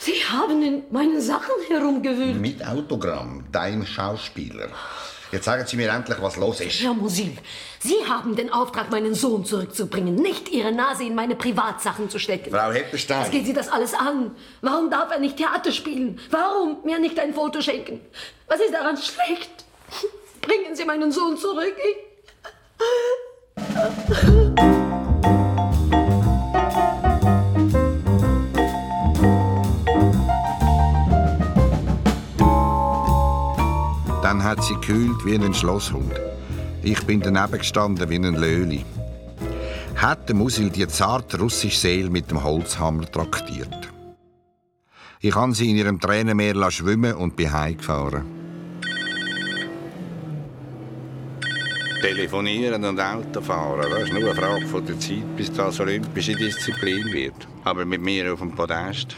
Sie 0.00 0.24
haben 0.24 0.62
in 0.62 0.84
meinen 0.90 1.20
Sachen 1.20 1.54
herumgewühlt. 1.68 2.40
Mit 2.40 2.64
Autogramm, 2.66 3.44
dein 3.50 3.84
Schauspieler. 3.84 4.68
Jetzt 5.32 5.44
sagen 5.44 5.64
Sie 5.66 5.76
mir 5.76 5.90
endlich, 5.90 6.16
was 6.22 6.36
los 6.36 6.60
ist. 6.60 6.80
Herr 6.80 6.94
Musil, 6.94 7.36
Sie 7.80 7.96
haben 8.08 8.34
den 8.34 8.50
Auftrag, 8.50 8.90
meinen 8.90 9.14
Sohn 9.14 9.44
zurückzubringen, 9.44 10.14
nicht 10.14 10.48
Ihre 10.50 10.72
Nase 10.72 11.04
in 11.04 11.14
meine 11.14 11.34
Privatsachen 11.34 12.08
zu 12.08 12.18
stecken. 12.18 12.50
Frau 12.50 12.70
Heppenstein. 12.70 13.22
Was 13.22 13.30
geht 13.30 13.44
Sie 13.44 13.52
das 13.52 13.68
alles 13.68 13.92
an? 13.92 14.30
Warum 14.62 14.88
darf 14.88 15.10
er 15.10 15.18
nicht 15.18 15.36
Theater 15.36 15.72
spielen? 15.72 16.18
Warum 16.30 16.78
mir 16.84 16.98
nicht 16.98 17.18
ein 17.18 17.34
Foto 17.34 17.60
schenken? 17.60 18.00
Was 18.46 18.60
ist 18.60 18.72
daran 18.72 18.96
schlecht? 18.96 19.50
Bringen 20.40 20.74
Sie 20.74 20.84
meinen 20.84 21.12
Sohn 21.12 21.36
zurück. 21.36 21.76
Dann 34.38 34.46
hat 34.46 34.62
sie 34.62 34.74
gekühlt 34.74 35.26
wie 35.26 35.34
ein 35.34 35.52
Schlosshund. 35.52 36.12
Ich 36.84 37.04
bin 37.04 37.20
daneben 37.20 37.58
gestanden 37.58 38.08
wie 38.08 38.14
ein 38.14 38.36
Löli. 38.36 38.84
Hat 39.96 40.28
der 40.28 40.36
Musil 40.36 40.70
die 40.70 40.86
zarte 40.86 41.40
russische 41.40 41.76
Seele 41.76 42.08
mit 42.08 42.30
dem 42.30 42.44
Holzhammer 42.44 43.10
traktiert. 43.10 43.88
Ich 45.18 45.34
habe 45.34 45.52
sie 45.56 45.70
in 45.70 45.76
ihrem 45.76 45.98
Tränenmeer 45.98 46.70
schwimmen 46.70 47.16
und 47.16 47.34
bin 47.34 47.52
heimgefahren. 47.52 48.22
Telefonieren 52.00 52.84
und 52.84 53.00
Autofahren, 53.00 53.90
das 53.90 54.04
ist 54.04 54.12
nur 54.12 54.22
eine 54.22 54.34
Frage 54.36 54.66
von 54.68 54.86
der 54.86 55.00
Zeit, 55.00 55.36
bis 55.36 55.52
das 55.52 55.80
olympische 55.80 56.36
Disziplin 56.36 57.12
wird. 57.12 57.48
Aber 57.64 57.84
mit 57.84 58.00
mir 58.00 58.32
auf 58.32 58.38
dem 58.38 58.52
Podest. 58.52 59.16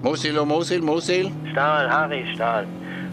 Musil, 0.00 0.38
oh 0.38 0.46
Musil, 0.46 0.80
Musil. 0.80 1.30
Stahl, 1.52 1.90
Harry, 1.90 2.24
Stahl. 2.34 2.66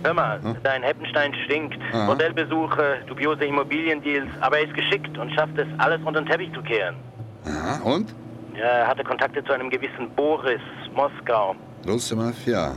Hör 0.05 0.13
mal, 0.13 0.39
dein 0.61 0.83
Heppenstein 0.83 1.33
stinkt. 1.45 1.79
Aha. 1.91 2.05
Modellbesuche, 2.05 2.99
dubiose 3.07 3.45
Immobiliendeals, 3.45 4.29
aber 4.39 4.59
er 4.59 4.65
ist 4.65 4.75
geschickt 4.75 5.17
und 5.17 5.31
schafft 5.33 5.57
es, 5.57 5.65
alles 5.79 5.99
unter 6.05 6.21
den 6.21 6.27
Teppich 6.27 6.53
zu 6.53 6.61
kehren. 6.61 6.95
Aha, 7.43 7.81
und? 7.83 8.13
Er 8.53 8.85
hatte 8.85 9.03
Kontakte 9.03 9.43
zu 9.43 9.51
einem 9.53 9.67
gewissen 9.67 10.07
Boris, 10.15 10.61
Moskau. 10.93 11.55
Russenmafia. 11.87 12.75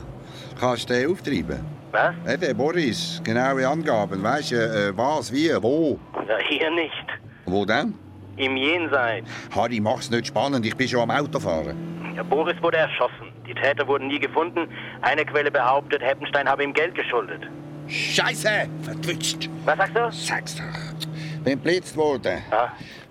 Kannst 0.58 0.88
du 0.88 0.94
den 0.94 1.10
auftreiben? 1.10 1.60
Was? 1.92 2.14
Eben, 2.26 2.56
Boris, 2.56 3.20
genaue 3.22 3.68
Angaben. 3.68 4.22
Weißt 4.22 4.52
du, 4.52 4.56
äh, 4.56 4.96
was, 4.96 5.30
wie, 5.30 5.50
wo? 5.60 5.98
Ja, 6.26 6.38
hier 6.48 6.70
nicht. 6.70 7.06
Wo 7.44 7.66
denn? 7.66 7.92
Im 8.38 8.56
Jenseits. 8.56 9.28
Harry, 9.54 9.80
mach's 9.80 10.10
nicht 10.10 10.28
spannend, 10.28 10.64
ich 10.64 10.74
bin 10.74 10.88
schon 10.88 11.00
am 11.00 11.10
Autofahren. 11.10 11.76
Ja, 12.16 12.22
Boris 12.22 12.56
wurde 12.62 12.78
erschossen. 12.78 13.27
Die 13.48 13.54
Täter 13.54 13.86
wurden 13.88 14.08
nie 14.08 14.18
gefunden. 14.18 14.68
Eine 15.00 15.24
Quelle 15.24 15.50
behauptet, 15.50 16.02
Heppenstein 16.02 16.48
habe 16.48 16.62
ihm 16.62 16.74
Geld 16.74 16.94
geschuldet. 16.94 17.42
Scheiße! 17.88 18.68
Vertwitscht! 18.82 19.48
Was 19.64 19.78
sagst 19.78 19.96
du? 19.96 20.10
Sag's 20.12 20.56
doch. 20.56 21.42
Bin 21.44 21.58
blitzt 21.58 21.96
worden. 21.96 22.42
Ah. 22.50 22.68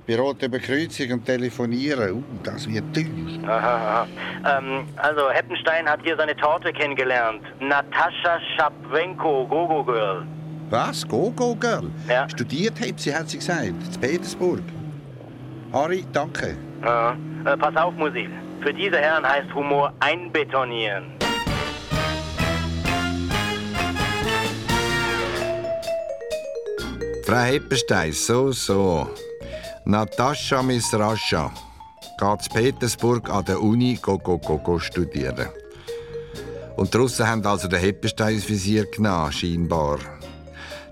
Bei 0.07 0.15
roter 0.15 0.47
Bekreuzung 0.47 1.11
und 1.11 1.25
telefonieren. 1.25 2.13
Uh, 2.13 2.23
das 2.43 2.67
wird 2.69 2.93
teuer. 2.93 3.05
Aha, 3.45 4.05
aha. 4.45 4.59
Ähm, 4.59 4.85
also, 4.97 5.29
Heppenstein 5.31 5.89
hat 5.89 5.99
hier 6.03 6.15
seine 6.15 6.35
Torte 6.35 6.71
kennengelernt. 6.71 7.41
Natascha 7.59 8.39
Schapwenko, 8.55 9.47
Gogo 9.47 9.83
Girl. 9.83 10.25
Was? 10.69 11.07
Go-Go 11.07 11.55
Girl? 11.55 11.89
Ja. 12.09 12.29
Studiert 12.29 12.79
hat 12.79 12.99
sie, 12.99 13.15
hat 13.15 13.29
sie 13.29 13.37
gesagt. 13.37 13.65
In 13.65 14.01
Petersburg. 14.01 14.61
Harry, 15.73 16.05
danke. 16.13 16.55
Ja. 16.83 17.15
Äh, 17.45 17.57
pass 17.57 17.75
auf, 17.75 17.93
Musik. 17.95 18.29
Für 18.67 18.73
diese 18.73 18.97
Herren 18.97 19.25
heißt 19.25 19.53
Humor 19.55 19.93
einbetonieren. 20.01 21.13
Frau 27.25 27.43
Heppenstein, 27.43 28.11
so, 28.11 28.51
so. 28.51 29.09
Natascha 29.85 30.61
Misrascha 30.61 31.49
geht 32.19 32.45
in 32.45 32.53
Petersburg 32.53 33.29
an 33.29 33.45
der 33.45 33.61
Uni 33.61 33.97
go, 34.01 34.17
go, 34.17 34.37
go, 34.37 34.57
go 34.57 34.77
studieren. 34.79 35.47
Und 36.75 36.93
die 36.93 36.97
Russen 36.97 37.25
haben 37.25 37.45
also 37.45 37.69
den 37.69 37.79
Heppenstein 37.79 38.43
Visier 38.45 38.85
genommen, 38.91 39.31
scheinbar. 39.31 39.99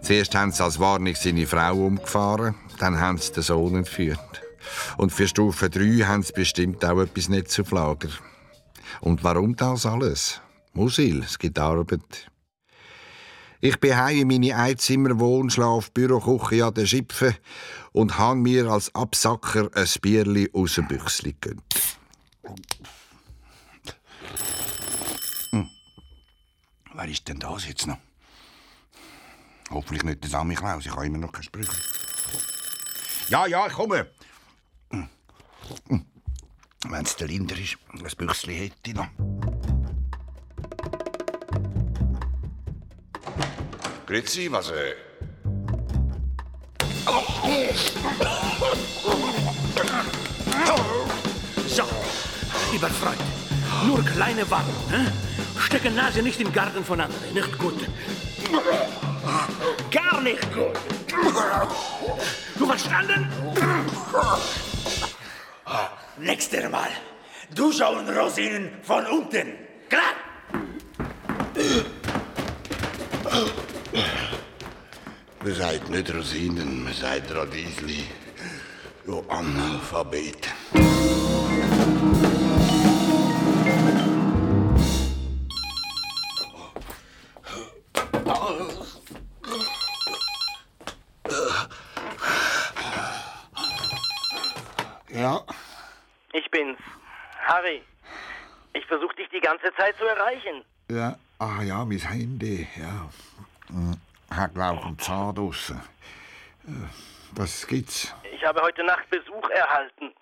Zuerst 0.02 0.34
haben 0.34 0.54
sie 0.54 0.64
als 0.64 0.80
Warnung 0.80 1.14
seine 1.16 1.46
Frau 1.46 1.74
umgefahren, 1.74 2.56
dann 2.80 2.98
haben 2.98 3.18
sie 3.18 3.34
den 3.34 3.44
Sohn 3.44 3.76
entführt. 3.76 4.45
Und 4.98 5.12
für 5.12 5.28
Stufe 5.28 5.70
3 5.70 6.06
haben 6.06 6.24
sie 6.24 6.34
bestimmt 6.34 6.84
auch 6.86 7.00
etwas 7.02 7.30
nicht 7.30 7.60
auf 7.60 7.72
Lager. 7.72 8.10
Und 9.02 9.24
warum 9.24 9.56
das 9.56 9.86
alles? 9.86 10.42
Musil, 10.74 11.24
es 11.24 11.40
gibt 11.40 11.60
Arbeit. 11.60 12.30
Ich 13.62 13.80
bin 13.80 13.98
heim 13.98 14.20
in 14.20 14.28
meine 14.28 14.56
Einzimmer 14.56 15.20
Wohn, 15.20 15.50
Schlaf, 15.50 15.92
Büro, 15.92 16.20
Küche 16.20 16.66
an 16.66 16.74
der 16.74 16.86
Schipfe 16.86 17.36
und 17.94 18.18
han 18.20 18.42
mir 18.42 18.68
als 18.68 18.94
Absacker 18.94 19.70
ein 19.74 19.88
Bierli 20.02 20.50
aus 20.54 20.76
dem 20.76 20.88
Büchsli 20.88 21.36
gegönnt. 21.40 21.64
Hm. 25.52 25.70
Wer 26.94 27.08
ist 27.08 27.28
denn 27.28 27.40
das 27.40 27.68
jetzt 27.68 27.88
noch? 27.88 27.98
Hoffentlich 29.72 30.04
nicht 30.04 30.24
der 30.24 30.30
Sammy 30.30 30.56
Klaus, 30.56 30.86
ich 30.86 30.92
habe 30.92 31.08
immer 31.08 31.18
noch 31.18 31.32
kein 31.32 31.44
Sprüche. 31.44 31.72
Ja, 33.30 33.48
ja, 33.48 33.66
ich 33.66 33.74
komme. 33.74 34.12
Hm. 34.92 35.10
Hm. 35.90 36.06
Wenn 36.90 37.06
es 37.06 37.16
der 37.16 37.28
Linder 37.28 37.58
ist, 37.58 37.78
ein 37.92 38.04
Büchsli 38.18 38.56
hätte 38.56 38.76
ich 38.90 38.94
noch. 38.94 39.08
Grüezi, 44.06 44.52
was 44.52 44.70
äh... 44.70 44.96
So, 51.68 51.84
lieber 52.72 52.90
Freund, 52.90 53.20
nur 53.86 54.04
kleine 54.04 54.50
Warnung. 54.50 54.76
Ne? 54.90 55.12
Stecke 55.60 55.90
Nase 55.90 56.22
nicht 56.22 56.40
im 56.40 56.54
Garten 56.54 56.86
von 56.86 57.02
anderen. 57.02 57.34
Nicht 57.34 57.58
gut. 57.58 57.74
Gar 59.92 60.22
nicht 60.22 60.54
gut. 60.54 60.78
Du 62.58 62.66
verstanden? 62.66 63.28
Nächstes 66.18 66.70
Mal. 66.70 66.90
Du 67.54 67.72
schauen 67.72 68.10
Rosinen 68.10 68.70
von 68.84 69.06
unten. 69.08 69.54
Klar? 69.90 70.14
Man 75.44 75.56
sagt 75.56 75.90
nicht 75.90 76.14
Rosinen, 76.14 76.84
man 76.84 76.94
sagt 76.94 77.34
Radiesli. 77.34 78.04
Du 79.06 79.24
Analphabet. 79.30 80.50
Harry. 97.46 97.84
Ich 98.74 98.86
versuche 98.88 99.16
dich 99.16 99.30
die 99.30 99.40
ganze 99.40 99.74
Zeit 99.76 99.96
zu 99.98 100.06
erreichen. 100.06 100.64
Ja, 100.90 101.16
ah 101.40 101.62
ja, 101.62 101.84
mein 101.86 102.00
Handy, 102.00 102.68
ja. 102.76 103.10
Hm, 103.68 103.96
Hat, 104.30 104.54
glaub 104.54 104.80
ich, 104.80 104.86
einen 104.86 105.00
Zahn 105.00 105.34
draussen. 105.36 105.82
Äh, 106.68 106.72
Was 107.36 107.66
gibt's? 107.68 108.14
Ich 108.32 108.44
habe 108.46 108.62
heute 108.62 108.84
Nacht 108.84 109.10
Besuch 109.10 109.50
erhalten. 109.50 110.14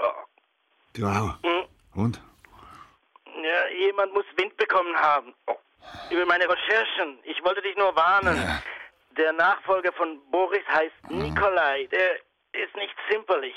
Du 0.93 1.07
auch? 1.07 1.35
Hm. 1.43 1.65
Und? 1.95 2.21
Ja, 3.25 3.67
jemand 3.79 4.13
muss 4.13 4.25
Wind 4.37 4.55
bekommen 4.57 4.95
haben. 4.95 5.33
Oh. 5.47 5.55
Über 6.11 6.25
meine 6.25 6.47
Recherchen. 6.47 7.19
Ich 7.23 7.43
wollte 7.43 7.61
dich 7.61 7.75
nur 7.75 7.93
warnen. 7.95 8.37
Der 9.17 9.33
Nachfolger 9.33 9.91
von 9.93 10.19
Boris 10.31 10.63
heißt 10.71 11.09
Nikolai. 11.09 11.87
Der 11.91 12.15
ist 12.53 12.75
nicht 12.75 12.95
zimperlich. 13.09 13.55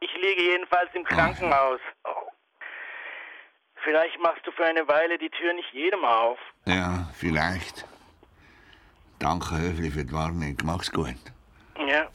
Ich 0.00 0.12
liege 0.14 0.42
jedenfalls 0.42 0.90
im 0.94 1.04
Krankenhaus. 1.04 1.80
Vielleicht 3.82 4.20
machst 4.20 4.46
du 4.46 4.52
für 4.52 4.64
eine 4.64 4.86
Weile 4.88 5.16
die 5.18 5.30
Tür 5.30 5.52
nicht 5.54 5.72
jedem 5.72 6.04
auf. 6.04 6.38
Ja, 6.66 7.08
vielleicht. 7.14 7.86
Danke, 9.18 9.58
Höfli, 9.58 9.90
für 9.90 10.04
die 10.04 10.12
Warnung. 10.12 10.56
Mach's 10.64 10.90
gut. 10.90 11.14
Ja. 11.86 12.08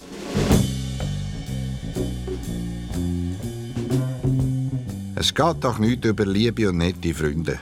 Es 5.16 5.34
geht 5.34 5.64
doch 5.64 5.80
nicht 5.80 6.06
über 6.06 6.26
Liebe 6.26 6.70
und 6.70 6.78
nette 6.78 7.14
Freunde. 7.14 7.60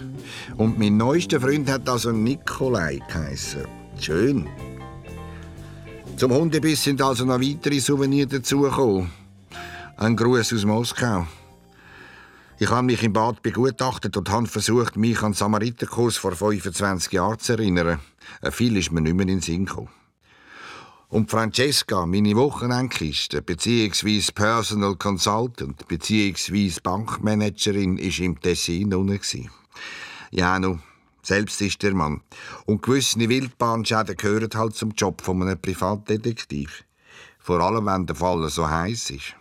Und 0.58 0.78
mein 0.78 0.98
neuester 0.98 1.40
Freund 1.40 1.70
hat 1.70 1.88
also 1.88 2.12
Nikolai 2.12 3.00
geheissen. 3.08 3.68
Schön. 4.00 4.50
Zum 6.18 6.34
Hundebiss 6.34 6.84
sind 6.84 7.02
also 7.02 7.26
noch 7.26 7.40
weitere 7.40 7.80
Souvenirs 7.80 8.30
dazugekommen. 8.30 9.12
Ein 9.98 10.16
Gruß 10.16 10.54
aus 10.54 10.66
Moskau. 10.66 11.26
Ich 12.64 12.70
habe 12.70 12.84
mich 12.84 13.04
im 13.04 13.12
Bad 13.12 13.42
begutachtet 13.42 14.16
und 14.16 14.30
habe 14.30 14.48
versucht, 14.48 14.96
mich 14.96 15.22
an 15.22 15.32
den 15.32 15.38
Samariterkurs 15.38 16.16
vor 16.16 16.32
25 16.32 17.12
Jahren 17.12 17.38
zu 17.38 17.52
erinnern. 17.52 18.00
Äh, 18.42 18.52
Viel 18.52 18.78
ist 18.78 18.90
mir 18.90 19.02
nicht 19.02 19.16
mehr 19.16 19.24
in 19.24 19.28
den 19.28 19.42
Sinn 19.42 19.66
gekommen. 19.66 19.90
Und 21.10 21.30
Francesca, 21.30 22.06
meine 22.06 22.38
Wochenendkiste, 22.38 23.42
beziehungsweise 23.42 24.32
Personal 24.32 24.96
Consultant, 24.96 25.86
beziehungsweise 25.90 26.80
Bankmanagerin, 26.80 27.98
ist 27.98 28.20
im 28.20 28.40
Tessin 28.40 28.94
unten. 28.94 29.50
Ja, 30.32 30.58
nu, 30.58 30.80
selbst 31.22 31.62
ist 31.62 31.84
der 31.84 31.94
Mann. 31.94 32.22
Und 32.66 32.82
gewisse 32.82 33.20
Wildbahnschäden 33.20 34.16
gehören 34.16 34.52
halt 34.56 34.78
zum 34.78 34.92
Job 34.92 35.22
von 35.22 35.42
einem 35.42 35.60
Privatdetektiv. 35.60 36.86
Vor 37.40 37.60
allem, 37.60 37.88
wenn 37.88 38.06
der 38.06 38.16
Fall 38.16 38.48
so 38.50 38.70
heiß 38.70 39.10
ist. 39.10 39.36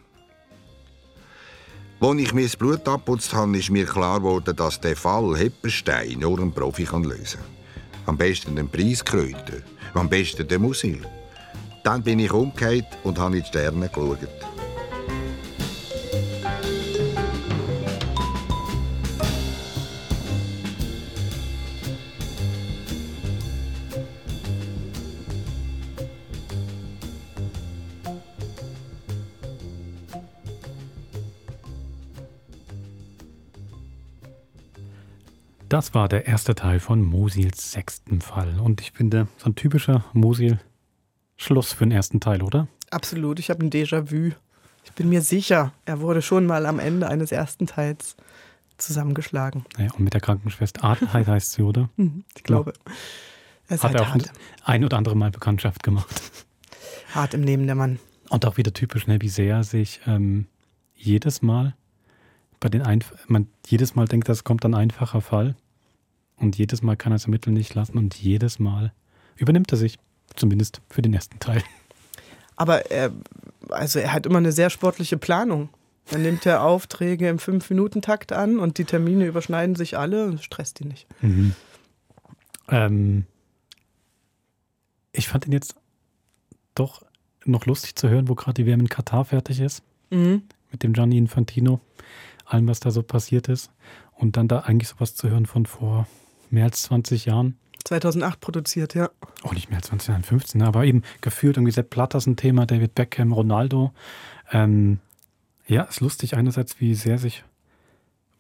Als 2.02 2.18
ich 2.18 2.34
mir 2.34 2.42
das 2.42 2.56
Blut 2.56 2.88
abputzt 2.88 3.32
habe, 3.32 3.56
ist 3.56 3.70
mir 3.70 3.86
klar 3.86 4.18
geworden, 4.18 4.56
dass 4.56 4.80
der 4.80 4.96
Fall 4.96 5.36
Heppenstein 5.38 6.18
nur 6.18 6.36
ein 6.40 6.50
Profi 6.50 6.82
kann 6.82 7.04
lösen 7.04 7.38
kann. 7.38 8.06
Am 8.06 8.16
besten 8.16 8.56
den 8.56 8.68
Preiskröter, 8.68 9.62
am 9.94 10.08
besten 10.08 10.48
den 10.48 10.62
Musil. 10.62 11.00
Dann 11.84 12.02
bin 12.02 12.18
ich 12.18 12.32
umgekehrt 12.32 12.86
und 13.04 13.20
habe 13.20 13.36
in 13.36 13.44
die 13.44 13.48
Sterne 13.48 13.88
geschaut. 13.88 14.18
Das 35.72 35.94
war 35.94 36.06
der 36.06 36.26
erste 36.26 36.54
Teil 36.54 36.80
von 36.80 37.02
Mosils 37.02 37.72
sechsten 37.72 38.20
Fall. 38.20 38.60
Und 38.60 38.82
ich 38.82 38.92
finde, 38.92 39.28
so 39.38 39.46
ein 39.48 39.54
typischer 39.54 40.04
Mosil-Schluss 40.12 41.72
für 41.72 41.86
den 41.86 41.92
ersten 41.92 42.20
Teil, 42.20 42.42
oder? 42.42 42.68
Absolut, 42.90 43.38
ich 43.38 43.48
habe 43.48 43.64
ein 43.64 43.70
Déjà-vu. 43.70 44.32
Ich 44.84 44.92
bin 44.92 45.08
mir 45.08 45.22
sicher, 45.22 45.72
er 45.86 46.00
wurde 46.02 46.20
schon 46.20 46.44
mal 46.44 46.66
am 46.66 46.78
Ende 46.78 47.08
eines 47.08 47.32
ersten 47.32 47.66
Teils 47.66 48.16
zusammengeschlagen. 48.76 49.64
Ja, 49.78 49.86
und 49.92 50.00
mit 50.00 50.12
der 50.12 50.20
Krankenschwester 50.20 50.84
Adelheid 50.84 51.26
heißt 51.28 51.52
sie, 51.52 51.62
oder? 51.62 51.88
Mhm, 51.96 52.24
Ich 52.36 52.42
glaube. 52.42 52.74
Er 53.68 53.76
ist 53.76 53.82
Hat 53.82 53.94
er 53.94 54.02
auch 54.02 54.08
hart. 54.08 54.30
ein 54.64 54.84
oder 54.84 54.98
andere 54.98 55.16
Mal 55.16 55.30
Bekanntschaft 55.30 55.82
gemacht. 55.82 56.20
hart 57.14 57.32
im 57.32 57.44
Leben 57.44 57.64
der 57.64 57.76
Mann. 57.76 57.98
Und 58.28 58.44
auch 58.44 58.58
wieder 58.58 58.74
typisch, 58.74 59.06
ne, 59.06 59.22
wie 59.22 59.30
sehr 59.30 59.64
sich 59.64 60.02
ähm, 60.06 60.48
jedes 60.94 61.40
Mal 61.40 61.74
bei 62.60 62.68
den 62.68 62.82
Einf 62.82 63.12
man 63.26 63.48
jedes 63.66 63.96
Mal 63.96 64.06
denkt, 64.06 64.28
das 64.28 64.44
kommt 64.44 64.64
ein 64.64 64.74
einfacher 64.74 65.20
Fall. 65.20 65.56
Und 66.36 66.56
jedes 66.58 66.82
Mal 66.82 66.96
kann 66.96 67.12
er 67.12 67.16
es 67.16 67.24
ermitteln 67.24 67.54
nicht 67.54 67.74
lassen 67.74 67.98
und 67.98 68.14
jedes 68.16 68.58
Mal 68.58 68.92
übernimmt 69.36 69.70
er 69.72 69.78
sich. 69.78 69.98
Zumindest 70.34 70.80
für 70.88 71.02
den 71.02 71.12
ersten 71.12 71.38
Teil. 71.40 71.62
Aber 72.56 72.90
er, 72.90 73.12
also 73.68 73.98
er 73.98 74.12
hat 74.12 74.26
immer 74.26 74.38
eine 74.38 74.52
sehr 74.52 74.70
sportliche 74.70 75.18
Planung. 75.18 75.68
Dann 76.10 76.22
nimmt 76.22 76.46
er 76.46 76.64
Aufträge 76.64 77.28
im 77.28 77.38
Fünf-Minuten-Takt 77.38 78.32
an 78.32 78.58
und 78.58 78.78
die 78.78 78.84
Termine 78.84 79.26
überschneiden 79.26 79.76
sich 79.76 79.98
alle 79.98 80.26
und 80.26 80.42
stresst 80.42 80.80
ihn 80.80 80.88
nicht. 80.88 81.06
Mhm. 81.22 81.54
Ähm, 82.68 83.26
ich 85.12 85.28
fand 85.28 85.46
ihn 85.46 85.52
jetzt 85.52 85.76
doch 86.74 87.02
noch 87.44 87.66
lustig 87.66 87.94
zu 87.94 88.08
hören, 88.08 88.28
wo 88.28 88.34
gerade 88.34 88.54
die 88.54 88.66
WM 88.66 88.80
in 88.80 88.88
Katar 88.88 89.24
fertig 89.24 89.60
ist. 89.60 89.82
Mhm. 90.10 90.42
Mit 90.70 90.82
dem 90.82 90.92
Gianni 90.92 91.18
Infantino, 91.18 91.80
allem, 92.44 92.68
was 92.68 92.80
da 92.80 92.90
so 92.90 93.02
passiert 93.02 93.48
ist. 93.48 93.70
Und 94.14 94.36
dann 94.36 94.48
da 94.48 94.60
eigentlich 94.60 94.88
sowas 94.88 95.14
zu 95.14 95.28
hören 95.28 95.46
von 95.46 95.66
vor 95.66 96.06
mehr 96.52 96.64
als 96.64 96.82
20 96.82 97.26
Jahren. 97.26 97.56
2008 97.84 98.40
produziert, 98.40 98.94
ja. 98.94 99.10
Oh, 99.42 99.52
nicht 99.52 99.68
mehr 99.68 99.78
als 99.78 99.88
20 99.88 100.08
Jahren, 100.08 100.22
15, 100.22 100.62
aber 100.62 100.84
eben 100.84 101.02
gefühlt 101.20 101.56
irgendwie 101.56 101.72
Sepp 101.72 101.90
Blatter 101.90 102.18
ist 102.18 102.26
ein 102.26 102.36
Thema, 102.36 102.66
David 102.66 102.94
Beckham, 102.94 103.32
Ronaldo. 103.32 103.92
Ähm, 104.52 105.00
ja, 105.66 105.82
ist 105.82 106.00
lustig 106.00 106.36
einerseits, 106.36 106.80
wie 106.80 106.94
sehr 106.94 107.18
sich 107.18 107.44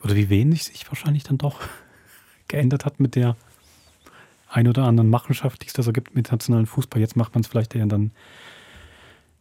oder 0.02 0.14
wie 0.14 0.28
wenig 0.28 0.64
sich 0.64 0.86
wahrscheinlich 0.88 1.24
dann 1.24 1.38
doch 1.38 1.60
geändert 2.48 2.84
hat 2.84 3.00
mit 3.00 3.14
der 3.14 3.36
ein 4.48 4.68
oder 4.68 4.84
anderen 4.84 5.08
Machenschaft, 5.10 5.62
die 5.62 5.66
es 5.66 5.72
da 5.72 5.82
so 5.82 5.92
gibt 5.92 6.14
mit 6.14 6.30
nationalen 6.30 6.66
Fußball. 6.66 7.00
Jetzt 7.00 7.16
macht 7.16 7.34
man 7.34 7.42
es 7.42 7.48
vielleicht 7.48 7.74
eher 7.74 7.86
dann 7.86 8.10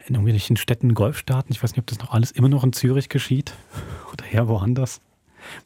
in 0.07 0.15
irgendwelchen 0.15 0.57
Städten, 0.57 0.93
Golfstaaten. 0.93 1.51
Ich 1.51 1.61
weiß 1.61 1.71
nicht, 1.71 1.79
ob 1.79 1.87
das 1.87 1.99
noch 1.99 2.13
alles 2.13 2.31
immer 2.31 2.49
noch 2.49 2.63
in 2.63 2.73
Zürich 2.73 3.09
geschieht 3.09 3.53
oder 4.13 4.25
eher 4.25 4.47
woanders. 4.47 5.01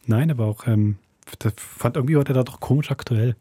Nein, 0.06 0.32
aber 0.32 0.46
auch, 0.46 0.68
ähm, 0.68 0.98
das 1.40 1.54
fand 1.58 1.96
irgendwie 1.98 2.18
heute 2.18 2.34
da 2.34 2.44
doch 2.44 2.60
komisch 2.60 2.92
aktuell. 2.92 3.36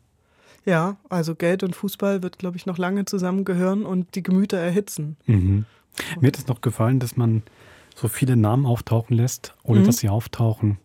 Ja, 0.65 0.97
also 1.11 1.35
Geld 1.35 1.63
und 1.63 1.77
Fußball 1.77 2.23
wird, 2.23 2.39
glaube 2.39 2.57
ich, 2.57 2.65
noch 2.67 2.79
lange 2.79 3.05
zusammengehören 3.05 3.85
und 3.85 4.15
die 4.15 4.23
Gemüter 4.23 4.57
erhitzen. 4.59 5.17
Mhm. 5.27 5.67
Mir 6.21 6.29
hat 6.29 6.39
es 6.39 6.47
noch 6.47 6.61
gefallen, 6.63 7.01
dass 7.01 7.17
man 7.17 7.43
so 7.95 8.09
viele 8.09 8.35
Namen 8.37 8.65
auftauchen 8.67 9.17
lässt, 9.17 9.55
ohne 9.63 9.81
Mhm. 9.81 9.85
dass 9.87 9.99
sie 9.99 10.09
auftauchen. 10.09 10.79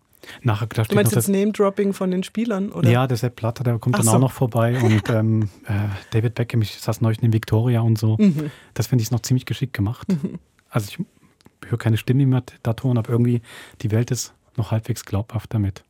Nachher 0.44 0.68
da 0.68 0.84
Du 0.84 0.96
meinst 0.96 1.14
noch 1.14 1.18
jetzt 1.18 1.28
das, 1.30 1.34
Name-Dropping 1.34 1.94
von 1.94 2.12
den 2.12 2.24
Spielern, 2.24 2.72
oder? 2.74 2.90
Ja, 2.90 3.08
der 3.08 3.16
Sepp 3.16 3.38
Blatter, 3.38 3.64
der 3.64 3.80
kommt 3.80 3.96
Ach 3.96 4.00
dann 4.00 4.06
so. 4.08 4.12
auch 4.12 4.20
noch 4.20 4.32
vorbei 4.34 4.78
und 4.84 5.10
ähm, 5.10 5.44
äh, 5.66 5.74
David 6.12 6.36
Beckham, 6.36 6.62
ich 6.62 6.76
saß 6.80 7.00
neulich 7.02 7.24
in 7.24 7.32
Victoria 7.32 7.80
und 7.82 7.98
so. 7.98 8.18
Mhm. 8.20 8.52
Das 8.74 8.88
finde 8.88 9.02
ich 9.04 9.12
noch 9.12 9.22
ziemlich 9.22 9.46
geschickt 9.46 9.74
gemacht. 9.74 10.08
Mhm. 10.10 10.40
Also 10.70 10.90
ich 10.92 11.70
höre 11.70 11.78
keine 11.80 11.96
Stimme 11.98 12.26
mehr 12.26 12.44
da 12.64 12.74
tun, 12.74 12.98
aber 12.98 13.10
irgendwie 13.10 13.42
die 13.82 13.92
Welt 13.92 14.12
ist 14.12 14.34
noch 14.58 14.72
halbwegs 14.72 15.06
glaubhaft 15.06 15.54
damit. 15.54 15.84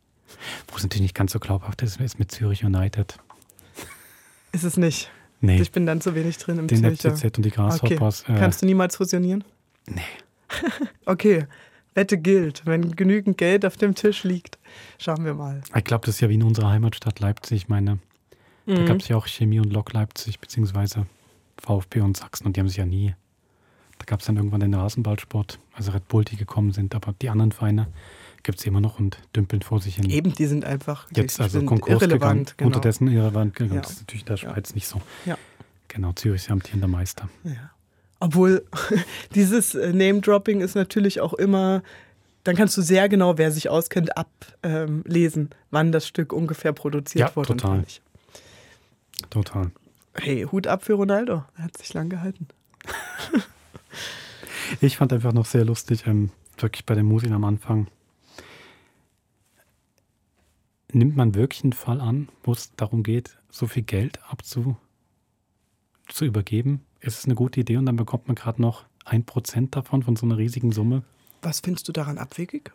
Wo 0.67 0.77
es 0.77 0.83
natürlich 0.83 1.01
nicht 1.03 1.15
ganz 1.15 1.31
so 1.33 1.39
glaubhaft 1.39 1.81
ist, 1.81 1.99
ist 1.99 2.19
mit 2.19 2.31
Zürich 2.31 2.63
United. 2.63 3.17
Ist 4.51 4.63
es 4.63 4.77
nicht. 4.77 5.11
Nee. 5.41 5.61
Ich 5.61 5.71
bin 5.71 5.85
dann 5.85 6.01
zu 6.01 6.15
wenig 6.15 6.37
drin 6.37 6.57
im 6.57 6.67
Den 6.67 6.79
Zürcher. 6.97 7.15
FCZ 7.15 7.37
und 7.37 7.43
die 7.45 7.51
Grasshoppers, 7.51 8.23
Okay. 8.23 8.35
äh, 8.35 8.39
Kannst 8.39 8.61
du 8.61 8.65
niemals 8.65 8.95
fusionieren? 8.97 9.43
Nee. 9.87 10.01
okay, 11.05 11.45
Wette 11.93 12.17
gilt. 12.17 12.65
Wenn 12.65 12.95
genügend 12.95 13.37
Geld 13.37 13.63
auf 13.65 13.77
dem 13.77 13.95
Tisch 13.95 14.23
liegt, 14.23 14.57
schauen 14.97 15.23
wir 15.25 15.33
mal. 15.35 15.61
Ich 15.75 15.83
glaube, 15.83 16.05
das 16.05 16.15
ist 16.15 16.21
ja 16.21 16.29
wie 16.29 16.35
in 16.35 16.43
unserer 16.43 16.69
Heimatstadt 16.69 17.19
Leipzig. 17.19 17.57
Ich 17.63 17.69
meine, 17.69 17.99
da 18.65 18.73
Mhm. 18.81 18.85
gab 18.85 18.97
es 18.97 19.07
ja 19.07 19.15
auch 19.17 19.27
Chemie 19.27 19.59
und 19.59 19.71
Lok 19.71 19.93
Leipzig, 19.93 20.39
beziehungsweise 20.39 21.05
VfB 21.61 22.01
und 22.01 22.17
Sachsen 22.17 22.45
und 22.47 22.55
die 22.55 22.59
haben 22.61 22.67
sich 22.67 22.77
ja 22.77 22.85
nie. 22.85 23.15
Da 23.97 24.05
gab 24.05 24.19
es 24.21 24.25
dann 24.25 24.35
irgendwann 24.37 24.61
den 24.61 24.73
Rasenballsport, 24.73 25.59
also 25.73 25.91
Red 25.91 26.07
Bull, 26.07 26.23
die 26.25 26.37
gekommen 26.37 26.71
sind, 26.71 26.95
aber 26.95 27.13
die 27.21 27.29
anderen 27.29 27.51
Vereine 27.51 27.87
gibt 28.43 28.59
es 28.59 28.65
immer 28.65 28.81
noch 28.81 28.99
und 28.99 29.17
dümpeln 29.35 29.61
vor 29.61 29.81
sich 29.81 29.95
hin. 29.95 30.09
Eben, 30.09 30.33
die 30.33 30.45
sind 30.45 30.65
einfach 30.65 31.07
Jetzt 31.13 31.39
also 31.39 31.59
sind 31.59 31.65
Konkurs 31.67 31.99
gegangen, 31.99 32.11
irrelevant. 32.11 32.57
Genau. 32.57 32.67
unterdessen 32.67 33.07
irrelevant 33.07 33.55
gegangen. 33.55 33.75
Ja. 33.75 33.81
Das 33.81 33.91
ist 33.91 33.99
natürlich 34.01 34.23
in 34.23 34.27
der 34.27 34.37
Schweiz 34.37 34.75
nicht 34.75 34.87
so. 34.87 35.01
Ja. 35.25 35.37
Genau, 35.87 36.13
Zürich 36.13 36.41
ist 36.41 36.47
ja 36.47 36.53
amtierender 36.53 36.87
Meister. 36.87 37.29
Ja. 37.43 37.71
Obwohl 38.19 38.65
dieses 39.35 39.75
äh, 39.75 39.91
Name-Dropping 39.93 40.61
ist 40.61 40.75
natürlich 40.75 41.21
auch 41.21 41.33
immer, 41.33 41.83
dann 42.43 42.55
kannst 42.55 42.77
du 42.77 42.81
sehr 42.81 43.09
genau, 43.09 43.37
wer 43.37 43.51
sich 43.51 43.69
auskennt, 43.69 44.11
ablesen, 44.17 45.49
wann 45.71 45.91
das 45.91 46.07
Stück 46.07 46.33
ungefähr 46.33 46.73
produziert 46.73 47.29
Ja, 47.29 47.35
wurde. 47.35 47.49
total. 47.49 47.83
Total. 49.29 49.71
Hey, 50.13 50.43
Hut 50.51 50.67
ab 50.67 50.83
für 50.83 50.93
Ronaldo. 50.93 51.43
Er 51.57 51.63
hat 51.63 51.77
sich 51.77 51.93
lang 51.93 52.09
gehalten. 52.09 52.47
Ich 54.81 54.97
fand 54.97 55.11
einfach 55.13 55.33
noch 55.33 55.45
sehr 55.45 55.65
lustig, 55.65 56.05
ähm, 56.05 56.29
wirklich 56.57 56.85
bei 56.85 56.93
der 56.93 57.03
Musik 57.03 57.31
am 57.31 57.43
Anfang. 57.43 57.87
Nimmt 60.91 61.15
man 61.15 61.35
wirklich 61.35 61.63
einen 61.63 61.73
Fall 61.73 62.01
an, 62.01 62.29
wo 62.43 62.51
es 62.51 62.75
darum 62.75 63.03
geht, 63.03 63.37
so 63.49 63.67
viel 63.67 63.83
Geld 63.83 64.19
abzu 64.27 64.75
zu 66.07 66.25
übergeben? 66.25 66.83
Ist 66.99 67.19
es 67.19 67.25
eine 67.25 67.35
gute 67.35 67.59
Idee 67.59 67.77
und 67.77 67.85
dann 67.85 67.95
bekommt 67.95 68.27
man 68.27 68.35
gerade 68.35 68.61
noch 68.61 68.85
ein 69.05 69.23
Prozent 69.23 69.75
davon, 69.75 70.03
von 70.03 70.15
so 70.15 70.25
einer 70.25 70.37
riesigen 70.37 70.71
Summe? 70.71 71.03
Was 71.41 71.59
findest 71.59 71.87
du 71.87 71.91
daran 71.91 72.17
abwegig? 72.17 72.71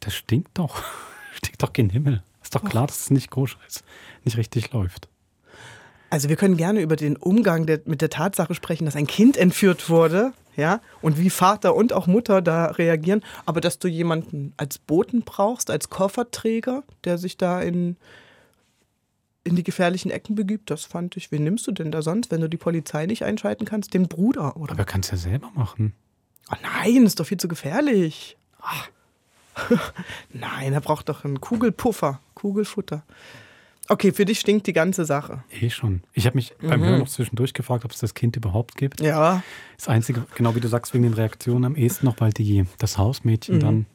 Das 0.00 0.14
stinkt 0.14 0.56
doch. 0.58 0.82
Stinkt 1.32 1.62
doch 1.62 1.72
gen 1.72 1.90
Himmel. 1.90 2.22
Ist 2.42 2.54
doch 2.54 2.64
klar, 2.64 2.86
dass 2.86 3.00
es 3.00 3.10
nicht 3.10 3.30
koscher 3.30 3.58
ist, 3.66 3.84
nicht 4.24 4.36
richtig 4.38 4.72
läuft. 4.72 5.08
Also 6.08 6.28
wir 6.28 6.36
können 6.36 6.56
gerne 6.56 6.80
über 6.80 6.96
den 6.96 7.16
Umgang 7.16 7.66
der, 7.66 7.80
mit 7.84 8.00
der 8.00 8.08
Tatsache 8.08 8.54
sprechen, 8.54 8.86
dass 8.86 8.96
ein 8.96 9.06
Kind 9.06 9.36
entführt 9.36 9.90
wurde, 9.90 10.32
ja, 10.56 10.80
und 11.02 11.18
wie 11.18 11.30
Vater 11.30 11.74
und 11.74 11.92
auch 11.92 12.06
Mutter 12.06 12.42
da 12.42 12.66
reagieren. 12.66 13.22
Aber 13.44 13.60
dass 13.60 13.78
du 13.78 13.88
jemanden 13.88 14.54
als 14.56 14.78
Boten 14.78 15.22
brauchst, 15.22 15.70
als 15.70 15.90
Kofferträger, 15.90 16.82
der 17.04 17.18
sich 17.18 17.36
da 17.36 17.60
in, 17.60 17.96
in 19.44 19.56
die 19.56 19.62
gefährlichen 19.62 20.10
Ecken 20.10 20.34
begibt, 20.34 20.70
das 20.70 20.84
fand 20.84 21.16
ich. 21.16 21.30
Wen 21.30 21.44
nimmst 21.44 21.66
du 21.66 21.72
denn 21.72 21.90
da 21.90 22.02
sonst, 22.02 22.30
wenn 22.30 22.40
du 22.40 22.48
die 22.48 22.56
Polizei 22.56 23.06
nicht 23.06 23.24
einschalten 23.24 23.64
kannst? 23.64 23.94
Den 23.94 24.08
Bruder, 24.08 24.56
oder? 24.56 24.72
Aber 24.72 24.82
er 24.82 24.86
kann 24.86 25.00
es 25.00 25.10
ja 25.10 25.16
selber 25.16 25.50
machen. 25.54 25.92
Oh 26.50 26.56
nein, 26.62 27.04
ist 27.04 27.20
doch 27.20 27.26
viel 27.26 27.38
zu 27.38 27.48
gefährlich. 27.48 28.36
Ach. 28.60 28.88
nein, 30.32 30.72
er 30.72 30.80
braucht 30.80 31.08
doch 31.08 31.24
einen 31.24 31.40
Kugelpuffer, 31.40 32.20
Kugelfutter. 32.34 33.02
Okay, 33.88 34.12
für 34.12 34.24
dich 34.24 34.40
stinkt 34.40 34.66
die 34.66 34.72
ganze 34.72 35.04
Sache. 35.04 35.44
Eh 35.60 35.70
schon. 35.70 36.02
Ich 36.12 36.26
habe 36.26 36.36
mich 36.36 36.54
beim 36.60 36.80
Mhm. 36.80 36.84
Hören 36.84 36.98
noch 37.00 37.08
zwischendurch 37.08 37.54
gefragt, 37.54 37.84
ob 37.84 37.92
es 37.92 37.98
das 37.98 38.14
Kind 38.14 38.36
überhaupt 38.36 38.76
gibt. 38.76 39.00
Ja. 39.00 39.42
Das 39.76 39.88
Einzige, 39.88 40.24
genau 40.34 40.54
wie 40.54 40.60
du 40.60 40.68
sagst, 40.68 40.92
wegen 40.94 41.04
den 41.04 41.14
Reaktionen 41.14 41.64
am 41.64 41.76
ehesten 41.76 42.06
noch, 42.06 42.16
weil 42.20 42.32
die, 42.32 42.64
das 42.78 42.98
Hausmädchen 42.98 43.56
Mhm. 43.56 43.60
dann, 43.60 43.86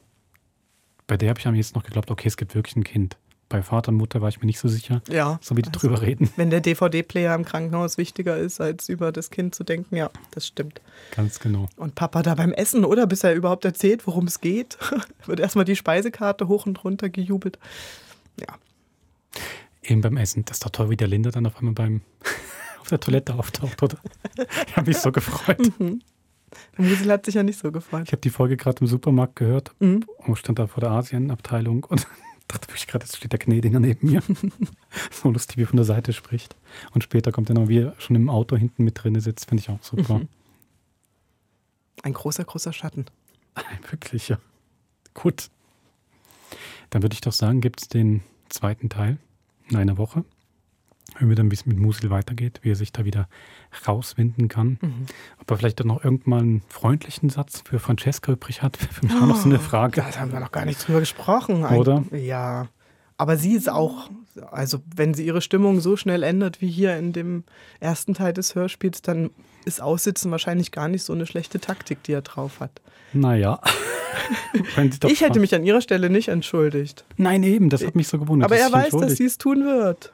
bei 1.06 1.16
der 1.16 1.28
habe 1.30 1.40
ich 1.40 1.46
am 1.46 1.54
ehesten 1.54 1.78
noch 1.78 1.84
geglaubt, 1.84 2.10
okay, 2.10 2.28
es 2.28 2.36
gibt 2.36 2.54
wirklich 2.54 2.76
ein 2.76 2.84
Kind. 2.84 3.16
Bei 3.50 3.60
Vater 3.62 3.90
und 3.90 3.96
Mutter 3.98 4.22
war 4.22 4.30
ich 4.30 4.40
mir 4.40 4.46
nicht 4.46 4.58
so 4.58 4.66
sicher. 4.66 5.02
Ja. 5.10 5.38
So 5.42 5.54
wie 5.58 5.60
die 5.62 5.70
drüber 5.70 6.00
reden. 6.00 6.30
Wenn 6.36 6.48
der 6.48 6.62
DVD-Player 6.62 7.34
im 7.34 7.44
Krankenhaus 7.44 7.98
wichtiger 7.98 8.38
ist, 8.38 8.62
als 8.62 8.88
über 8.88 9.12
das 9.12 9.28
Kind 9.30 9.54
zu 9.54 9.62
denken, 9.62 9.94
ja, 9.94 10.08
das 10.30 10.46
stimmt. 10.46 10.80
Ganz 11.14 11.38
genau. 11.38 11.68
Und 11.76 11.94
Papa 11.94 12.22
da 12.22 12.34
beim 12.34 12.54
Essen, 12.54 12.86
oder? 12.86 13.06
Bis 13.06 13.24
er 13.24 13.34
überhaupt 13.34 13.66
erzählt, 13.66 14.06
worum 14.06 14.26
es 14.26 14.40
geht, 14.40 14.78
wird 15.26 15.38
erstmal 15.38 15.66
die 15.66 15.76
Speisekarte 15.76 16.48
hoch 16.48 16.64
und 16.64 16.82
runter 16.82 17.10
gejubelt. 17.10 17.58
Ja. 18.40 18.46
Eben 19.82 20.00
beim 20.00 20.16
Essen. 20.16 20.44
Das 20.44 20.56
ist 20.58 20.64
doch 20.64 20.70
toll, 20.70 20.90
wie 20.90 20.96
der 20.96 21.08
Linda 21.08 21.30
dann 21.30 21.46
auf 21.46 21.56
einmal 21.58 21.74
beim 21.74 22.02
auf 22.80 22.88
der 22.88 23.00
Toilette 23.00 23.34
auftaucht, 23.34 23.82
oder? 23.82 23.98
Ich 24.66 24.76
habe 24.76 24.88
mich 24.88 24.98
so 24.98 25.12
gefreut. 25.12 25.58
Mhm. 25.78 26.02
Der 26.76 26.84
Musel 26.84 27.10
hat 27.10 27.24
sich 27.24 27.34
ja 27.34 27.42
nicht 27.42 27.58
so 27.58 27.72
gefreut. 27.72 28.02
Ich 28.04 28.12
habe 28.12 28.20
die 28.20 28.28
Folge 28.28 28.58
gerade 28.58 28.80
im 28.82 28.86
Supermarkt 28.86 29.36
gehört 29.36 29.72
Mhm. 29.80 30.04
und 30.18 30.36
stand 30.36 30.58
da 30.58 30.66
vor 30.66 30.82
der 30.82 30.90
Asienabteilung 30.90 31.84
und 31.84 32.06
dachte 32.48 32.68
wirklich 32.68 32.86
gerade, 32.86 33.06
jetzt 33.06 33.16
steht 33.16 33.32
der 33.32 33.38
Knedinger 33.38 33.80
neben 33.80 34.06
mir. 34.10 34.22
so 35.10 35.30
lustig, 35.30 35.56
wie 35.56 35.62
er 35.62 35.66
von 35.68 35.78
der 35.78 35.86
Seite 35.86 36.12
spricht. 36.12 36.54
Und 36.92 37.02
später 37.04 37.32
kommt 37.32 37.48
er 37.48 37.54
noch, 37.54 37.68
wie 37.68 37.78
er 37.78 37.94
schon 37.98 38.16
im 38.16 38.28
Auto 38.28 38.54
hinten 38.54 38.84
mit 38.84 39.02
drin 39.02 39.18
sitzt, 39.18 39.48
finde 39.48 39.62
ich 39.62 39.70
auch 39.70 39.82
super. 39.82 40.18
Mhm. 40.18 40.28
Ein 42.02 42.12
großer, 42.12 42.44
großer 42.44 42.74
Schatten. 42.74 43.06
Wirklich, 43.90 44.28
ja. 44.28 44.38
Gut. 45.14 45.48
Dann 46.90 47.02
würde 47.02 47.14
ich 47.14 47.22
doch 47.22 47.32
sagen, 47.32 47.62
gibt 47.62 47.80
es 47.80 47.88
den 47.88 48.22
zweiten 48.50 48.90
Teil 48.90 49.16
in 49.72 49.78
einer 49.78 49.98
Woche. 49.98 50.24
Hören 51.16 51.28
wir 51.28 51.36
dann, 51.36 51.50
wie 51.50 51.54
es 51.54 51.66
mit 51.66 51.78
Musil 51.78 52.10
weitergeht, 52.10 52.60
wie 52.62 52.70
er 52.70 52.76
sich 52.76 52.92
da 52.92 53.04
wieder 53.04 53.28
rauswinden 53.86 54.48
kann. 54.48 54.78
Mhm. 54.80 55.06
Ob 55.40 55.50
er 55.50 55.56
vielleicht 55.58 55.80
dann 55.80 55.88
noch 55.88 56.02
irgendwann 56.02 56.40
einen 56.40 56.62
freundlichen 56.68 57.28
Satz 57.28 57.62
für 57.66 57.78
Francesca 57.78 58.32
übrig 58.32 58.62
hat, 58.62 58.76
für 58.90 59.06
mich 59.06 59.14
auch 59.14 59.26
noch 59.26 59.36
so 59.36 59.48
eine 59.48 59.58
Frage. 59.58 60.00
Da 60.00 60.20
haben 60.20 60.32
wir 60.32 60.40
noch 60.40 60.52
gar 60.52 60.64
nicht 60.64 60.86
drüber 60.86 61.00
gesprochen. 61.00 61.64
Oder? 61.64 62.04
Ja. 62.12 62.68
Aber 63.18 63.36
sie 63.36 63.54
ist 63.54 63.68
auch, 63.68 64.10
also 64.50 64.78
wenn 64.96 65.14
sie 65.14 65.26
ihre 65.26 65.42
Stimmung 65.42 65.80
so 65.80 65.96
schnell 65.96 66.22
ändert 66.22 66.60
wie 66.60 66.70
hier 66.70 66.96
in 66.96 67.12
dem 67.12 67.44
ersten 67.78 68.14
Teil 68.14 68.32
des 68.32 68.54
Hörspiels, 68.54 69.02
dann 69.02 69.30
ist 69.64 69.80
Aussitzen 69.80 70.30
wahrscheinlich 70.30 70.72
gar 70.72 70.88
nicht 70.88 71.02
so 71.02 71.12
eine 71.12 71.26
schlechte 71.26 71.60
Taktik, 71.60 72.02
die 72.02 72.12
er 72.12 72.22
drauf 72.22 72.60
hat. 72.60 72.80
Naja. 73.12 73.60
Ich 75.08 75.22
hätte 75.22 75.40
mich 75.40 75.54
an 75.54 75.64
ihrer 75.64 75.80
Stelle 75.80 76.10
nicht 76.10 76.28
entschuldigt. 76.28 77.04
Nein, 77.16 77.42
eben, 77.42 77.70
das 77.70 77.84
hat 77.84 77.96
mich 77.96 78.08
so 78.08 78.18
gewundert. 78.18 78.50
Aber 78.50 78.58
er 78.58 78.70
weiß, 78.70 78.92
dass 78.92 79.16
sie 79.16 79.24
es 79.24 79.38
tun 79.38 79.64
wird. 79.64 80.12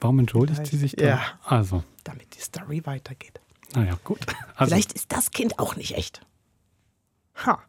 Warum 0.00 0.18
entschuldigt 0.18 0.66
sie 0.66 0.76
sich 0.76 0.96
da? 0.96 1.04
Ja. 1.06 1.22
Also, 1.44 1.84
Damit 2.02 2.34
die 2.34 2.40
Story 2.40 2.82
weitergeht. 2.84 3.40
naja, 3.74 3.96
gut. 4.04 4.18
Also, 4.56 4.70
Vielleicht 4.70 4.92
ist 4.92 5.12
das 5.12 5.30
Kind 5.30 5.58
auch 5.58 5.76
nicht 5.76 5.96
echt. 5.96 6.20
Ha. 7.46 7.62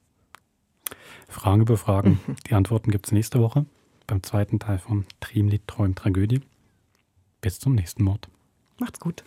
Fragen 1.29 1.61
über 1.61 1.77
Fragen. 1.77 2.19
Mhm. 2.25 2.35
Die 2.49 2.53
Antworten 2.53 2.91
gibt 2.91 3.05
es 3.07 3.11
nächste 3.11 3.39
Woche 3.39 3.65
beim 4.07 4.23
zweiten 4.23 4.59
Teil 4.59 4.79
von 4.79 5.05
Triemlied 5.19 5.67
Träum 5.67 5.95
Tragödie. 5.95 6.41
Bis 7.41 7.59
zum 7.59 7.75
nächsten 7.75 8.03
Mord. 8.03 8.27
Macht's 8.79 8.99
gut. 8.99 9.23